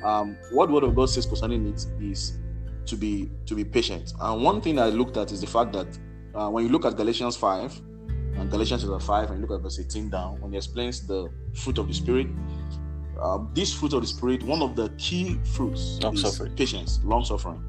um, 0.04 0.38
what 0.52 0.70
Word 0.70 0.84
of 0.84 0.96
God 0.96 1.10
says 1.10 1.26
concerning 1.26 1.68
it 1.68 1.86
is 2.00 2.40
to 2.86 2.96
be 2.96 3.30
to 3.46 3.56
be 3.56 3.64
patient. 3.64 4.14
And 4.20 4.44
one 4.44 4.62
thing 4.62 4.80
I 4.80 4.88
looked 4.88 5.18
at 5.18 5.32
is 5.32 5.42
the 5.42 5.48
fact 5.48 5.74
that 5.74 5.88
uh, 6.34 6.50
when 6.50 6.66
you 6.66 6.72
look 6.72 6.86
at 6.86 6.96
Galatians 6.98 7.36
five 7.38 7.80
and 8.38 8.50
Galatians 8.50 8.82
chapter 8.84 9.00
five, 9.00 9.30
and 9.30 9.40
you 9.40 9.46
look 9.48 9.56
at 9.56 9.62
verse 9.62 9.80
eighteen 9.80 10.10
down, 10.10 10.42
when 10.42 10.52
he 10.52 10.58
explains 10.58 11.06
the 11.06 11.30
fruit 11.54 11.78
of 11.78 11.88
the 11.88 11.94
Spirit, 11.94 12.28
um, 13.22 13.52
this 13.54 13.72
fruit 13.74 13.94
of 13.94 14.02
the 14.02 14.08
spirit, 14.08 14.42
one 14.44 14.62
of 14.64 14.76
the 14.76 14.90
key 14.98 15.38
fruits 15.44 16.00
Long 16.02 16.16
is 16.16 16.22
suffering. 16.22 16.56
patience, 16.56 17.00
long 17.04 17.24
suffering. 17.24 17.62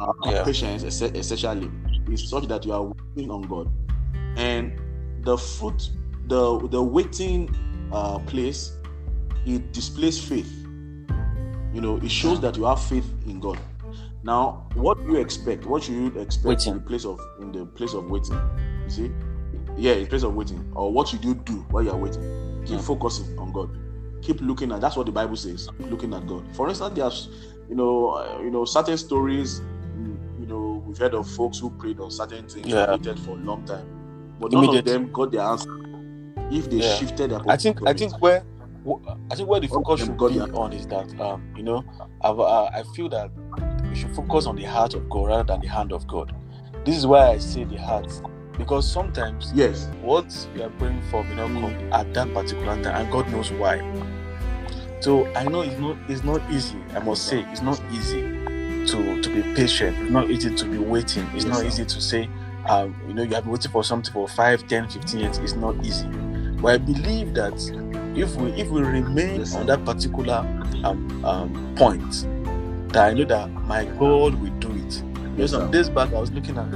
Uh, 0.00 0.12
Yeah. 0.26 0.42
Patience, 0.44 0.82
essentially, 0.82 1.70
is 2.10 2.28
such 2.28 2.46
that 2.48 2.64
you 2.64 2.72
are 2.72 2.92
waiting 3.14 3.30
on 3.30 3.42
God, 3.42 3.70
and 4.38 4.72
the 5.24 5.36
fruit, 5.36 5.90
the 6.26 6.58
the 6.68 6.82
waiting 6.82 7.54
uh, 7.92 8.18
place, 8.20 8.72
it 9.44 9.72
displays 9.72 10.18
faith. 10.18 10.50
You 11.74 11.82
know, 11.82 11.96
it 11.96 12.10
shows 12.10 12.40
that 12.40 12.56
you 12.56 12.64
have 12.64 12.82
faith 12.82 13.12
in 13.26 13.40
God. 13.40 13.58
Now, 14.22 14.66
what 14.74 14.96
do 14.98 15.12
you 15.12 15.16
expect? 15.16 15.66
What 15.66 15.82
should 15.82 15.94
you 15.94 16.06
expect 16.20 16.66
in 16.66 16.74
the 16.74 16.80
place 16.80 17.04
of 17.04 17.20
in 17.40 17.52
the 17.52 17.66
place 17.66 17.92
of 17.94 18.08
waiting? 18.10 18.40
You 18.84 18.90
see, 18.90 19.10
yeah, 19.76 19.92
in 19.92 20.06
place 20.06 20.22
of 20.22 20.34
waiting, 20.34 20.70
or 20.74 20.90
what 20.92 21.08
should 21.08 21.24
you 21.24 21.34
do 21.34 21.66
while 21.70 21.82
you 21.82 21.90
are 21.90 21.96
waiting? 21.96 22.22
Keep 22.64 22.76
Yeah. 22.76 22.82
focusing 22.82 23.38
on 23.38 23.52
God 23.52 23.76
keep 24.20 24.40
looking 24.40 24.72
at 24.72 24.80
that's 24.80 24.96
what 24.96 25.06
the 25.06 25.12
bible 25.12 25.36
says 25.36 25.68
looking 25.78 26.12
at 26.12 26.26
god 26.26 26.44
for 26.52 26.68
instance 26.68 26.92
there's 26.96 27.28
you 27.68 27.76
know 27.76 28.08
uh, 28.10 28.40
you 28.42 28.50
know 28.50 28.64
certain 28.64 28.98
stories 28.98 29.60
mm, 29.60 30.40
you 30.40 30.46
know 30.46 30.82
we've 30.86 30.98
heard 30.98 31.14
of 31.14 31.28
folks 31.30 31.58
who 31.58 31.70
prayed 31.70 32.00
on 32.00 32.10
certain 32.10 32.46
things 32.48 32.66
Yeah. 32.66 32.90
waited 32.90 33.18
for 33.20 33.30
a 33.32 33.40
long 33.40 33.64
time 33.64 33.86
but 34.40 34.52
none 34.52 34.68
of 34.68 34.84
them 34.84 35.10
got 35.12 35.32
their 35.32 35.42
answer 35.42 35.68
if 36.50 36.70
they 36.70 36.78
Yeah. 36.78 36.94
shifted 36.94 37.30
their 37.30 37.40
I 37.48 37.56
think 37.56 37.80
I 37.86 37.92
think 37.92 38.20
where 38.20 38.44
I 39.30 39.34
think 39.34 39.48
where 39.48 39.60
the 39.60 39.68
focus 39.68 40.00
should 40.00 40.16
got 40.16 40.32
be 40.32 40.40
on 40.40 40.72
is 40.72 40.86
that 40.86 41.20
um, 41.20 41.42
you 41.56 41.62
know 41.62 41.84
I've, 42.22 42.38
uh, 42.38 42.64
I 42.72 42.82
feel 42.94 43.08
that 43.10 43.30
we 43.88 43.94
should 43.94 44.14
focus 44.14 44.46
on 44.46 44.56
the 44.56 44.64
heart 44.64 44.94
of 44.94 45.08
God 45.10 45.28
rather 45.28 45.44
than 45.44 45.60
the 45.60 45.68
hand 45.68 45.92
of 45.92 46.06
God. 46.06 46.32
This 46.84 46.96
is 46.96 47.06
why 47.06 47.28
I 47.30 47.38
say 47.38 47.64
the 47.64 47.76
heart 47.76 48.10
because 48.56 48.90
sometimes 48.90 49.52
yes 49.54 49.88
what 50.02 50.24
you 50.54 50.62
are 50.62 50.70
praying 50.70 51.02
for 51.10 51.22
may 51.24 51.34
not 51.34 51.48
come 51.60 51.74
at 51.92 52.12
that 52.14 52.32
particular 52.32 52.80
time, 52.82 53.02
and 53.02 53.12
God 53.12 53.28
knows 53.30 53.52
why. 53.52 53.82
So 55.00 55.26
I 55.34 55.44
know 55.44 55.60
it's 55.62 55.78
not 55.78 55.96
it's 56.08 56.24
not 56.24 56.40
easy. 56.50 56.78
I 56.94 57.00
must 57.00 57.26
say 57.28 57.44
it's 57.50 57.62
not 57.62 57.80
easy 57.92 58.22
to 58.86 59.20
to 59.22 59.30
be 59.30 59.42
patient. 59.54 59.96
It's 59.98 60.10
not 60.10 60.30
easy 60.30 60.54
to 60.54 60.64
be 60.64 60.78
waiting. 60.78 61.26
It's 61.34 61.44
Yes, 61.44 61.54
not 61.54 61.64
easy 61.64 61.84
to 61.84 62.00
say, 62.00 62.28
um, 62.68 62.94
you 63.06 63.14
know, 63.14 63.22
you 63.22 63.34
have 63.34 63.44
been 63.44 63.52
waiting 63.52 63.70
for 63.70 63.82
something 63.84 64.12
for 64.12 64.28
5, 64.28 64.68
10, 64.68 64.88
15 64.88 65.20
years. 65.20 65.38
It's 65.38 65.54
not 65.54 65.74
easy. 65.84 66.06
But 66.60 66.68
I 66.74 66.78
believe 66.78 67.34
that 67.34 67.54
if 68.16 68.34
we 68.36 68.50
if 68.52 68.68
we 68.68 68.80
remain 68.82 69.40
on 69.54 69.66
that 69.66 69.84
particular 69.84 70.38
um, 70.84 71.24
um, 71.24 71.74
point, 71.76 72.26
that 72.92 73.10
I 73.10 73.14
know 73.14 73.24
that 73.24 73.48
my 73.50 73.84
God 73.84 74.34
will 74.34 74.50
do 74.58 74.70
it. 74.72 75.02
You 75.02 75.28
know, 75.36 75.46
some 75.46 75.70
days 75.70 75.88
back 75.88 76.12
I 76.12 76.18
was 76.20 76.30
looking 76.32 76.58
at 76.58 76.70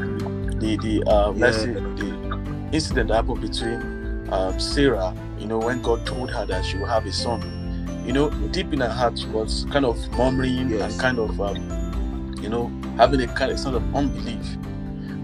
the 0.61 0.76
the 0.76 1.02
uh, 1.07 1.31
let's 1.33 1.59
say 1.59 1.72
the 1.72 2.68
incident 2.72 3.09
that 3.09 3.14
happened 3.16 3.40
between 3.40 4.28
um, 4.33 4.59
Sarah. 4.61 5.14
You 5.38 5.46
know, 5.48 5.59
when 5.59 5.83
God 5.83 6.07
told 6.07 6.31
her 6.31 6.46
that 6.46 6.64
she 6.64 6.78
will 6.78 6.87
have 6.87 7.07
a 7.07 7.12
son. 7.12 7.59
You 8.07 8.12
know, 8.12 8.31
deep 8.48 8.72
in 8.72 8.81
her 8.81 8.88
heart, 8.88 9.16
she 9.18 9.26
was 9.28 9.64
kind 9.70 9.85
of 9.85 9.96
murmuring 10.18 10.70
Yes. 10.70 10.92
and 10.92 11.00
kind 11.00 11.18
of, 11.20 11.40
um, 11.40 12.35
you 12.42 12.48
know, 12.48 12.66
having 12.96 13.20
a 13.22 13.28
kind 13.28 13.52
of 13.52 13.61
sort 13.61 13.76
of 13.76 13.94
unbelief. 13.94 14.44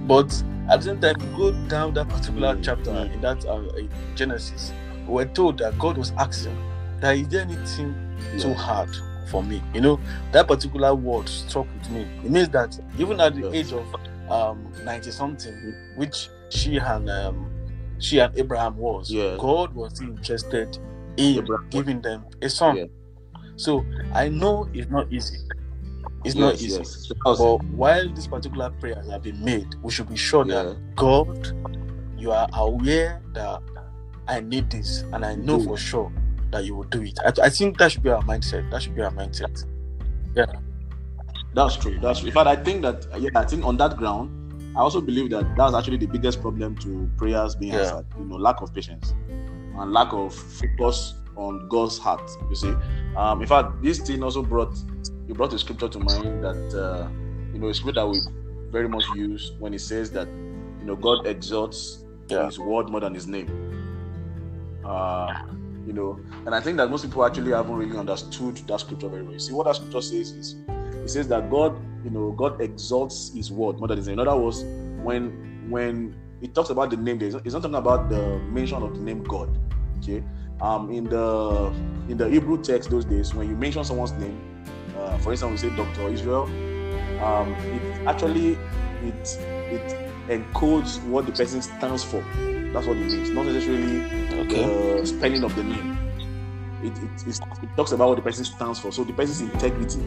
But 0.07 0.31
at 0.71 0.81
the 0.81 0.83
same 0.83 1.01
time, 1.01 1.17
go 1.37 1.53
down 1.69 1.95
that 1.95 2.09
particular 2.09 2.59
chapter 2.63 2.91
in 2.91 3.21
that 3.21 3.45
uh, 3.47 3.61
in 3.77 3.89
Genesis, 4.15 4.73
we 5.07 5.15
we're 5.15 5.25
told 5.27 5.59
that 5.59 5.79
God 5.79 5.97
was 5.97 6.13
asking 6.19 6.57
that 7.01 7.17
is 7.17 7.29
there 7.29 7.43
anything 7.43 7.95
too 8.39 8.53
hard 8.55 8.91
for 9.31 9.43
me. 9.43 9.63
You 9.75 9.81
know, 9.81 10.01
that 10.33 10.49
particular 10.49 10.95
word 10.95 11.29
struck 11.29 11.67
with 11.79 11.91
me. 11.91 12.03
It 12.25 12.31
means 12.31 12.49
that 12.51 12.79
even 12.99 13.21
at 13.21 13.35
the 13.35 13.53
age 13.53 13.73
of 13.73 13.87
um 14.31 14.73
90 14.85 15.11
something, 15.11 15.75
which 15.97 16.29
she 16.51 16.77
and 16.77 17.09
um 17.09 17.51
she 17.99 18.19
and 18.21 18.37
Abraham 18.39 18.77
was, 18.77 19.11
Yeah. 19.11 19.37
God 19.39 19.75
was 19.75 20.01
interested 20.01 20.79
in 21.17 21.39
Abraham. 21.39 21.67
giving 21.71 22.01
them 22.01 22.25
a 22.43 22.49
son. 22.49 22.77
Yeah. 22.77 22.85
So 23.57 23.85
I 24.15 24.29
know 24.29 24.69
it's 24.73 24.91
not 24.91 25.13
easy. 25.13 25.39
It's 26.25 26.35
not 26.35 26.55
easy. 26.55 26.79
yes. 26.79 27.11
But 27.25 27.37
while 27.65 28.09
this 28.13 28.27
particular 28.27 28.71
prayer 28.71 29.03
have 29.11 29.23
been 29.23 29.43
made, 29.45 29.69
we 29.83 29.91
should 29.93 30.09
be 30.09 30.17
sure 30.17 30.45
yeah. 30.47 30.63
that 30.63 30.97
God, 30.97 31.53
you 32.19 32.33
are 32.33 32.49
aware 32.55 33.23
that 33.35 33.63
I 34.27 34.41
need 34.41 34.71
this, 34.71 35.03
and 35.13 35.25
I 35.25 35.37
know 35.37 35.63
for 35.63 35.77
sure 35.77 36.13
that 36.51 36.65
you 36.65 36.75
will 36.75 36.85
do 36.85 37.03
it. 37.03 37.19
I, 37.25 37.47
I 37.47 37.51
think 37.51 37.79
that 37.79 37.93
should 37.93 38.03
be 38.03 38.11
our 38.11 38.23
mindset. 38.23 38.71
That 38.71 38.83
should 38.83 38.95
be 38.95 39.03
our 39.03 39.13
mindset. 39.13 39.65
Yeah. 40.35 40.47
That's 41.55 41.77
true. 41.77 41.99
That's 42.01 42.21
true. 42.21 42.29
In 42.29 42.35
fact, 42.35 42.47
I 42.47 42.57
think 42.57 42.83
that 42.83 43.07
yeah, 43.19 43.31
I 43.35 43.45
think 43.45 43.65
on 43.65 43.77
that 43.79 43.97
ground, 43.97 44.77
I 44.77 44.81
also 44.81 45.01
believe 45.01 45.31
that 45.31 45.57
that's 45.57 45.75
actually 45.75 45.97
the 45.97 46.07
biggest 46.07 46.41
problem 46.41 46.77
to 46.79 47.09
prayers 47.17 47.55
being 47.55 47.73
Yeah. 47.73 47.81
answered. 47.81 48.07
You 48.19 48.25
know, 48.27 48.37
lack 48.37 48.61
of 48.61 48.75
patience 48.75 49.15
and 49.29 49.93
lack 49.93 50.13
of 50.13 50.35
focus 50.35 51.15
on 51.37 51.69
God's 51.69 51.99
heart. 51.99 52.31
You 52.51 52.57
see, 52.57 52.75
um, 53.17 53.41
in 53.41 53.47
fact, 53.47 53.83
this 53.83 53.99
thing 53.99 54.23
also 54.23 54.43
brought 54.43 54.77
it 55.29 55.37
brought 55.37 55.53
a 55.53 55.59
scripture 55.59 55.89
to 55.89 55.99
mind 55.99 56.43
that 56.43 56.79
uh, 56.79 57.09
you 57.53 57.59
know 57.59 57.69
a 57.69 57.75
scripture 57.75 58.01
that 58.01 58.07
we 58.09 58.21
very 58.71 58.89
much 58.89 59.05
use 59.15 59.53
when 59.59 59.75
it 59.75 59.81
says 59.81 60.11
that 60.11 60.29
you 60.81 60.85
know 60.85 60.97
God 60.97 61.27
exalts 61.27 62.05
Yeah. 62.29 62.47
His 62.47 62.59
word 62.59 62.91
more 62.91 63.01
than 63.01 63.15
His 63.15 63.27
name. 63.27 63.49
Uh, 64.85 65.33
you 65.87 65.93
know, 65.95 66.21
and 66.45 66.55
I 66.55 66.61
think 66.61 66.77
that 66.77 66.91
most 66.91 67.05
people 67.05 67.25
actually 67.25 67.53
haven't 67.53 67.75
really 67.75 67.97
understood 67.97 68.57
that 68.69 68.81
scripture 68.81 69.09
very 69.09 69.23
well. 69.23 69.39
See, 69.39 69.55
what 69.55 69.65
that 69.65 69.77
scripture 69.77 70.03
says 70.03 70.33
is 70.33 70.57
it 70.69 71.09
says 71.09 71.29
that 71.29 71.51
God, 71.51 71.79
you 72.05 72.11
know, 72.11 72.33
God 72.33 72.61
exalts 72.61 73.33
His 73.35 73.51
word 73.51 73.79
more 73.79 73.89
than 73.89 73.97
His 73.97 74.07
name. 74.09 74.19
In 74.19 74.29
other 74.29 74.39
words, 74.39 74.63
when 75.03 75.67
when 75.71 76.15
it 76.43 76.55
talks 76.55 76.71
about 76.71 76.91
the 76.91 76.97
name, 76.97 77.19
there, 77.19 77.29
it's 77.29 77.55
not 77.55 77.63
talking 77.63 77.75
about 77.75 78.11
the 78.11 78.39
mention 78.53 78.83
of 78.83 78.95
the 78.95 79.01
name 79.01 79.23
God. 79.25 79.49
Okay, 80.03 80.23
um, 80.61 80.91
in 80.91 81.05
the 81.05 81.73
in 82.09 82.19
the 82.19 82.29
Hebrew 82.29 82.63
text 82.63 82.91
those 82.91 83.05
days, 83.07 83.35
when 83.35 83.49
you 83.49 83.57
mention 83.57 83.85
someone's 83.85 84.13
name, 84.13 84.39
uh, 85.09 85.19
for 85.19 85.33
instance, 85.33 85.63
we 85.63 85.69
say 85.71 85.77
Doctor 85.77 86.09
Israel, 86.09 86.45
um, 87.23 87.53
it 87.55 88.07
actually 88.07 88.59
it 89.03 89.39
it 89.71 90.11
encodes 90.29 91.03
what 91.05 91.27
the 91.27 91.33
person 91.33 91.63
stands 91.63 92.05
for. 92.05 92.21
That's 92.73 92.87
what 92.87 92.97
it 92.97 93.07
means, 93.07 93.31
not 93.31 93.47
necessarily 93.47 94.01
the 94.45 95.07
spelling 95.07 95.43
of 95.43 95.55
the 95.57 95.65
name. 95.65 95.97
It, 96.83 96.93
it, 97.27 97.41
it 97.63 97.77
talks 97.77 97.93
about 97.93 98.09
what 98.09 98.17
the 98.17 98.23
person 98.23 98.45
stands 98.45 98.79
for. 98.79 98.93
So 98.93 99.05
the 99.05 99.13
person's 99.13 99.41
integrity. 99.41 100.01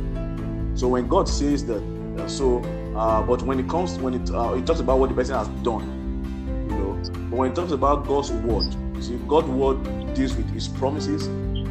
So 0.76 0.88
when 0.88 1.08
God 1.08 1.28
says 1.28 1.66
that, 1.66 1.84
uh, 2.18 2.28
so 2.28 2.60
uh, 2.96 3.22
but 3.24 3.42
when 3.42 3.60
it 3.60 3.68
comes 3.68 3.98
when 3.98 4.14
it 4.14 4.30
uh, 4.32 4.54
it 4.54 4.66
talks 4.66 4.80
about 4.80 5.00
what 5.00 5.10
the 5.10 5.16
person 5.16 5.36
has 5.36 5.48
done, 5.64 5.84
you 6.70 6.78
know. 6.78 6.94
But 7.30 7.38
when 7.38 7.52
it 7.52 7.56
talks 7.56 7.72
about 7.72 8.06
God's 8.08 8.32
word, 8.32 8.74
see, 9.04 9.18
God's 9.28 9.48
word 9.48 10.14
deals 10.14 10.36
with 10.36 10.50
His 10.54 10.68
promises, 10.68 11.26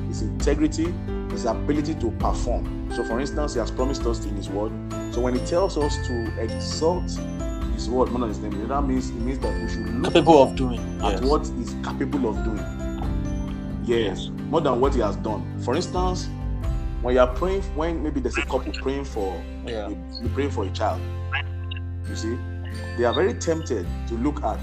His 0.08 0.22
integrity, 0.22 0.92
His 1.30 1.44
ability 1.44 1.94
to 1.96 2.10
perform. 2.12 2.90
So 2.94 3.04
for 3.04 3.20
instance, 3.20 3.54
He 3.54 3.60
has 3.60 3.70
promised 3.70 4.04
us 4.06 4.24
in 4.24 4.36
His 4.36 4.48
word. 4.48 4.72
So 5.12 5.20
when 5.20 5.34
He 5.38 5.44
tells 5.46 5.76
us 5.78 5.96
to 6.08 6.40
exalt 6.42 7.10
His 7.74 7.88
word 7.88 8.10
more 8.10 8.20
than 8.20 8.28
His 8.28 8.38
name, 8.38 8.68
that 8.68 8.82
means 8.82 9.10
it 9.10 9.14
means 9.16 9.38
that 9.40 9.54
we 9.62 9.68
should 9.68 9.86
look 9.94 10.12
Capable 10.12 10.42
of 10.42 10.56
doing. 10.56 10.80
at 11.02 11.12
Yes. 11.12 11.22
what 11.22 11.46
he's 11.56 11.74
capable 11.84 12.28
of 12.30 12.44
doing. 12.44 12.64
Yes, 13.84 14.30
more 14.50 14.60
than 14.60 14.80
what 14.80 14.94
he 14.94 15.00
has 15.00 15.16
done. 15.16 15.42
For 15.64 15.74
instance, 15.74 16.28
when 17.02 17.14
you 17.14 17.20
are 17.20 17.26
praying, 17.34 17.62
when 17.74 18.02
maybe 18.02 18.20
there's 18.20 18.38
a 18.38 18.42
couple 18.42 18.72
praying 18.72 19.04
for, 19.04 19.34
Yeah. 19.66 19.88
you 19.88 20.28
praying 20.34 20.50
for 20.50 20.64
a 20.64 20.70
child, 20.70 21.00
you 22.08 22.14
see, 22.14 22.36
they 22.98 23.04
are 23.04 23.14
very 23.14 23.34
tempted 23.34 23.86
to 24.08 24.14
look 24.14 24.42
at 24.44 24.60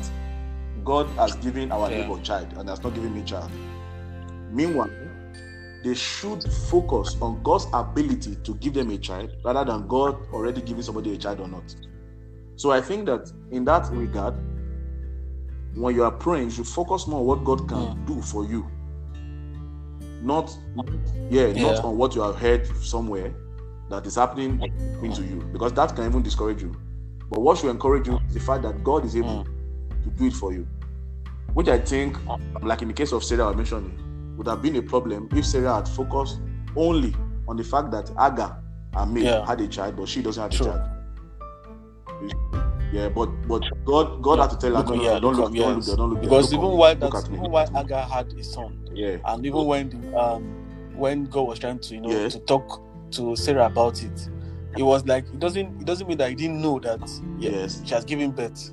God 0.85 1.07
has 1.17 1.35
given 1.37 1.71
our 1.71 1.89
Yeah. 1.89 2.01
neighbor 2.07 2.21
child 2.21 2.47
and 2.57 2.69
has 2.69 2.81
not 2.83 2.93
given 2.93 3.13
me 3.13 3.23
child. 3.23 3.49
Meanwhile, 4.51 4.89
they 5.83 5.93
should 5.93 6.43
focus 6.43 7.17
on 7.21 7.41
God's 7.43 7.67
ability 7.73 8.37
to 8.43 8.55
give 8.55 8.73
them 8.73 8.89
a 8.91 8.97
child 8.97 9.31
rather 9.43 9.65
than 9.65 9.87
God 9.87 10.17
already 10.33 10.61
giving 10.61 10.83
somebody 10.83 11.13
a 11.13 11.17
child 11.17 11.39
or 11.39 11.47
not. 11.47 11.75
So 12.55 12.71
I 12.71 12.81
think 12.81 13.05
that 13.07 13.31
in 13.51 13.65
that 13.65 13.87
regard, 13.91 14.35
when 15.75 15.95
you 15.95 16.03
are 16.03 16.11
praying, 16.11 16.45
you 16.45 16.51
should 16.51 16.67
focus 16.67 17.07
more 17.07 17.19
on 17.21 17.25
what 17.27 17.43
God 17.43 17.67
can 17.67 17.77
Mm. 17.77 18.05
do 18.07 18.21
for 18.21 18.45
you. 18.45 18.67
Not 20.21 20.57
yeah, 21.29 21.47
Yeah. 21.47 21.61
not 21.61 21.83
on 21.83 21.97
what 21.97 22.15
you 22.15 22.21
have 22.21 22.35
heard 22.37 22.67
somewhere 22.77 23.33
that 23.89 24.05
is 24.07 24.15
happening 24.15 24.65
into 25.03 25.23
you. 25.23 25.41
Because 25.51 25.73
that 25.73 25.95
can 25.95 26.05
even 26.05 26.23
discourage 26.23 26.61
you. 26.63 26.75
But 27.29 27.41
what 27.41 27.57
should 27.57 27.69
encourage 27.69 28.07
you 28.07 28.19
is 28.27 28.33
the 28.35 28.39
fact 28.39 28.63
that 28.63 28.83
God 28.83 29.05
is 29.05 29.15
able 29.15 29.45
to 30.03 30.09
do 30.11 30.25
it 30.25 30.33
for 30.33 30.53
you. 30.53 30.67
Which 31.53 31.67
I 31.67 31.79
think, 31.79 32.17
like 32.61 32.81
in 32.81 32.87
the 32.87 32.93
case 32.93 33.11
of 33.11 33.23
Sarah 33.23 33.45
I 33.45 33.47
was 33.47 33.57
mentioning, 33.57 33.97
would 34.37 34.47
have 34.47 34.61
been 34.61 34.75
a 34.77 34.81
problem 34.81 35.27
if 35.35 35.45
Sarah 35.45 35.75
had 35.75 35.87
focused 35.89 36.39
only 36.75 37.13
on 37.47 37.57
the 37.57 37.63
fact 37.63 37.91
that 37.91 38.09
Agar 38.11 38.57
and 38.95 39.13
May 39.13 39.23
Yeah. 39.23 39.45
had 39.45 39.59
a 39.61 39.67
child, 39.67 39.95
but 39.97 40.07
she 40.07 40.21
doesn't 40.21 40.41
have 40.41 40.51
True. 40.51 40.67
a 40.67 40.73
child. 40.73 40.89
Yeah, 42.93 43.09
but 43.09 43.27
but 43.47 43.63
God 43.85 44.21
God 44.21 44.37
Yeah. 44.37 44.43
had 44.43 44.51
to 44.51 44.57
tell 44.57 44.71
her, 44.71 44.77
Look- 44.77 44.89
no, 44.89 44.95
no, 44.95 45.03
yeah, 45.03 45.19
don't 45.19 45.35
look 45.35 45.51
look, 45.51 45.51
up, 45.51 45.55
don't 45.57 45.75
look 45.75 45.85
there, 45.85 45.95
don't 45.97 46.09
look. 46.11 46.21
Because 46.21 46.53
look 46.53 46.59
even 46.63 46.77
while 46.77 46.95
that, 46.95 47.15
at 47.15 47.25
even 47.31 47.51
while 47.51 47.77
Agar 47.77 48.01
had 48.01 48.27
a 48.33 48.43
son, 48.43 48.77
Yeah, 48.93 49.17
and 49.25 49.45
even 49.45 49.65
when 49.65 50.13
um 50.15 50.43
when 50.95 51.25
God 51.25 51.47
was 51.47 51.59
trying 51.59 51.79
to 51.79 51.95
you 51.95 52.01
know 52.01 52.09
Yes. 52.09 52.33
to 52.33 52.39
talk 52.39 52.81
to 53.11 53.35
Sarah 53.35 53.65
about 53.65 54.01
it, 54.03 54.29
it 54.77 54.83
was 54.83 55.05
like 55.05 55.25
it 55.25 55.39
doesn't 55.39 55.81
it 55.81 55.85
doesn't 55.85 56.07
mean 56.07 56.17
that 56.17 56.29
he 56.29 56.35
didn't 56.35 56.61
know 56.61 56.79
that 56.79 57.01
yeah, 57.37 57.49
yes, 57.51 57.81
she 57.83 57.93
has 57.93 58.05
given 58.05 58.31
birth, 58.31 58.71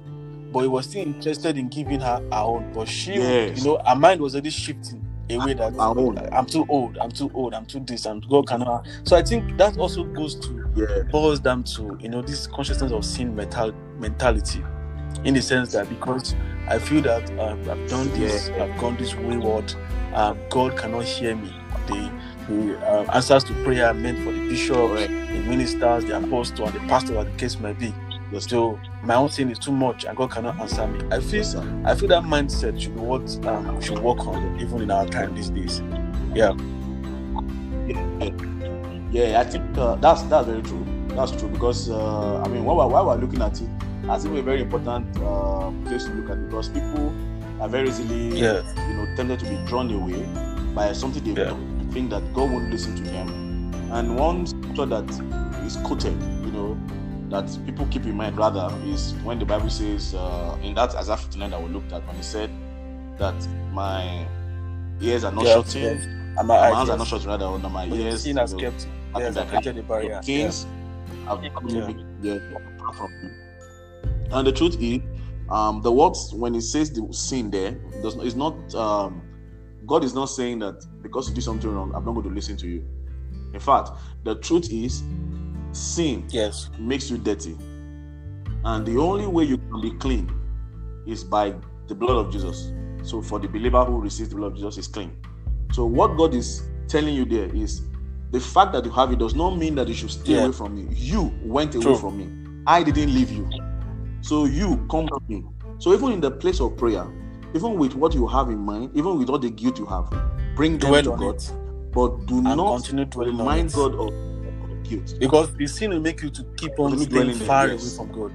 but 0.53 0.61
he 0.61 0.69
was 0.69 0.87
still 0.87 1.03
interested 1.05 1.59
in 1.59 1.69
giving 1.69 2.01
her 2.01 2.23
her 2.33 2.39
own. 2.39 2.73
But 2.73 2.89
she, 2.89 3.15
Yes. 3.15 3.59
you 3.59 3.65
know, 3.73 3.81
her 3.85 3.97
mind 3.97 4.21
was 4.21 4.35
already 4.37 4.51
shifting 4.51 5.04
away 5.31 5.55
that 5.55 5.73
Her 5.73 5.81
own. 5.81 6.19
I'm 6.33 6.47
too 6.47 6.67
old, 6.69 6.99
I'm 6.99 7.11
too 7.11 7.31
old, 7.35 7.55
I'm 7.55 7.67
too 7.67 7.81
this, 7.81 8.07
and 8.07 8.27
God 8.29 8.47
cannot. 8.49 8.87
So 9.05 9.17
I 9.17 9.23
think 9.23 9.57
that 9.59 9.79
also 9.79 10.05
goes 10.05 10.35
to 10.37 10.65
yeah, 10.77 11.03
boils 11.11 11.41
down 11.41 11.65
to 11.65 11.97
you 12.01 12.09
know 12.09 12.23
this 12.23 12.47
consciousness 12.47 12.93
of 12.93 13.05
sin 13.05 13.35
mental 13.35 13.73
mentality 13.99 14.63
in 15.25 15.35
the 15.35 15.43
sense 15.43 15.73
that 15.73 15.89
because 15.89 16.35
I 16.69 16.79
feel 16.79 17.03
that 17.03 17.29
um, 17.39 17.61
I've 17.69 17.89
done 17.89 18.09
this, 18.13 18.49
Yeah. 18.49 18.65
I've 18.65 18.81
gone 18.81 18.97
this 18.97 19.15
wayward, 19.15 19.75
um, 20.15 20.39
God 20.51 20.77
cannot 20.77 21.05
hear 21.05 21.35
me. 21.37 21.55
The, 21.87 22.11
the 22.49 22.79
uh, 22.87 23.05
answers 23.13 23.45
to 23.45 23.53
prayer 23.65 23.93
meant 23.93 24.19
for 24.25 24.33
the 24.33 24.49
bishop, 24.49 24.77
Correct. 24.77 25.09
the 25.11 25.41
ministers, 25.47 26.05
the 26.07 26.17
apostle, 26.17 26.67
and 26.67 26.75
the 26.75 26.81
pastor, 26.89 27.17
as 27.19 27.27
the 27.27 27.33
case 27.33 27.59
may 27.61 27.73
be. 27.75 27.93
Yes, 28.35 28.49
So 28.51 28.79
my 29.03 29.15
own 29.15 29.29
sin 29.29 29.51
is 29.51 29.59
too 29.59 29.73
much, 29.73 30.05
and 30.05 30.17
God 30.17 30.31
cannot 30.31 30.59
answer 30.61 30.87
me. 30.87 31.01
I 31.11 31.21
feel 31.21 31.41
yes. 31.41 31.55
I 31.85 31.95
feel 31.95 32.09
that 32.09 32.23
mindset 32.25 32.81
should 32.81 32.95
be 32.95 33.01
what 33.01 33.47
um, 33.47 33.77
we 33.77 33.83
should 33.83 33.99
work 33.99 34.27
on, 34.27 34.61
even 34.61 34.83
in 34.83 34.91
our 34.91 35.07
time 35.07 35.35
these 35.35 35.51
days. 35.51 35.81
Yeah, 36.35 36.55
yeah, 37.87 38.31
yeah 39.11 39.41
I 39.41 39.45
think 39.45 39.77
uh, 39.79 39.97
that's 39.97 40.23
that's 40.23 40.47
very 40.47 40.63
true. 40.63 40.85
That's 41.09 41.33
true 41.33 41.49
because 41.49 41.91
uh, 41.91 42.43
I 42.43 42.49
mean, 42.49 42.65
while 42.65 42.77
we're, 42.77 42.89
while 42.89 43.07
we're 43.07 43.17
looking 43.17 43.41
at 43.43 43.61
it, 43.61 43.69
that's 44.03 44.25
even 44.25 44.39
a 44.39 44.43
very 44.43 44.63
important 44.63 45.07
uh, 45.19 45.71
place 45.87 46.05
to 46.05 46.11
look 46.13 46.31
at 46.31 46.49
because 46.49 46.69
people 46.69 47.13
are 47.61 47.69
very 47.69 47.89
easily, 47.89 48.39
Yeah. 48.41 48.63
you 48.89 48.95
know, 48.95 49.07
tempted 49.17 49.41
to 49.41 49.47
be 49.49 49.57
drawn 49.67 49.91
away 49.93 50.23
by 50.75 50.93
something 50.93 51.23
they 51.23 51.41
Yeah. 51.41 51.57
think 51.93 52.11
that 52.11 52.23
God 52.35 52.51
won't 52.51 52.71
listen 52.71 52.97
to 52.97 53.03
them. 53.03 53.29
And 53.93 54.19
one 54.19 54.47
scripture 54.47 54.87
that 54.87 55.09
is 55.65 55.77
quoted, 55.85 56.21
you 56.45 56.51
know, 56.51 56.77
that 57.35 57.59
people 57.67 57.87
keep 57.91 58.05
in 58.05 58.15
mind 58.17 58.37
rather 58.39 58.73
is 58.85 59.13
when 59.25 59.39
the 59.41 59.45
Bible 59.45 59.69
says 59.69 60.15
uh, 60.15 60.57
in 60.63 60.75
that 60.75 60.95
Isaiah 60.95 61.17
59 61.17 61.51
that 61.51 61.61
we 61.63 61.69
looked 61.69 61.93
at 61.93 62.07
when 62.07 62.17
it 62.17 62.25
said 62.25 62.51
that 63.19 63.35
my 63.73 64.27
ears 65.01 65.25
are 65.25 65.33
not 65.33 65.45
Yeah, 65.45 65.55
shut 65.55 65.75
in, 65.75 65.83
yes. 65.83 66.05
And 66.39 66.49
my 66.49 66.57
my 66.57 66.57
eyes 66.59 66.75
hands 66.75 66.91
are 66.91 66.99
not 66.99 67.07
shut 67.09 67.25
rather 67.27 67.47
on 67.47 67.73
my 67.73 67.89
But 67.89 67.99
ears. 67.99 68.23
sin 68.23 68.37
has 68.37 68.55
kept 68.55 68.87
yes, 69.17 69.37
I 69.37 69.61
the 69.73 69.83
barrier. 69.83 70.21
Yeah. 70.25 70.51
have 71.27 71.43
Yeah. 71.69 71.93
yeah, 72.23 72.39
apart 72.79 72.97
from 72.97 73.11
you. 73.23 73.31
And 74.33 74.47
the 74.47 74.53
truth 74.53 74.77
is, 74.81 75.01
um, 75.51 75.83
the 75.83 75.93
words 75.93 76.33
when 76.35 76.55
it 76.55 76.63
says 76.63 76.91
the 76.93 77.07
sin 77.13 77.51
there, 77.51 77.73
does 78.03 78.17
not, 78.17 78.27
is 78.27 78.35
not 78.37 78.75
um, 78.75 79.23
God 79.87 80.05
is 80.05 80.15
not 80.15 80.27
saying 80.27 80.61
that 80.61 80.85
because 81.03 81.29
you 81.29 81.35
do 81.35 81.41
something 81.41 81.71
wrong, 81.71 81.93
I'm 81.95 82.05
not 82.05 82.13
going 82.13 82.29
to 82.29 82.35
listen 82.35 82.57
to 82.59 82.69
you. 82.69 82.85
In 83.53 83.61
fact, 83.61 83.91
the 84.25 84.37
truth 84.37 84.73
is, 84.73 85.03
sin 85.75 86.27
Yes. 86.31 86.71
makes 86.79 87.11
you 87.11 87.19
dirty, 87.19 87.57
and 88.65 88.87
the 88.87 88.97
only 88.99 89.27
way 89.27 89.45
you 89.45 89.59
can 89.59 89.81
be 89.81 89.91
clean 89.93 90.31
is 91.07 91.23
by 91.25 91.55
the 91.89 91.95
blood 91.95 92.17
of 92.17 92.33
Jesus. 92.33 92.73
So 93.03 93.21
for 93.21 93.39
the 93.39 93.49
believer 93.49 93.85
who 93.85 94.01
receives 94.01 94.31
the 94.31 94.37
blood 94.37 94.53
of 94.53 94.57
Jesus 94.57 94.79
is 94.79 94.89
clean. 94.89 95.13
So 95.73 95.85
what 95.85 96.17
God 96.17 96.35
is 96.35 96.63
telling 96.89 97.15
you 97.15 97.25
there 97.25 97.55
is 97.55 97.83
the 98.31 98.41
fact 98.41 98.73
that 98.73 98.85
you 98.85 98.91
have 98.93 99.13
it 99.13 99.19
does 99.19 99.35
not 99.35 99.57
mean 99.59 99.75
that 99.75 99.89
you 99.89 99.95
should 99.95 100.11
stay 100.11 100.33
Yeah. 100.35 100.45
away 100.45 100.53
from 100.53 100.75
me. 100.75 100.95
You 100.97 101.33
went 101.43 101.75
away 101.75 101.83
True. 101.85 101.97
from 101.97 102.17
me. 102.19 102.29
I 102.67 102.83
didn't 102.83 103.13
leave 103.15 103.31
you. 103.31 103.49
So 104.23 104.47
you 104.47 104.87
come 104.91 105.07
to 105.09 105.21
me. 105.29 105.45
So 105.79 105.93
even 105.93 106.13
in 106.13 106.21
the 106.21 106.31
place 106.31 106.61
of 106.61 106.77
prayer, 106.79 107.07
even 107.55 107.77
with 107.79 107.95
what 107.95 108.15
you 108.15 108.27
have 108.27 108.49
in 108.49 108.59
mind, 108.59 108.91
even 108.95 109.19
with 109.19 109.29
all 109.29 109.39
the 109.39 109.51
guilt 109.51 109.79
you 109.79 109.85
have, 109.87 110.09
bring 110.57 110.79
them 110.79 110.91
Dwell 110.91 111.03
to 111.03 111.11
God. 111.11 111.35
it. 111.37 111.53
but 111.93 112.27
do 112.27 112.39
and 112.39 112.57
not 112.57 112.91
remind. 113.17 113.73
God 113.73 113.95
of 113.95 114.09
guilt. 114.85 115.15
Because 115.19 115.55
the 115.55 115.67
sin 115.67 115.91
will 115.91 116.01
make 116.01 116.23
you 116.23 116.31
to 116.31 116.45
keep 116.57 116.79
on 116.79 116.99
staying 116.99 117.35
far 117.35 117.67
away 117.69 117.79
from 117.79 118.13
God. 118.13 118.33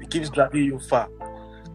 It 0.00 0.10
keeps 0.10 0.30
dragging 0.30 0.64
you 0.64 0.78
far. 0.78 1.08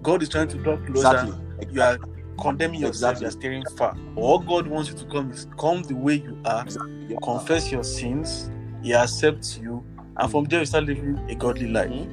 God 0.01 0.23
is 0.23 0.29
trying 0.29 0.47
to 0.49 0.57
draw 0.57 0.77
closer. 0.77 1.35
Exactly. 1.59 1.73
You 1.75 1.81
are 1.81 1.97
condemning 2.39 2.81
yourself. 2.81 3.17
Exactly. 3.17 3.23
You 3.23 3.27
are 3.27 3.31
steering 3.31 3.63
far. 3.77 3.97
All 4.15 4.39
God 4.39 4.67
wants 4.67 4.89
you 4.89 4.95
to 4.97 5.05
come 5.05 5.31
is 5.31 5.47
come 5.59 5.83
the 5.83 5.95
way 5.95 6.15
you 6.15 6.37
are. 6.45 6.63
Exactly. 6.63 7.05
Yeah. 7.09 7.17
Confess 7.23 7.71
your 7.71 7.83
sins. 7.83 8.49
He 8.81 8.93
accepts 8.95 9.57
you, 9.59 9.83
and 10.17 10.31
from 10.31 10.45
there 10.45 10.61
you 10.61 10.65
start 10.65 10.85
living 10.85 11.19
a 11.29 11.35
godly 11.35 11.67
life. 11.67 11.91
Mhm. 11.91 12.09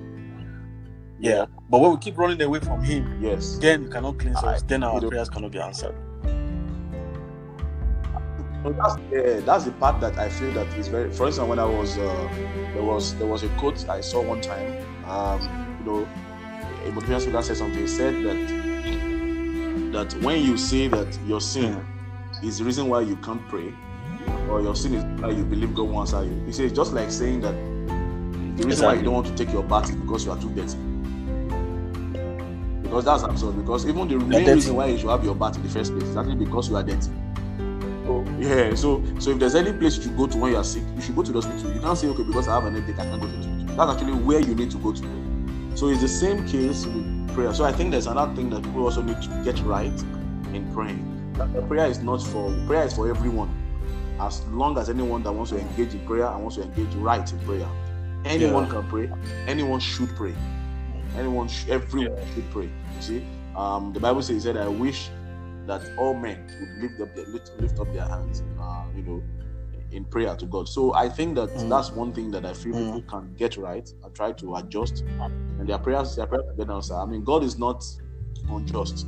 Yeah. 1.20 1.46
But 1.70 1.80
when 1.80 1.92
we 1.92 1.96
keep 1.98 2.18
running 2.18 2.40
away 2.42 2.60
from 2.60 2.82
Him, 2.82 3.18
Yes. 3.22 3.58
then 3.58 3.84
you 3.84 3.88
cannot 3.88 4.18
cleanse 4.18 4.42
us. 4.44 4.62
Then 4.62 4.82
our 4.82 4.96
you 4.96 5.00
know- 5.02 5.08
prayers 5.08 5.28
cannot 5.30 5.52
be 5.52 5.58
answered. 5.60 5.94
So 8.68 8.74
that's 8.74 8.96
yeah, 9.10 9.40
that's 9.40 9.64
the 9.64 9.72
part 9.72 10.00
that 10.00 10.18
I 10.18 10.28
feel 10.28 10.52
that 10.52 10.66
is 10.76 10.88
very. 10.88 11.10
For 11.10 11.26
instance, 11.26 11.48
when 11.48 11.58
I 11.58 11.64
was 11.64 11.96
uh, 11.96 12.28
there 12.74 12.82
was 12.82 13.14
there 13.14 13.26
was 13.26 13.42
a 13.42 13.48
quote 13.56 13.88
I 13.88 14.00
saw 14.02 14.22
one 14.22 14.42
time. 14.42 14.84
Um, 15.06 15.40
you 15.80 15.90
know, 15.90 16.08
a 16.84 16.90
motivational 16.92 17.20
speaker 17.22 17.42
said 17.42 17.56
something. 17.56 17.80
He 17.80 17.86
said 17.86 18.14
that 18.24 18.36
that 19.92 20.22
when 20.22 20.44
you 20.44 20.58
say 20.58 20.88
that 20.88 21.18
your 21.26 21.40
sin 21.40 21.82
is 22.42 22.58
the 22.58 22.64
reason 22.64 22.88
why 22.88 23.00
you 23.00 23.16
can't 23.16 23.46
pray, 23.48 23.72
or 24.50 24.60
your 24.60 24.76
sin 24.76 24.94
is 24.94 25.22
why 25.22 25.30
you 25.30 25.44
believe 25.44 25.74
God 25.74 25.88
wants 25.88 26.12
you. 26.12 26.42
He 26.44 26.52
says 26.52 26.66
it's 26.66 26.76
just 26.76 26.92
like 26.92 27.10
saying 27.10 27.40
that 27.40 27.54
the 28.58 28.66
reason 28.66 28.84
why 28.84 28.94
you 28.94 29.02
don't 29.02 29.14
want 29.14 29.26
to 29.28 29.34
take 29.34 29.50
your 29.50 29.62
bath 29.62 29.88
is 29.88 29.96
because 29.96 30.26
you 30.26 30.32
are 30.32 30.38
too 30.38 30.50
dirty. 30.50 30.76
Because 32.82 33.04
that's 33.06 33.22
absurd. 33.22 33.56
Because 33.56 33.86
even 33.86 34.08
the 34.08 34.18
main 34.18 34.52
reason 34.52 34.74
why 34.74 34.86
you 34.86 34.98
should 34.98 35.08
have 35.08 35.24
your 35.24 35.34
bath 35.34 35.56
in 35.56 35.62
the 35.62 35.70
first 35.70 35.92
place 35.92 36.04
is 36.04 36.16
actually 36.16 36.36
because 36.44 36.68
you 36.68 36.76
are 36.76 36.82
dirty. 36.82 37.10
Yeah, 38.38 38.74
so 38.74 39.02
so 39.18 39.30
if 39.32 39.38
there's 39.38 39.54
any 39.54 39.72
place 39.72 39.96
you 39.96 40.04
should 40.04 40.16
go 40.16 40.26
to 40.26 40.38
when 40.38 40.52
you 40.52 40.58
are 40.58 40.64
sick, 40.64 40.82
you 40.96 41.02
should 41.02 41.14
go 41.16 41.22
to 41.22 41.32
the 41.32 41.40
hospital. 41.40 41.72
You 41.74 41.80
can't 41.80 41.98
say, 41.98 42.06
okay, 42.08 42.22
because 42.22 42.48
I 42.48 42.54
have 42.54 42.64
an 42.64 42.74
headache, 42.74 42.98
I 42.98 43.04
can't 43.04 43.20
go 43.20 43.26
to 43.28 43.32
the 43.36 43.38
hospital. 43.46 43.76
That's 43.76 43.92
actually 43.92 44.14
where 44.22 44.40
you 44.40 44.54
need 44.54 44.70
to 44.70 44.78
go 44.78 44.92
to. 44.92 45.76
So 45.76 45.88
it's 45.88 46.00
the 46.00 46.08
same 46.08 46.46
case 46.48 46.86
with 46.86 47.34
prayer. 47.34 47.52
So 47.54 47.64
I 47.64 47.72
think 47.72 47.90
there's 47.90 48.06
another 48.06 48.34
thing 48.34 48.50
that 48.50 48.62
people 48.62 48.84
also 48.84 49.02
need 49.02 49.20
to 49.22 49.42
get 49.44 49.60
right 49.60 49.92
in 50.54 50.70
praying. 50.72 51.32
That 51.34 51.68
prayer 51.68 51.86
is 51.86 52.00
not 52.02 52.22
for 52.22 52.50
prayer 52.66 52.84
is 52.84 52.94
for 52.94 53.08
everyone. 53.08 53.54
As 54.20 54.44
long 54.46 54.76
as 54.78 54.88
anyone 54.90 55.22
that 55.22 55.32
wants 55.32 55.50
to 55.52 55.58
engage 55.60 55.94
in 55.94 56.04
prayer 56.06 56.26
and 56.26 56.40
wants 56.40 56.56
to 56.56 56.62
engage 56.62 56.92
right 56.96 57.30
in 57.30 57.38
prayer, 57.40 57.68
anyone 58.24 58.64
Yeah. 58.64 58.70
can 58.70 58.88
pray. 58.88 59.10
Anyone 59.46 59.80
should 59.80 60.08
pray. 60.16 60.34
Anyone, 61.16 61.48
sh- 61.48 61.68
everyone 61.68 62.16
should 62.34 62.50
pray. 62.50 62.64
You 62.96 63.00
see, 63.02 63.24
um, 63.56 63.92
the 63.92 64.00
Bible 64.00 64.22
says, 64.22 64.42
said, 64.42 64.56
"I 64.56 64.68
wish 64.68 65.10
that 65.68 65.88
all 65.98 66.14
men 66.14 66.44
would 66.60 66.82
lift 66.82 67.00
up 67.00 67.14
their 67.14 67.26
lift, 67.26 67.78
up 67.80 67.92
their 67.92 68.06
hands, 68.06 68.42
uh, 68.60 68.86
you 68.96 69.02
know, 69.02 69.22
in 69.92 70.04
prayer 70.04 70.36
to 70.36 70.46
God." 70.46 70.68
So 70.68 70.94
I 70.94 71.08
think 71.08 71.36
that 71.36 71.50
Mm. 71.54 71.68
that's 71.70 71.92
one 71.92 72.12
thing 72.12 72.30
that 72.32 72.44
I 72.44 72.52
feel 72.54 72.74
Mm. 72.74 72.86
people 72.86 73.02
can 73.02 73.34
get 73.36 73.56
right 73.56 73.88
and 74.02 74.14
try 74.14 74.32
to 74.32 74.56
adjust, 74.56 75.04
and 75.58 75.68
their 75.68 75.78
prayers, 75.78 76.16
their 76.16 76.26
prayers 76.26 76.44
get 76.58 76.70
answered. 76.70 76.96
I 76.96 77.06
mean, 77.06 77.24
God 77.24 77.44
is 77.44 77.58
not 77.58 77.84
unjust. 78.50 79.06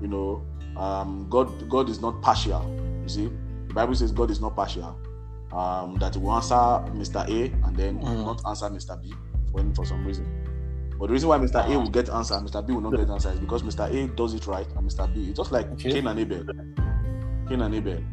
You 0.00 0.08
know, 0.08 0.42
um, 0.76 1.28
God, 1.28 1.68
God 1.68 1.88
is 1.90 2.00
not 2.00 2.22
partial. 2.22 2.62
You 3.02 3.08
see, 3.08 3.26
the 3.68 3.74
Bible 3.74 3.94
says 3.94 4.12
God 4.12 4.30
is 4.30 4.40
not 4.40 4.56
partial. 4.56 4.96
Um, 5.52 5.96
that 5.98 6.16
will 6.16 6.32
answer 6.32 6.54
Mr. 6.54 7.28
A 7.28 7.52
and 7.66 7.76
then 7.76 8.00
Mm. 8.00 8.24
not 8.24 8.40
answer 8.46 8.66
Mr. 8.70 9.00
B 9.02 9.12
for, 9.50 9.62
for 9.74 9.84
some 9.84 10.04
reason. 10.06 10.26
But 11.00 11.06
the 11.06 11.14
reason 11.14 11.30
why 11.30 11.38
Mr. 11.38 11.54
A 11.54 11.74
ah. 11.74 11.78
will 11.78 11.88
get 11.88 12.10
answer 12.10 12.34
and 12.34 12.46
Mr. 12.46 12.64
B 12.64 12.74
will 12.74 12.82
not 12.82 12.94
get 12.94 13.08
answer 13.08 13.30
is 13.30 13.40
because 13.40 13.62
Mr. 13.62 13.90
A 13.90 14.06
does 14.08 14.34
it 14.34 14.46
right 14.46 14.66
and 14.76 14.86
Mr. 14.86 15.12
B. 15.12 15.30
It's 15.30 15.38
just 15.38 15.50
like 15.50 15.66
Okay. 15.72 15.92
Cain 15.92 16.06
and 16.06 16.20
Abel. 16.20 16.44
Cain 17.48 17.62
and 17.62 17.74
Abel. 17.74 18.04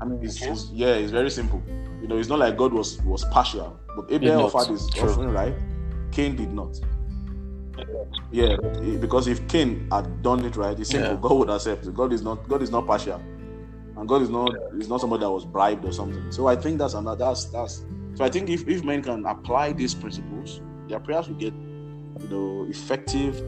I 0.00 0.04
mean, 0.04 0.18
it's, 0.20 0.42
it's 0.42 0.68
yeah, 0.72 0.94
it's 0.94 1.12
very 1.12 1.30
simple. 1.30 1.62
You 2.00 2.08
know, 2.08 2.18
it's 2.18 2.28
not 2.28 2.40
like 2.40 2.56
God 2.56 2.72
was 2.72 3.00
was 3.02 3.24
partial, 3.26 3.78
but 3.94 4.10
Abel 4.10 4.46
offered 4.46 4.72
his 4.72 4.90
True. 4.90 5.10
offering 5.10 5.30
right. 5.30 5.54
Cain 6.10 6.34
did 6.34 6.52
not. 6.52 6.76
Yeah, 8.32 8.56
because 9.00 9.28
if 9.28 9.46
Cain 9.46 9.88
had 9.92 10.22
done 10.22 10.44
it 10.44 10.56
right, 10.56 10.78
it's 10.78 10.90
simple. 10.90 11.12
Yeah. 11.12 11.20
God 11.20 11.38
would 11.38 11.50
accept. 11.50 11.86
it. 11.86 11.94
God 11.94 12.12
is 12.12 12.22
not. 12.22 12.48
God 12.48 12.62
is 12.62 12.72
not 12.72 12.84
partial, 12.84 13.22
and 13.96 14.08
God 14.08 14.22
is 14.22 14.28
not. 14.28 14.50
Is 14.76 14.88
not 14.88 15.00
somebody 15.00 15.20
that 15.20 15.30
was 15.30 15.44
bribed 15.44 15.84
or 15.84 15.92
something. 15.92 16.32
So 16.32 16.48
I 16.48 16.56
think 16.56 16.78
that's 16.78 16.94
another. 16.94 17.26
That's 17.26 17.44
that's. 17.44 17.84
So 18.14 18.24
I 18.24 18.28
think 18.28 18.50
if 18.50 18.66
if 18.66 18.82
men 18.82 19.02
can 19.04 19.24
apply 19.24 19.72
these 19.72 19.94
principles, 19.94 20.60
their 20.88 20.98
prayers 20.98 21.28
will 21.28 21.36
get, 21.36 21.54
you 22.20 22.28
know, 22.28 22.66
effective. 22.68 23.40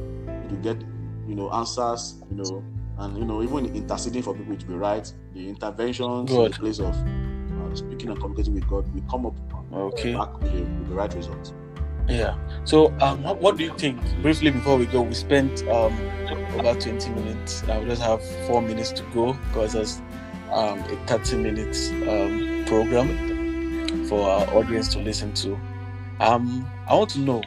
Will 0.50 0.56
get, 0.62 0.80
you 1.26 1.34
know, 1.34 1.50
answers. 1.52 2.22
You 2.30 2.36
know, 2.36 2.64
and 2.98 3.18
you 3.18 3.24
know, 3.24 3.42
even 3.42 3.74
interceding 3.74 4.22
for 4.22 4.34
people 4.34 4.56
to 4.56 4.66
be 4.66 4.74
right, 4.74 5.10
the 5.32 5.48
interventions 5.48 6.30
in 6.30 6.44
the 6.44 6.50
place 6.50 6.78
of 6.78 6.94
uh, 6.94 7.74
speaking 7.74 8.10
and 8.10 8.20
communicating 8.20 8.54
with 8.54 8.68
God, 8.68 8.92
we 8.94 9.02
come 9.10 9.26
up 9.26 9.34
Okay. 9.72 10.14
back 10.14 10.40
with 10.40 10.52
the, 10.52 10.60
with 10.62 10.88
the 10.88 10.94
right 10.94 11.12
results. 11.14 11.52
Yeah. 12.08 12.36
So, 12.64 12.92
um, 13.00 13.22
what, 13.22 13.40
what 13.40 13.56
do 13.56 13.64
you 13.64 13.74
think? 13.76 13.98
Briefly 14.22 14.50
before 14.50 14.76
we 14.76 14.86
go, 14.86 15.02
we 15.02 15.14
spent 15.14 15.66
um 15.68 15.92
about 16.58 16.80
twenty 16.80 17.10
minutes. 17.10 17.62
Now 17.66 17.80
we 17.80 17.86
just 17.86 18.02
have 18.02 18.22
four 18.46 18.60
minutes 18.62 18.92
to 18.92 19.02
go 19.14 19.32
because 19.48 19.72
there's 19.72 20.00
um 20.52 20.78
a 20.80 20.96
thirty 21.06 21.36
minutes 21.36 21.90
um 22.06 22.64
program 22.66 24.06
for 24.06 24.20
our 24.28 24.46
audience 24.54 24.88
to 24.94 24.98
listen 25.00 25.32
to. 25.34 25.58
Um, 26.20 26.70
I 26.86 26.94
want 26.94 27.10
to 27.10 27.20
know 27.20 27.42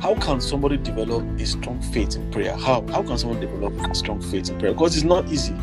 how 0.00 0.14
can 0.16 0.40
somebody 0.40 0.76
develop 0.76 1.24
a 1.40 1.46
strong 1.46 1.80
faith 1.80 2.16
in 2.16 2.30
prayer? 2.30 2.56
How 2.56 2.86
how 2.88 3.02
can 3.02 3.18
someone 3.18 3.40
develop 3.40 3.74
a 3.90 3.94
strong 3.94 4.20
faith 4.20 4.50
in 4.50 4.58
prayer? 4.58 4.72
Because 4.72 4.96
it's 4.96 5.04
not 5.04 5.26
easy. 5.28 5.54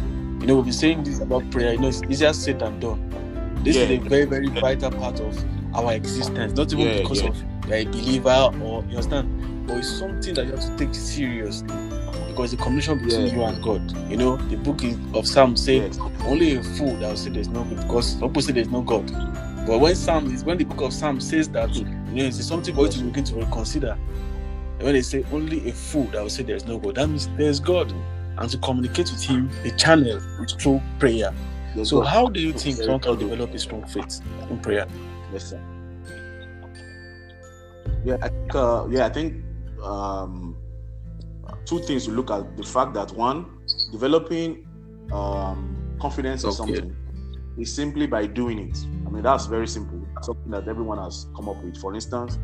You 0.42 0.48
know, 0.48 0.56
we've 0.58 0.66
been 0.66 0.74
saying 0.74 1.04
this 1.04 1.20
about 1.20 1.50
prayer. 1.52 1.74
You 1.74 1.80
know, 1.80 1.88
it's 1.88 2.02
easier 2.10 2.34
said 2.34 2.60
than 2.60 2.80
done. 2.80 3.10
This 3.64 3.76
is 3.78 3.90
a 3.90 3.98
very 3.98 4.26
very 4.26 4.48
vital 4.50 4.92
part 4.92 5.20
of 5.20 5.46
our 5.76 5.94
existence. 5.94 6.54
Not 6.54 6.74
even 6.74 6.88
Yeah, 6.88 7.02
because 7.02 7.22
yeah. 7.22 7.30
of 7.30 7.44
you're 7.68 7.78
a 7.78 7.86
believer 7.86 8.52
or 8.62 8.84
you 8.90 8.98
understand, 8.98 9.68
but 9.68 9.78
it's 9.78 9.90
something 9.90 10.34
that 10.36 10.46
you 10.46 10.52
have 10.52 10.62
to 10.62 10.76
take 10.78 10.94
seriously 10.96 11.70
because 12.28 12.52
the 12.52 12.58
connection 12.58 12.98
between 13.04 13.28
Yeah. 13.28 13.36
you 13.36 13.44
and 13.44 13.64
God. 13.64 14.12
You 14.12 14.18
know, 14.18 14.38
the 14.38 14.58
book 14.58 14.84
is- 14.84 14.98
of 15.14 15.28
Psalms 15.28 15.62
says 15.64 16.00
only 16.26 16.56
a 16.56 16.64
fool 16.64 16.96
that 16.98 17.10
will 17.10 17.16
say 17.18 17.30
there's 17.30 17.50
no 17.50 17.64
God 17.64 17.82
because 17.82 18.16
people 18.16 18.42
say 18.42 18.54
there's 18.54 18.70
no 18.70 18.82
God. 18.82 19.10
But 19.68 19.80
when 19.80 19.96
Psalm 19.96 20.34
is 20.34 20.44
when 20.44 20.58
the 20.58 20.66
book 20.66 20.82
of 20.82 20.94
Psalms 20.94 21.28
says 21.30 21.48
that, 21.50 21.70
hmm. 21.76 22.03
Know, 22.22 22.26
it's 22.26 22.46
something 22.46 22.74
for 22.76 22.86
you 22.86 22.92
to 22.92 23.04
begin 23.04 23.24
to 23.26 23.36
reconsider. 23.36 23.98
And 24.78 24.84
when 24.84 24.94
they 24.94 25.02
say 25.02 25.26
only 25.32 25.70
a 25.70 25.74
fool 25.74 26.06
that 26.08 26.22
will 26.22 26.30
say 26.30 26.44
there's 26.44 26.66
no 26.66 26.78
God, 26.78 26.96
that 26.96 27.08
means 27.08 27.28
there's 27.38 27.60
God. 27.60 27.94
And 28.38 28.50
to 28.50 28.58
communicate 28.58 29.12
with 29.12 29.24
him, 29.24 29.50
the 29.64 29.72
channel 29.72 30.18
is 30.44 30.54
through 30.54 30.82
prayer. 31.00 31.32
Yes, 31.76 31.90
So 31.90 32.02
God. 32.02 32.08
how 32.08 32.28
do 32.28 32.40
you 32.40 32.54
think 32.54 32.78
someone 32.78 33.00
can 33.00 33.18
develop 33.18 33.54
a 33.54 33.60
strong 33.60 33.86
faith 33.86 34.20
in 34.50 34.60
prayer? 34.60 34.88
Yes, 35.32 35.50
sir. 35.50 35.62
Yeah, 38.04 38.18
I 38.22 38.30
think, 38.30 38.56
uh, 38.56 38.88
yeah, 38.90 39.06
I 39.06 39.10
think 39.10 39.44
um, 39.82 40.58
two 41.66 41.80
things 41.80 42.06
to 42.06 42.12
look 42.12 42.32
at: 42.32 42.58
the 42.58 42.64
fact 42.64 42.94
that 42.96 43.12
one, 43.12 43.46
developing 43.92 44.66
um, 45.12 45.96
confidence 46.02 46.44
in 46.44 46.50
Okay. 46.50 46.58
something 46.58 46.96
is 47.58 47.74
simply 47.74 48.08
by 48.08 48.26
doing 48.26 48.60
it. 48.60 48.78
I 49.06 49.10
mean, 49.10 49.24
that's 49.24 49.46
very 49.46 49.68
simple. 49.68 50.03
Something 50.24 50.52
that 50.52 50.68
everyone 50.68 50.98
has 50.98 51.28
come 51.36 51.50
up 51.50 51.62
with. 51.64 51.78
For 51.78 51.94
instance, 51.94 52.38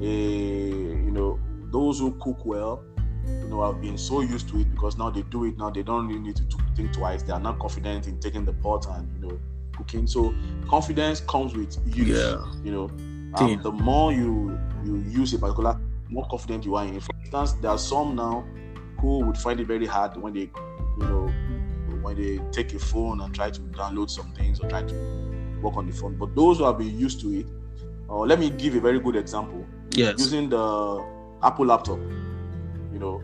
a, 0.00 0.04
you 0.04 1.10
know, 1.10 1.38
those 1.70 1.98
who 1.98 2.12
cook 2.20 2.44
well, 2.44 2.82
you 3.26 3.48
know, 3.48 3.64
have 3.64 3.80
been 3.80 3.98
so 3.98 4.20
used 4.20 4.48
to 4.48 4.60
it 4.60 4.70
because 4.70 4.96
now 4.96 5.10
they 5.10 5.22
do 5.22 5.44
it. 5.44 5.58
Now 5.58 5.70
they 5.70 5.82
don't 5.82 6.08
really 6.08 6.20
need 6.20 6.36
to 6.36 6.44
think 6.74 6.92
twice. 6.92 7.22
They 7.22 7.32
are 7.32 7.40
not 7.40 7.58
confident 7.58 8.06
in 8.06 8.18
taking 8.18 8.44
the 8.44 8.52
pot 8.54 8.86
and 8.90 9.08
you 9.14 9.28
know 9.28 9.40
cooking. 9.76 10.06
So 10.06 10.34
confidence 10.68 11.20
comes 11.20 11.54
with 11.54 11.76
use. 11.96 12.08
Yeah. 12.08 12.44
You 12.64 12.72
know, 12.72 12.84
um, 13.34 13.62
the 13.62 13.70
more 13.70 14.12
you 14.12 14.58
you 14.84 14.96
use 15.08 15.32
a 15.34 15.38
particular, 15.38 15.78
more 16.08 16.26
confident 16.28 16.64
you 16.64 16.76
are 16.76 16.84
in. 16.84 17.00
For 17.00 17.14
instance, 17.20 17.52
there 17.60 17.70
are 17.70 17.78
some 17.78 18.16
now 18.16 18.44
who 19.00 19.24
would 19.24 19.36
find 19.36 19.60
it 19.60 19.66
very 19.66 19.86
hard 19.86 20.16
when 20.16 20.34
they, 20.34 20.50
you 20.98 21.06
know, 21.06 21.26
when 22.02 22.16
they 22.16 22.38
take 22.50 22.72
a 22.74 22.78
phone 22.78 23.20
and 23.20 23.34
try 23.34 23.50
to 23.50 23.60
download 23.60 24.10
some 24.10 24.32
things 24.32 24.60
or 24.60 24.68
try 24.68 24.82
to 24.82 24.94
work 25.62 25.76
on 25.76 25.86
the 25.86 25.92
phone. 25.92 26.16
But 26.16 26.34
those 26.34 26.58
who 26.58 26.64
have 26.64 26.78
been 26.78 26.98
used 26.98 27.20
to 27.22 27.32
it, 27.38 27.46
or 28.08 28.26
let 28.26 28.38
me 28.38 28.50
give 28.50 28.74
a 28.74 28.80
very 28.80 28.98
good 29.00 29.16
example 29.16 29.66
Yes. 29.92 30.18
using 30.18 30.48
the 30.48 31.04
Apple 31.42 31.66
laptop. 31.66 31.98
You 32.92 32.98
know, 32.98 33.22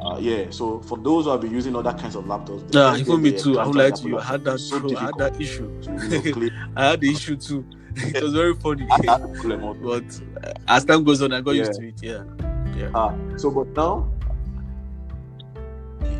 uh, 0.00 0.18
yeah. 0.20 0.46
So 0.50 0.80
for 0.80 0.98
those 0.98 1.24
who 1.24 1.30
have 1.30 1.40
been 1.40 1.52
using 1.52 1.74
other 1.76 1.92
kinds 1.92 2.16
of 2.16 2.24
laptops, 2.24 2.62
Yeah, 2.74 2.90
first 2.90 3.00
even 3.02 3.22
me 3.22 3.32
too. 3.32 3.58
I 3.58 3.66
would 3.66 3.76
like 3.76 3.94
to 3.96 4.08
you. 4.08 4.18
Had 4.18 4.44
that. 4.44 4.58
so 4.58 4.80
too. 4.80 4.96
I 4.96 5.06
had 5.06 5.18
that 5.18 5.40
issue. 5.40 5.68
to 5.82 6.30
you 6.30 6.50
know, 6.50 6.50
I 6.76 6.90
had 6.90 7.00
the 7.00 7.10
issue 7.10 7.36
too. 7.36 7.64
it 7.96 8.22
was 8.22 8.32
very 8.32 8.54
funny. 8.54 8.86
that 8.86 9.20
problem 9.34 9.64
out. 9.64 9.82
but 9.82 10.48
uh, 10.48 10.52
as 10.68 10.84
time 10.84 11.04
goes 11.04 11.20
on, 11.22 11.32
I 11.32 11.40
got 11.40 11.52
used 11.52 11.74
to 11.74 11.88
it. 11.88 12.02
Yeah. 12.02 12.22
Ah, 12.94 13.14
so 13.36 13.50
but 13.50 13.68
now 13.76 14.08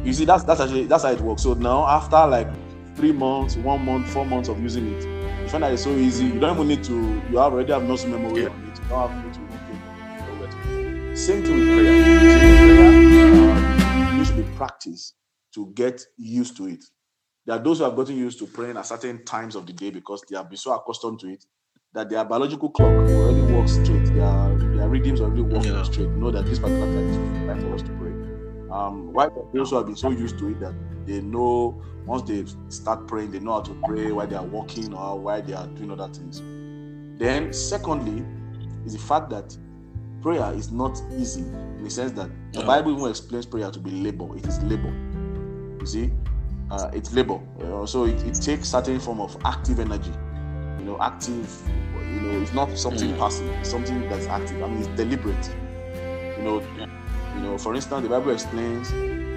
you 0.05 0.13
see 0.13 0.25
that's 0.25 0.45
that's 0.45 0.61
actually 0.61 0.85
that's 0.87 1.03
how 1.05 1.11
it 1.13 1.21
works. 1.21 1.43
So 1.43 1.55
now 1.55 1.87
after 1.87 2.27
like 2.27 2.49
three 2.97 3.13
months, 3.13 3.57
one 3.57 3.85
month, 3.85 4.09
four 4.11 4.27
months 4.27 4.49
of 4.49 4.61
using 4.61 4.93
it, 4.95 5.07
find 5.53 5.63
that 5.65 5.73
it's 5.73 5.85
so 5.85 5.91
easy. 5.91 6.25
You 6.27 6.41
don't 6.41 6.57
even 6.57 6.69
need 6.69 6.85
to. 6.85 7.23
You 7.31 7.39
already 7.39 7.73
have 7.73 7.85
muscle 7.85 8.11
memory 8.11 8.43
Yeah. 8.43 8.49
on 8.49 8.63
it. 8.65 8.79
You 8.81 8.89
don't 8.89 9.11
have 9.11 9.25
need 9.25 9.35
to. 9.35 9.41
Okay, 9.41 9.79
know 10.27 10.41
where 10.41 10.49
to- 10.51 11.17
Same 11.17 11.43
thing 11.43 11.59
with 11.59 11.69
prayer. 11.75 11.93
See, 12.03 12.51
with 12.51 12.79
prayer, 12.79 13.53
um, 13.53 14.13
it 14.15 14.17
needs 14.17 14.31
to 14.31 14.37
be 14.37 14.57
practiced 14.57 15.15
to 15.55 15.67
get 15.75 16.03
used 16.17 16.57
to 16.57 16.67
it. 16.69 16.85
there 17.45 17.57
are 17.57 17.63
those 17.63 17.79
who 17.79 17.85
have 17.85 17.97
gotten 17.97 18.17
used 18.17 18.39
to 18.39 18.47
praying 18.47 18.77
at 18.77 18.87
certain 18.87 19.25
times 19.25 19.57
of 19.57 19.67
the 19.67 19.73
day 19.73 19.91
because 19.91 20.23
they 20.31 20.37
have 20.37 20.49
been 20.49 20.57
so 20.57 20.73
accustomed 20.73 21.19
to 21.19 21.29
it 21.29 21.45
that 21.93 22.09
their 22.09 22.25
biological 22.25 22.71
clock 22.71 22.89
already 22.89 23.43
works 23.53 23.73
straight. 23.73 24.07
Their 24.15 24.57
their 24.77 24.89
rhythms 24.89 25.21
already 25.21 25.43
work 25.43 25.65
Yeah. 25.65 25.83
straight. 25.83 26.09
Know 26.11 26.31
that 26.31 26.45
this 26.47 26.61
particular 26.61 26.87
time 26.87 27.09
is 27.11 27.17
time 27.49 27.61
for 27.61 27.75
us 27.75 27.83
to 27.83 27.89
pray. 27.99 28.13
Um, 28.71 29.13
why 29.13 29.29
those 29.53 29.71
who 29.71 29.77
have 29.77 29.87
been 29.87 29.97
so 29.97 30.11
used 30.11 30.39
to 30.39 30.49
it 30.51 30.61
that 30.61 30.73
they 31.07 31.21
know 31.21 31.83
once 32.07 32.23
they 32.23 32.45
start 32.69 33.07
praying, 33.07 33.31
they 33.31 33.39
know 33.41 33.53
how 33.55 33.61
to 33.61 33.75
pray 33.85 34.11
while 34.13 34.27
they 34.27 34.35
are 34.37 34.45
walking 34.45 34.93
or 34.93 35.19
while 35.21 35.41
they 35.43 35.53
are 35.53 35.67
doing 35.69 35.91
other 35.91 36.13
things. 36.13 36.43
Then, 37.19 37.53
secondly, 37.53 38.25
is 38.85 38.95
the 38.95 38.99
fact 38.99 39.31
that 39.31 39.57
prayer 40.21 40.53
is 40.55 40.71
not 40.73 41.01
easy 41.17 41.43
in 41.43 41.85
the 41.85 41.91
sense 41.91 42.13
that 42.13 42.31
the 42.53 42.61
Yeah. 42.61 42.67
Bible 42.67 42.93
even 42.97 43.09
explains 43.11 43.47
prayer 43.47 43.71
to 43.71 43.79
be 43.79 43.91
labor. 43.91 44.37
It 44.37 44.47
is 44.47 44.61
labor. 44.63 44.93
You 45.81 45.87
see, 45.87 46.13
uh, 46.71 46.91
it's 46.93 47.13
labor. 47.13 47.41
You 47.59 47.67
know, 47.67 47.87
so 47.87 48.05
it, 48.05 48.21
it 48.25 48.35
takes 48.35 48.69
certain 48.71 48.99
form 48.99 49.21
of 49.21 49.37
active 49.45 49.79
energy. 49.79 50.13
You 50.79 50.85
know, 50.85 50.99
active. 51.01 51.51
You 51.95 52.21
know, 52.21 52.41
it's 52.41 52.53
not 52.53 52.77
something 52.77 53.15
Mm. 53.15 53.19
passive. 53.19 53.49
It's 53.61 53.71
something 53.71 54.09
that's 54.09 54.27
active. 54.27 54.63
I 54.63 54.67
mean, 54.69 54.79
it's 54.79 54.89
deliberate. 54.89 55.49
You 56.37 56.43
know, 56.43 56.61
you 57.35 57.41
know. 57.41 57.59
For 57.59 57.75
instance, 57.75 58.03
the 58.03 58.09
Bible 58.09 58.31
explains 58.33 58.91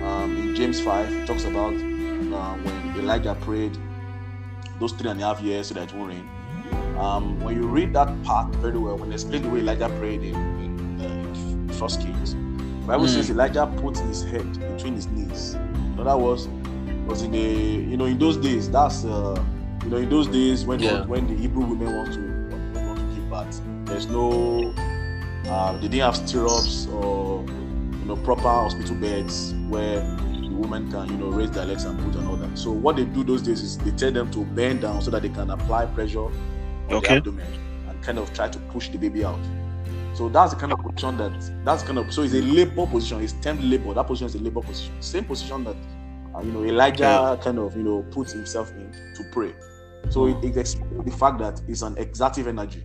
um, 0.06 0.38
in 0.38 0.56
James 0.56 0.80
five, 0.82 1.12
it 1.12 1.26
talks 1.28 1.46
about 1.46 1.74
uh, 1.74 2.56
when 2.63 2.98
Elijah 3.00 3.36
prayed 3.41 3.78
those 4.80 4.91
three 4.94 5.10
and 5.10 5.22
a 5.22 5.26
half 5.26 5.41
years 5.41 5.68
so 5.68 5.74
that 5.74 5.89
it 5.91 5.96
won't 5.96 6.10
rain. 6.10 6.30
Um, 6.98 7.39
when 7.41 7.56
you 7.56 7.68
read 7.68 7.94
that 7.94 8.10
part 8.24 8.54
very 8.56 8.78
well, 8.78 8.98
when 8.98 9.10
they 9.10 9.15
explain 9.15 9.41
the 9.44 9.50
way 9.50 9.60
Elijah 9.60 9.89
prayed 10.00 10.22
in, 10.24 10.36
in, 10.36 11.02
uh, 11.02 11.06
in 11.06 11.70
First 11.70 12.02
Kings, 12.02 12.34
the 12.34 12.88
Bible 12.88 13.06
Mm. 13.06 13.10
says 13.15 13.30
Elijah 13.30 13.65
put 13.82 13.98
his 13.98 14.24
head 14.24 14.48
between 14.76 14.96
his 14.96 15.08
knees. 15.08 15.56
In 15.56 16.00
other 16.00 16.18
words, 16.18 16.48
was 17.08 17.22
in 17.22 17.32
the 17.32 17.39
you 17.39 17.98
know 17.98 18.06
in 18.06 18.18
those 18.18 18.38
days 18.38 18.70
that's 18.70 19.06
uh, 19.06 19.36
you 19.84 19.89
know 19.89 19.98
in 19.98 20.10
those 20.10 20.28
days 20.28 20.65
when 20.65 20.80
Yeah. 20.80 21.06
when 21.06 21.28
the 21.28 21.36
Hebrew 21.36 21.65
women 21.65 21.96
want 21.96 22.13
to 22.13 22.22
want 22.86 23.00
to 23.00 23.06
give 23.15 23.30
birth, 23.30 23.62
there's 23.86 24.08
no 24.08 24.74
uh, 25.48 25.74
they 25.74 25.88
didn't 25.88 26.02
have 26.02 26.15
stirrups 26.18 26.88
or 26.88 27.44
you 28.06 28.10
know 28.15 28.18
proper 28.18 28.44
hospital 28.44 28.96
beds 28.96 29.56
where 29.68 30.02
the 30.48 30.54
woman 30.56 30.91
can 30.91 31.10
you 31.10 31.18
know 31.18 31.30
raise 31.30 31.50
their 31.50 31.65
legs 31.65 31.86
and 31.86 32.00
put 32.00 32.15
and 32.15 32.28
all 32.28 32.38
that. 32.38 32.56
So 32.56 32.72
what 32.72 32.98
they 32.98 33.06
do 33.06 33.24
those 33.24 33.41
days 33.41 33.62
is 33.63 33.80
they 33.80 33.89
tell 33.89 34.12
them 34.12 34.30
to 34.32 34.46
bend 34.46 34.82
down 34.82 35.02
so 35.02 35.10
that 35.10 35.24
they 35.24 35.30
can 35.30 35.50
apply 35.50 35.88
pressure 35.88 36.30
on 36.88 37.00
the 37.00 37.08
Okay. 37.08 37.10
abdomen 37.10 37.52
and 37.88 38.04
kind 38.04 38.20
of 38.20 38.32
try 38.32 38.48
to 38.48 38.60
push 38.60 38.89
the 38.89 39.00
baby 39.00 39.26
out. 39.26 39.44
So 40.13 40.30
that's 40.30 40.54
the 40.54 40.60
kind 40.60 40.72
of 40.72 40.80
position 40.84 41.18
that 41.18 41.65
that's 41.65 41.82
kind 41.82 41.98
of 41.98 42.13
so 42.13 42.22
it's 42.22 42.34
a 42.36 42.41
labor 42.44 42.86
position. 42.86 43.22
It's 43.22 43.34
termed 43.34 43.63
labor. 43.63 43.96
That 43.96 44.04
position 44.06 44.28
is 44.28 44.36
a 44.36 44.39
labor 44.39 44.62
position. 44.62 45.02
Same 45.02 45.26
position 45.26 45.63
that 45.63 45.78
uh, 46.36 46.41
you 46.41 46.52
know 46.52 46.63
Elijah 46.63 47.39
Yeah. 47.39 47.41
kind 47.41 47.58
of 47.58 47.76
you 47.76 47.82
know 47.84 48.04
puts 48.12 48.34
himself 48.34 48.72
in 48.74 48.91
to 49.15 49.24
pray. 49.32 49.56
So 50.10 50.28
it, 50.28 50.38
it 50.44 50.56
explains 50.58 51.06
the 51.06 51.12
fact 51.12 51.39
that 51.39 51.60
it's 51.68 51.82
an 51.82 51.98
exertive 51.98 52.48
energy. 52.48 52.84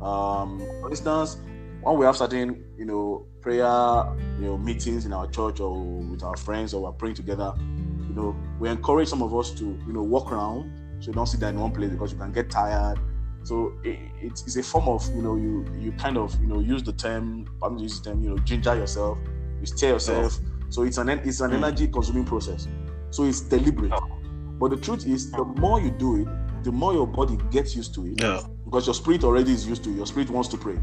Um, 0.00 0.66
for 0.80 0.88
instance, 0.90 1.36
when 1.82 1.98
we 1.98 2.06
have 2.06 2.16
certain 2.16 2.64
you 2.78 2.84
know 2.84 3.26
prayer 3.40 4.04
you 4.38 4.46
know 4.46 4.56
meetings 4.58 5.04
in 5.04 5.12
our 5.12 5.26
church 5.28 5.60
or 5.60 5.74
with 6.02 6.22
our 6.22 6.36
friends 6.36 6.74
or 6.74 6.82
we're 6.82 6.92
praying 6.92 7.14
together, 7.16 7.52
you 8.08 8.14
know 8.14 8.36
we 8.60 8.68
encourage 8.68 9.08
some 9.08 9.22
of 9.22 9.34
us 9.34 9.50
to 9.52 9.64
you 9.86 9.92
know 9.92 10.02
walk 10.02 10.32
around 10.32 10.70
so 11.00 11.08
you 11.08 11.12
don't 11.14 11.26
sit 11.26 11.40
there 11.40 11.50
in 11.50 11.58
one 11.58 11.72
place 11.72 11.90
because 11.90 12.12
you 12.12 12.18
can 12.18 12.30
get 12.32 12.48
tired. 12.50 12.98
So 13.44 13.72
it, 13.82 13.98
it's, 14.20 14.42
it's 14.46 14.54
a 14.54 14.62
form 14.62 14.86
of 14.88 15.04
you 15.16 15.22
know 15.22 15.34
you 15.36 15.66
you 15.76 15.90
kind 15.92 16.16
of 16.16 16.32
you 16.40 16.46
know 16.46 16.60
use 16.60 16.82
the 16.84 16.92
term 16.92 17.46
I'm 17.62 17.76
use 17.78 18.00
the 18.00 18.10
term 18.10 18.22
you 18.22 18.30
know 18.30 18.38
ginger 18.38 18.76
yourself, 18.76 19.18
you 19.60 19.66
stir 19.66 19.88
yourself. 19.88 20.38
So 20.68 20.84
it's 20.84 20.98
an 20.98 21.08
it's 21.08 21.40
an 21.40 21.50
Mm. 21.50 21.54
energy 21.56 21.88
consuming 21.88 22.24
process. 22.24 22.68
So 23.10 23.24
it's 23.24 23.40
deliberate. 23.40 23.92
But 24.60 24.70
the 24.70 24.76
truth 24.76 25.06
is, 25.06 25.32
the 25.32 25.44
more 25.44 25.80
you 25.80 25.90
do 25.90 26.22
it, 26.22 26.28
the 26.62 26.70
more 26.70 26.92
your 26.94 27.06
body 27.06 27.36
gets 27.50 27.74
used 27.74 27.94
to 27.96 28.06
it 28.06 28.22
Yeah. 28.22 28.40
because 28.64 28.86
your 28.86 28.94
spirit 28.94 29.24
already 29.24 29.52
is 29.52 29.66
used 29.66 29.82
to 29.84 29.90
it. 29.90 29.96
Your 29.96 30.06
spirit 30.06 30.30
wants 30.30 30.48
to 30.50 30.56
pray. 30.56 30.78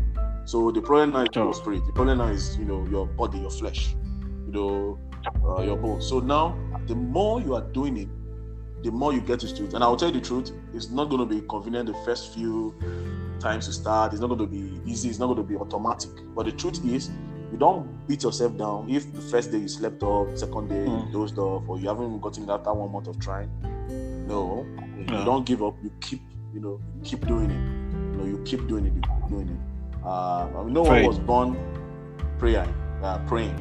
So 0.50 0.72
the 0.72 0.82
problem 0.82 1.12
now 1.12 1.22
is 1.22 1.30
your 1.36 1.54
spirit. 1.54 1.86
The 1.86 1.92
problem 1.92 2.18
now 2.18 2.30
is 2.30 2.58
you 2.58 2.66
know 2.66 2.84
your 2.90 3.06
body, 3.06 3.38
your 3.38 3.52
flesh, 3.52 3.96
you 4.48 4.52
know 4.52 5.00
uh, 5.48 5.62
your 5.62 5.78
bones. 5.78 6.08
So 6.08 6.20
now 6.22 6.58
the 6.88 6.96
more 6.96 7.40
you 7.40 7.54
are 7.54 7.62
doing 7.62 7.98
it, 7.98 8.10
the 8.84 8.90
more 8.90 9.14
you 9.14 9.22
get 9.22 9.44
used 9.44 9.58
to 9.58 9.66
it. 9.66 9.76
And 9.76 9.84
I'll 9.84 9.96
tell 9.96 10.10
you 10.12 10.20
the 10.20 10.26
truth, 10.26 10.52
it's 10.74 10.90
not 10.90 11.06
going 11.12 11.20
to 11.20 11.28
be 11.36 11.46
convenient 11.48 11.86
the 11.86 11.94
first 12.04 12.34
few 12.34 12.74
times 13.40 13.68
you 13.68 13.74
start. 13.74 14.12
It's 14.14 14.22
not 14.22 14.28
going 14.30 14.40
to 14.40 14.48
be 14.48 14.82
easy. 14.92 15.08
It's 15.10 15.20
not 15.20 15.28
going 15.28 15.38
to 15.38 15.44
be 15.44 15.56
automatic. 15.56 16.10
But 16.36 16.48
the 16.48 16.52
truth 16.54 16.84
is, 16.84 17.12
you 17.52 17.58
don't 17.60 18.08
beat 18.08 18.24
yourself 18.24 18.58
down 18.58 18.90
if 18.90 19.14
the 19.14 19.22
first 19.22 19.52
day 19.52 19.60
you 19.60 19.68
slept 19.68 20.02
off, 20.02 20.36
second 20.36 20.70
day 20.70 20.84
Mm. 20.88 21.06
you 21.06 21.14
dozed 21.14 21.38
off, 21.38 21.62
or 21.68 21.78
you 21.80 21.88
haven't 21.90 22.22
gotten 22.22 22.46
it 22.46 22.50
after 22.50 22.74
one 22.74 22.92
month 22.92 23.06
of 23.08 23.20
trying. 23.20 23.52
No, 24.28 24.66
Yeah. 24.98 25.20
you 25.20 25.26
don't 25.26 25.46
give 25.46 25.62
up. 25.62 25.76
You 25.84 25.92
keep, 26.02 26.22
you 26.56 26.60
know, 26.60 26.80
you 26.96 27.02
keep 27.04 27.28
doing 27.28 27.52
it. 27.52 27.62
You 28.12 28.18
know, 28.18 28.26
you 28.26 28.44
keep 28.46 28.68
doing 28.68 28.88
it. 28.88 28.94
You 28.96 29.02
keep 29.02 29.30
doing 29.30 29.50
it. 29.50 29.79
Uh, 30.10 30.48
I 30.58 30.64
mean, 30.64 30.74
no 30.74 30.86
Pray. 30.86 31.04
one 31.04 31.06
was 31.06 31.20
born 31.20 31.56
praying, 32.40 32.74
uh, 33.04 33.20
praying. 33.28 33.56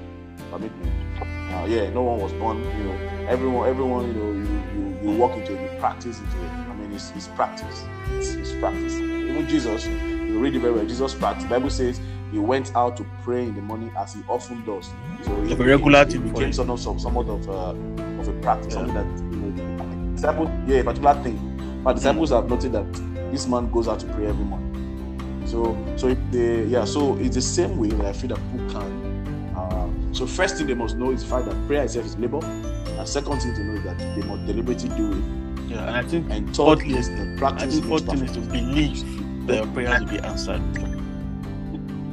Permit 0.50 0.74
me. 0.78 0.90
Uh, 1.20 1.66
yeah, 1.66 1.90
no 1.90 2.02
one 2.02 2.18
was 2.20 2.32
born. 2.32 2.58
You 2.78 2.84
know, 2.84 3.26
everyone, 3.28 3.68
everyone. 3.68 4.06
You 4.08 4.14
know, 4.14 4.32
you 4.32 4.62
you, 4.74 5.10
you 5.12 5.18
walk 5.18 5.36
into 5.36 5.52
it, 5.54 5.60
you 5.60 5.78
practice 5.78 6.18
into 6.18 6.36
it. 6.38 6.50
I 6.50 6.74
mean, 6.74 6.90
it's, 6.92 7.10
it's 7.10 7.28
practice. 7.28 7.84
It's, 8.12 8.32
it's 8.32 8.52
practice. 8.54 8.94
Even 8.94 9.46
Jesus, 9.46 9.86
you 9.86 10.38
read 10.38 10.54
it 10.54 10.60
very 10.60 10.72
well. 10.72 10.86
Jesus 10.86 11.14
practiced. 11.14 11.50
Bible 11.50 11.68
says 11.68 12.00
he 12.32 12.38
went 12.38 12.74
out 12.74 12.96
to 12.96 13.04
pray 13.22 13.42
in 13.42 13.54
the 13.54 13.60
morning 13.60 13.92
as 13.98 14.14
he 14.14 14.22
often 14.26 14.64
does. 14.64 14.88
So 15.24 15.42
it, 15.42 15.58
regular 15.58 16.00
it, 16.00 16.12
thing 16.12 16.26
it 16.26 16.32
became 16.32 16.54
sort 16.54 16.70
of 16.70 16.80
some, 16.80 16.98
somewhat 16.98 17.28
of 17.28 17.46
uh, 17.50 17.74
of 18.20 18.28
a 18.28 18.32
practice, 18.40 18.72
Yeah. 18.72 18.86
something 18.86 18.94
that 18.94 19.06
you 19.36 19.52
know, 19.52 20.14
disciples, 20.14 20.48
yeah, 20.66 20.76
a 20.78 20.84
particular 20.84 21.22
thing. 21.22 21.80
But 21.84 21.96
disciples 21.96 22.30
have 22.30 22.48
noted 22.48 22.72
that 22.72 22.90
this 23.32 23.46
man 23.46 23.70
goes 23.70 23.86
out 23.86 24.00
to 24.00 24.06
pray 24.06 24.28
every 24.28 24.46
morning. 24.46 24.67
So, 25.48 25.76
so 25.96 26.08
if 26.08 26.18
they, 26.30 26.64
yeah, 26.64 26.84
so 26.84 27.16
it's 27.18 27.34
the 27.34 27.42
same 27.42 27.78
way 27.78 27.88
that 27.88 28.04
I 28.06 28.12
feel 28.12 28.28
that 28.28 28.40
people 28.52 28.70
can. 28.70 29.54
Uh, 29.56 29.88
so 30.14 30.26
first 30.26 30.56
thing 30.56 30.66
they 30.66 30.74
must 30.74 30.96
know 30.96 31.10
is 31.10 31.22
the 31.22 31.28
fact 31.28 31.46
that 31.46 31.66
prayer 31.66 31.84
itself 31.84 32.04
is 32.06 32.16
labor, 32.18 32.40
and 32.44 33.08
second 33.08 33.40
thing 33.40 33.54
to 33.54 33.64
know 33.64 33.74
is 33.74 33.84
that 33.84 33.98
they 33.98 34.22
must 34.28 34.46
deliberately 34.46 34.90
do 34.90 35.12
it, 35.12 35.70
Yeah. 35.70 35.86
And 35.88 35.96
I 35.96 36.02
think 36.02 36.30
and 36.30 36.54
third 36.54 36.82
is 36.82 37.08
the 37.08 37.34
practice. 37.38 37.62
I 37.62 37.66
think 37.70 37.84
fourth 37.86 38.08
thing 38.08 38.22
is 38.22 38.32
to 38.32 38.40
believe 38.40 39.46
that 39.46 39.56
your 39.56 39.66
prayers 39.68 40.00
will 40.00 40.06
be 40.08 40.18
answered. 40.20 40.60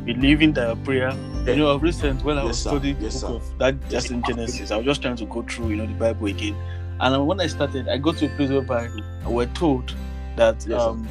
Believing 0.05 0.53
that 0.53 0.67
your 0.67 0.75
prayer, 0.85 1.11
you 1.47 1.55
know, 1.57 1.67
of 1.69 1.81
recent 1.81 2.23
when 2.23 2.37
I 2.37 2.41
Yes, 2.43 2.49
was 2.49 2.59
studying 2.59 2.97
Yes, 3.01 3.13
the 3.15 3.19
sir. 3.19 3.27
book 3.27 3.41
of 3.41 3.57
that 3.57 3.89
just 3.89 4.11
in 4.11 4.23
Genesis, 4.23 4.71
I 4.71 4.77
was 4.77 4.85
just 4.85 5.01
trying 5.01 5.15
to 5.17 5.25
go 5.25 5.41
through, 5.41 5.69
you 5.69 5.75
know, 5.77 5.87
the 5.87 5.93
Bible 5.93 6.27
again. 6.27 6.55
And 6.99 7.27
when 7.27 7.39
I 7.41 7.47
started, 7.47 7.89
I 7.89 7.97
got 7.97 8.17
to 8.17 8.27
a 8.27 8.29
place 8.29 8.49
whereby 8.49 8.87
we're 9.25 9.47
told 9.47 9.93
that 10.37 10.65
Yes, 10.67 10.81
um 10.81 11.07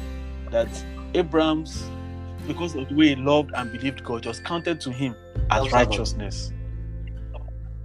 that 0.51 0.69
Abraham's 1.13 1.91
because 2.47 2.75
of 2.75 2.87
the 2.89 2.95
way 2.95 3.09
he 3.09 3.15
loved 3.15 3.51
and 3.55 3.71
believed 3.71 4.03
God, 4.03 4.25
was 4.25 4.39
counted 4.39 4.79
to 4.81 4.91
him 4.91 5.15
as 5.51 5.71
righteousness. 5.71 6.51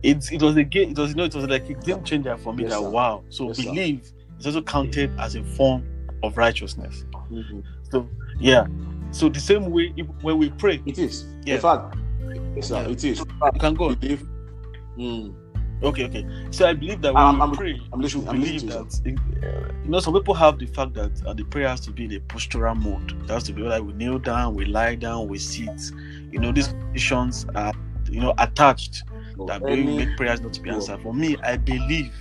It, 0.02 0.32
it 0.32 0.40
was 0.42 0.56
a 0.56 0.64
game, 0.64 0.90
it 0.92 0.98
was 0.98 1.10
you 1.10 1.16
know, 1.16 1.24
it 1.24 1.34
was 1.34 1.44
like 1.46 1.68
a 1.68 1.74
game 1.74 2.02
changer 2.04 2.36
for 2.38 2.54
me 2.54 2.62
Yes, 2.64 2.72
that 2.72 2.80
sir. 2.80 2.88
wow. 2.90 3.22
So 3.28 3.48
Yes, 3.48 3.56
sir. 3.58 3.62
believe 3.64 4.12
is 4.38 4.46
also 4.46 4.62
counted 4.62 5.10
as 5.20 5.34
a 5.34 5.44
form 5.44 5.84
of 6.22 6.36
righteousness. 6.38 7.04
Mhm. 7.30 7.62
So 7.90 8.08
yeah. 8.38 8.66
So 9.10 9.28
the 9.28 9.40
same 9.40 9.70
way 9.70 9.92
if, 9.96 10.06
when 10.22 10.38
we 10.38 10.50
pray, 10.50 10.80
It 10.86 10.98
is. 10.98 11.26
Yeah. 11.44 11.56
In 11.56 11.60
fact, 11.60 11.96
yes, 12.56 12.68
sir, 12.68 12.76
Yeah. 12.82 12.88
it 12.88 13.04
is. 13.04 13.18
you 13.18 13.60
can 13.60 13.74
go. 13.74 13.94
Believe. 13.94 14.26
Mm. 14.98 15.34
Okay, 15.82 16.04
okay. 16.04 16.26
So 16.50 16.68
I 16.68 16.74
believe 16.74 17.00
that 17.02 17.14
when 17.14 17.22
I'm- 17.22 17.36
we 17.36 17.40
I'm- 17.40 17.52
pray, 17.52 17.80
I'm 17.92 18.00
listening- 18.00 18.28
I'm 18.28 18.40
believe 18.40 18.62
listening 18.64 19.16
that 19.40 19.46
uh, 19.46 19.72
you 19.84 19.90
know 19.90 20.00
some 20.00 20.12
people 20.14 20.34
have 20.34 20.58
the 20.58 20.66
fact 20.66 20.92
that 20.94 21.10
uh, 21.26 21.32
the 21.32 21.44
prayer 21.44 21.68
has 21.68 21.80
to 21.80 21.90
be 21.90 22.04
in 22.04 22.12
a 22.12 22.20
postural 22.20 22.76
mode. 22.76 23.12
It 23.24 23.30
has 23.30 23.44
to 23.44 23.52
be 23.52 23.62
like 23.62 23.82
we 23.82 23.92
kneel 23.94 24.18
down, 24.18 24.54
we 24.54 24.66
lie 24.66 24.94
down, 24.94 25.28
we 25.28 25.38
sit. 25.38 25.90
You 26.30 26.38
know 26.38 26.52
these 26.52 26.68
positions 26.92 27.46
are 27.54 27.72
you 28.10 28.20
know 28.20 28.34
attached 28.38 29.04
that 29.46 29.62
may 29.62 29.72
Any- 29.72 29.96
make 29.96 30.16
prayers 30.18 30.40
not 30.42 30.52
to 30.52 30.60
be 30.60 30.68
answered. 30.70 31.00
For 31.02 31.14
me, 31.14 31.36
I 31.42 31.56
believe 31.56 32.12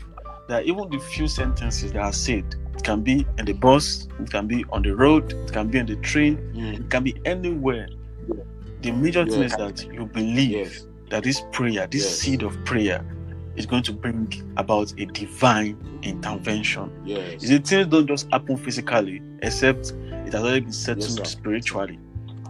that 0.48 0.66
even 0.66 0.90
the 0.90 1.00
few 1.00 1.28
sentences 1.28 1.92
that 1.92 2.02
are 2.02 2.14
said, 2.14 2.46
it 2.76 2.84
can 2.84 3.02
be 3.02 3.26
in 3.38 3.46
the 3.46 3.54
bus, 3.54 4.08
it 4.22 4.30
can 4.32 4.48
be 4.48 4.64
on 4.72 4.84
the 4.84 4.96
road, 4.96 5.34
it 5.34 5.52
can 5.52 5.68
be 5.68 5.80
on 5.80 5.86
the 5.86 5.98
train, 5.98 6.38
Mm. 6.56 6.80
it 6.80 6.90
can 6.90 7.04
be 7.04 7.14
anywhere. 7.26 7.90
The 8.82 8.92
major 8.92 9.26
thing 9.26 9.44
is 9.44 9.52
that 9.58 9.86
you 9.94 10.06
believe 10.06 10.50
Yes. 10.52 10.88
that 11.10 11.24
this 11.24 11.42
prayer, 11.52 11.86
this 11.88 12.04
Yes. 12.06 12.20
seed 12.20 12.44
of 12.44 12.58
prayer, 12.64 13.04
is 13.60 13.66
going 13.66 13.84
to 13.84 13.94
bring 13.94 14.54
about 14.58 14.94
a 14.98 15.06
divine 15.06 15.78
intervention. 16.02 16.90
Yes. 17.06 17.44
You 17.44 17.48
see, 17.50 17.58
things 17.60 17.88
don't 17.88 18.08
just 18.08 18.32
happen 18.32 18.58
physically, 18.58 19.22
except 19.42 19.92
it 20.26 20.34
has 20.34 20.36
already 20.42 20.62
been 20.62 20.72
settled 20.72 21.04
sir. 21.18 21.24
spiritually. 21.26 22.00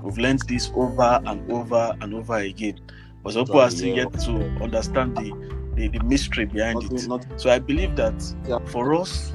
We've 0.04 0.18
learned 0.20 0.44
this 0.48 0.72
over 0.76 1.20
and 1.26 1.52
over 1.52 1.98
and 2.00 2.14
over 2.14 2.38
again. 2.38 2.80
But 3.24 3.34
some 3.34 3.46
people 3.46 3.60
are 3.62 3.72
still 3.72 3.96
yet 3.96 4.14
to 4.14 4.32
understand 4.62 5.18
the, 5.18 5.34
the, 5.76 5.88
the 5.90 6.00
mystery 6.06 6.46
behind 6.46 6.84
it. 6.84 7.08
not- 7.08 7.26
So 7.38 7.50
I 7.50 7.60
believe 7.60 7.96
that 7.98 8.14
Yeah. 8.48 8.60
for 8.68 8.94
us 8.94 9.34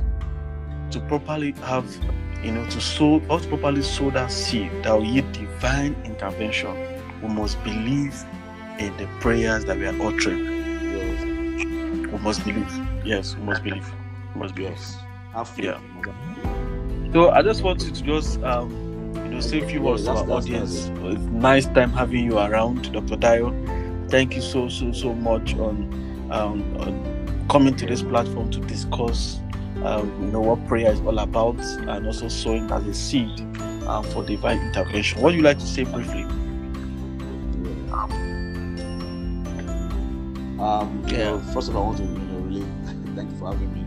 to 0.92 1.00
properly 1.00 1.52
have, 1.64 1.84
you 2.44 2.52
know, 2.52 2.64
to 2.70 2.80
sow, 2.80 3.20
us 3.28 3.42
to 3.42 3.48
properly 3.48 3.82
sow 3.82 4.10
that 4.10 4.30
seed 4.30 4.70
that 4.84 4.92
will 4.92 5.04
yield 5.04 5.30
divine 5.32 5.96
intervention, 6.04 6.72
we 7.20 7.28
must 7.28 7.62
believe 7.64 8.14
in 8.78 8.96
the 8.96 9.06
prayers 9.20 9.64
that 9.64 9.76
we 9.76 9.86
are 9.86 10.00
uttering. 10.02 10.53
We 12.14 12.20
must 12.20 12.44
believe. 12.44 12.72
Yes, 13.04 13.34
we 13.34 13.42
must 13.42 13.64
believe. 13.64 13.92
Must 14.36 14.54
believe. 14.54 14.70
Yes. 14.70 14.98
Have 15.32 15.48
faith. 15.48 15.64
Yeah. 15.64 17.12
So 17.12 17.30
I 17.30 17.42
just 17.42 17.62
want 17.64 17.82
you 17.82 17.90
to 17.90 18.02
just 18.02 18.40
um, 18.44 18.70
you 19.16 19.30
know 19.30 19.40
say 19.40 19.60
a 19.60 19.66
few 19.66 19.82
words 19.82 20.04
to 20.04 20.10
our 20.12 20.30
audience. 20.30 20.90
that's 20.94 21.20
nice 21.32 21.66
time 21.66 21.90
having 21.90 22.24
you 22.24 22.38
around, 22.38 22.92
Dr. 22.92 23.16
Dayo. 23.16 23.50
Thank 24.10 24.36
you 24.36 24.42
so 24.42 24.68
so 24.68 24.92
so 24.92 25.12
much 25.12 25.56
on 25.56 25.92
um 26.30 26.62
on 26.80 27.46
coming 27.50 27.74
to 27.76 27.86
this 27.86 28.02
platform 28.02 28.48
to 28.52 28.60
discuss 28.60 29.40
um, 29.82 30.08
you 30.20 30.30
know 30.30 30.40
what 30.40 30.64
prayer 30.68 30.92
is 30.92 31.00
all 31.00 31.18
about 31.18 31.58
and 31.58 32.06
also 32.06 32.28
sowing 32.28 32.70
as 32.70 32.86
a 32.86 32.94
seed 32.94 33.40
um, 33.88 34.04
for 34.04 34.22
divine 34.22 34.60
intervention. 34.60 35.20
What 35.20 35.32
would 35.32 35.34
you 35.34 35.42
like 35.42 35.58
to 35.58 35.66
say 35.66 35.82
briefly? 35.82 36.24
Um, 40.64 41.04
Yeah. 41.08 41.18
know, 41.18 41.38
first 41.52 41.68
of 41.68 41.76
all, 41.76 41.82
I 41.82 41.86
want 41.86 41.98
to 41.98 42.04
you 42.04 42.18
know 42.18 42.38
really 42.48 42.66
thank 43.16 43.30
you 43.30 43.36
for 43.38 43.52
having 43.52 43.72
me. 43.72 43.84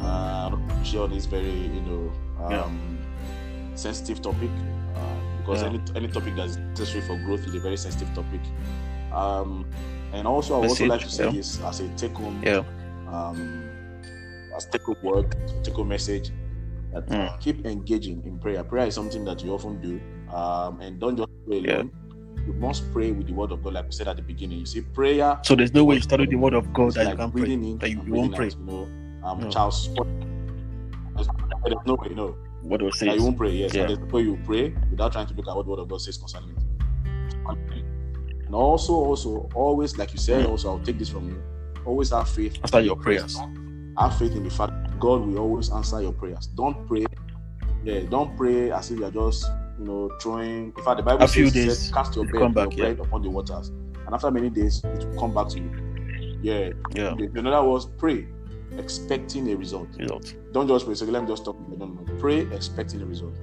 Uh, 0.00 0.50
on 0.98 1.10
this 1.10 1.26
very 1.26 1.50
you 1.50 1.80
know 1.80 2.12
um, 2.44 2.98
sensitive 3.74 4.20
topic 4.20 4.50
uh, 4.96 5.20
because 5.38 5.62
Yeah. 5.62 5.68
any 5.68 5.80
any 5.94 6.08
topic 6.08 6.34
that's 6.36 6.56
necessary 6.56 7.02
for 7.06 7.16
growth 7.24 7.46
is 7.46 7.54
a 7.54 7.60
very 7.60 7.76
sensitive 7.76 8.12
topic. 8.14 8.40
Um, 9.12 9.64
and 10.12 10.26
also, 10.26 10.54
I 10.56 10.58
would 10.58 10.68
also 10.70 10.86
like 10.86 11.00
to 11.02 11.10
say 11.10 11.24
yeah. 11.24 11.30
this 11.30 11.60
as 11.60 11.80
a 11.80 11.88
take 11.96 12.14
home 12.16 12.42
Yeah. 12.44 12.64
um, 13.08 13.62
as 14.56 14.66
take 14.66 14.82
home 14.82 14.96
word, 15.02 15.34
take 15.64 15.74
home 15.74 15.88
message. 15.88 16.30
That 16.92 17.06
Mm. 17.08 17.40
keep 17.40 17.64
engaging 17.64 18.22
in 18.26 18.38
prayer. 18.38 18.62
Prayer 18.64 18.86
is 18.88 18.94
something 18.94 19.24
that 19.24 19.42
you 19.42 19.54
often 19.54 19.80
do, 19.80 19.98
um, 20.30 20.80
and 20.80 21.00
don't 21.00 21.16
just 21.16 21.30
pray 21.46 21.60
Yeah. 21.60 21.84
You 22.46 22.52
must 22.54 22.90
pray 22.92 23.12
with 23.12 23.26
the 23.28 23.32
word 23.34 23.52
of 23.52 23.62
God, 23.62 23.74
like 23.74 23.86
we 23.86 23.92
said 23.92 24.08
at 24.08 24.16
the 24.16 24.22
beginning. 24.22 24.58
You 24.58 24.66
see, 24.66 24.80
prayer 24.80 25.38
So 25.44 25.54
there's 25.54 25.72
no 25.74 25.84
way 25.84 25.96
you 25.96 26.00
started 26.02 26.30
the 26.30 26.36
word 26.36 26.54
of 26.54 26.72
God 26.72 26.92
that 26.94 27.04
like 27.04 27.12
you 27.12 27.16
can 27.18 27.30
pray. 27.32 27.52
in 27.52 27.78
That 27.78 27.90
you, 27.90 28.02
you 28.04 28.12
won't 28.12 28.34
pray. 28.34 28.46
out, 28.46 28.56
You 28.58 28.64
know, 28.64 28.88
um, 29.24 29.40
No. 29.40 29.50
Charles. 29.50 29.88
There's 31.14 31.28
there's 31.64 31.86
no 31.86 31.94
way, 31.94 32.08
no. 32.14 32.36
What 32.62 32.80
do 32.80 32.88
I 32.88 32.90
say? 32.90 33.14
You 33.14 33.22
won't 33.22 33.36
pray, 33.36 33.50
yes. 33.50 33.74
Yeah. 33.74 33.86
There's 33.86 33.98
no 33.98 34.06
way 34.06 34.22
you 34.22 34.38
pray 34.44 34.74
without 34.90 35.12
trying 35.12 35.26
to 35.26 35.34
look 35.34 35.46
at 35.48 35.54
what 35.56 35.64
the 35.64 35.70
word 35.70 35.78
of 35.80 35.88
God 35.88 36.00
says 36.00 36.18
concerning 36.18 36.50
it. 36.50 36.62
And 38.46 38.54
also, 38.54 38.92
also, 38.94 39.48
always, 39.54 39.96
like 39.96 40.12
you 40.12 40.18
said, 40.18 40.44
Mm. 40.44 40.50
also, 40.50 40.70
I'll 40.70 40.80
take 40.84 40.98
this 40.98 41.08
from 41.08 41.28
you. 41.28 41.42
Always 41.84 42.10
have 42.10 42.28
faith. 42.28 42.58
After 42.62 42.80
your 42.80 42.96
prayers. 42.96 43.38
Have 43.98 44.16
faith 44.18 44.32
in 44.32 44.44
the 44.44 44.50
fact 44.50 44.72
that 44.72 44.98
God 45.00 45.26
will 45.26 45.38
always 45.38 45.70
answer 45.70 46.00
your 46.02 46.12
prayers. 46.12 46.46
Don't 46.48 46.86
pray. 46.86 47.04
Yeah, 47.84 48.00
don't 48.00 48.36
pray 48.36 48.70
as 48.70 48.90
if 48.90 48.98
you're 48.98 49.10
just, 49.10 49.44
you 49.82 49.88
know, 49.88 50.10
throwing. 50.20 50.72
In 50.76 50.84
fact, 50.84 50.98
the 50.98 51.02
Bible 51.02 51.24
A 51.24 51.28
few 51.28 51.50
says, 51.50 51.66
days, 51.66 51.92
cast 51.92 52.14
your, 52.14 52.24
bread, 52.24 52.40
your 52.40 52.50
back, 52.50 52.76
yeah. 52.76 52.84
bread 52.84 53.00
upon 53.00 53.22
the 53.22 53.30
waters. 53.30 53.68
And 53.68 54.14
after 54.14 54.30
many 54.30 54.50
days, 54.50 54.82
it 54.84 55.04
will 55.04 55.20
come 55.20 55.34
back 55.34 55.48
to 55.48 55.58
you. 55.60 56.38
Yeah. 56.42 56.70
Yeah. 56.94 57.14
In 57.14 57.46
other 57.46 57.68
words, 57.68 57.88
pray 57.98 58.26
expecting 58.78 59.50
a 59.50 59.56
result. 59.56 59.88
Result. 59.98 60.34
Don't 60.52 60.68
just 60.68 60.86
pray. 60.86 60.94
So 60.94 61.04
let 61.06 61.22
me 61.22 61.28
just 61.28 61.44
talk. 61.44 61.56
I 61.72 61.76
don't 61.76 61.94
know. 61.94 62.14
Pray 62.18 62.40
expecting 62.52 63.02
a 63.02 63.06
result. 63.06 63.34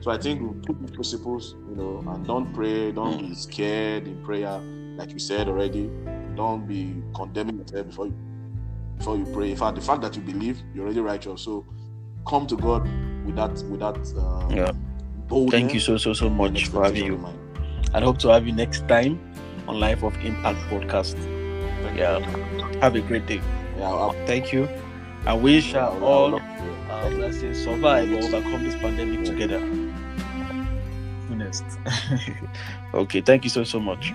So 0.00 0.10
I 0.10 0.18
think 0.18 0.40
we 0.40 0.60
put 0.60 0.80
these 0.80 0.90
principles, 0.90 1.54
you 1.68 1.76
know, 1.76 2.04
and 2.08 2.26
don't 2.26 2.52
pray. 2.52 2.90
Don't 2.90 3.18
be 3.18 3.34
scared 3.34 4.06
in 4.08 4.22
prayer, 4.24 4.60
like 4.96 5.12
you 5.12 5.18
said 5.18 5.48
already. 5.48 5.90
Don't 6.34 6.66
be 6.66 7.02
condemning 7.14 7.58
yourself 7.58 7.86
before 7.86 8.06
you 8.06 8.14
before 8.98 9.16
you 9.16 9.24
pray. 9.26 9.50
In 9.50 9.56
fact, 9.56 9.76
the 9.76 9.80
fact 9.80 10.02
that 10.02 10.16
you 10.16 10.22
believe, 10.22 10.60
you're 10.74 10.84
already 10.84 11.00
righteous. 11.00 11.42
So 11.42 11.64
come 12.26 12.46
to 12.48 12.56
God 12.56 12.82
with 13.24 13.36
that 13.36 13.52
with 13.70 13.80
that 13.80 13.96
uh, 14.18 14.54
Yeah. 14.54 14.72
Boldness. 15.32 15.52
Thank 15.60 15.74
you 15.74 15.80
so 15.80 15.96
so 15.96 16.12
so 16.12 16.28
much 16.28 16.66
for 16.68 16.84
having 16.84 17.06
you. 17.06 17.16
mind. 17.18 17.38
I 17.94 18.00
hope 18.00 18.18
to 18.24 18.28
have 18.28 18.46
you 18.46 18.52
next 18.52 18.86
time 18.88 19.18
on 19.68 19.80
Life 19.80 20.02
of 20.02 20.14
Impact 20.24 20.58
podcast. 20.70 21.16
Yeah. 21.96 22.20
Have 22.80 22.94
a 22.96 23.00
great 23.00 23.26
day. 23.26 23.40
Yeah. 23.78 24.12
Thank 24.26 24.52
you. 24.52 24.68
We 25.40 25.60
shall 25.60 25.92
I'll- 25.92 26.04
all, 26.04 26.34
uh, 26.36 27.08
let's 27.20 27.40
say, 27.40 27.52
survive 27.54 28.10
or 28.12 28.18
overcome 28.18 28.64
this 28.64 28.74
pandemic 28.76 29.20
Yeah. 29.20 29.32
together. 29.32 29.60
Honest. 31.30 31.64
okay. 33.02 33.20
Thank 33.20 33.44
you 33.44 33.50
so 33.50 33.64
so 33.64 33.78
much. 33.80 34.12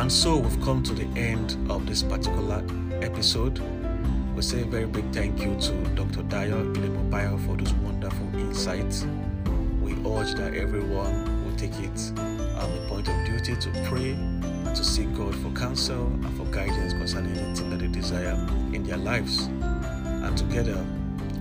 And 0.00 0.10
so 0.10 0.36
we've 0.38 0.60
come 0.62 0.82
to 0.84 0.94
the 0.94 1.06
end 1.18 1.56
of 1.70 1.86
this 1.86 2.02
particular 2.02 2.64
episode. 3.02 3.60
We 4.40 4.44
say 4.44 4.62
a 4.62 4.64
very 4.64 4.86
big 4.86 5.04
thank 5.12 5.38
you 5.42 5.54
to 5.60 5.72
Dr. 5.94 6.22
Dayo 6.22 6.74
Ilemobayo 6.74 7.38
for 7.44 7.58
those 7.58 7.74
wonderful 7.74 8.26
insights. 8.36 9.04
We 9.82 9.92
urge 9.92 10.32
that 10.36 10.54
everyone 10.54 11.44
will 11.44 11.54
take 11.58 11.78
it 11.78 12.12
um, 12.16 12.72
a 12.72 12.86
point 12.88 13.06
of 13.06 13.26
duty 13.26 13.54
to 13.54 13.70
pray, 13.84 14.12
and 14.12 14.74
to 14.74 14.82
seek 14.82 15.14
God 15.14 15.34
for 15.34 15.50
counsel 15.50 16.06
and 16.06 16.34
for 16.38 16.46
guidance 16.46 16.94
concerning 16.94 17.36
anything 17.36 17.68
that 17.68 17.80
they 17.80 17.88
desire 17.88 18.32
in 18.72 18.82
their 18.82 18.96
lives. 18.96 19.50
And 19.60 20.34
together 20.38 20.86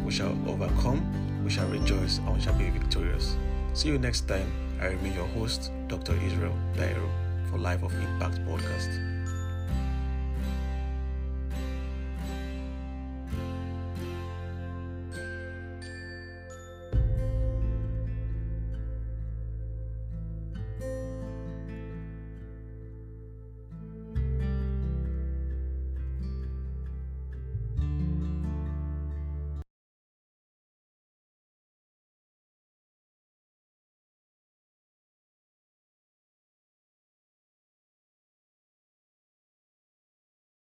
we 0.04 0.12
shall 0.12 0.38
overcome, 0.45 1.02
we 1.45 1.50
shall 1.50 1.70
rejoice, 1.70 2.18
and 2.18 2.36
we 2.36 2.41
shall 2.41 2.56
be 2.56 2.70
victorious. 2.70 3.38
See 3.76 3.88
you 3.88 3.97
next 3.97 4.28
time. 4.28 4.52
I 4.82 4.88
remain 4.88 5.14
your 5.14 5.28
host, 5.28 5.72
Dr. 5.88 6.16
Israel 6.28 6.54
Dairo, 6.76 7.10
for 7.50 7.60
Life 7.60 7.82
of 7.82 7.93
Impact 7.93 8.39
podcast. 8.45 9.09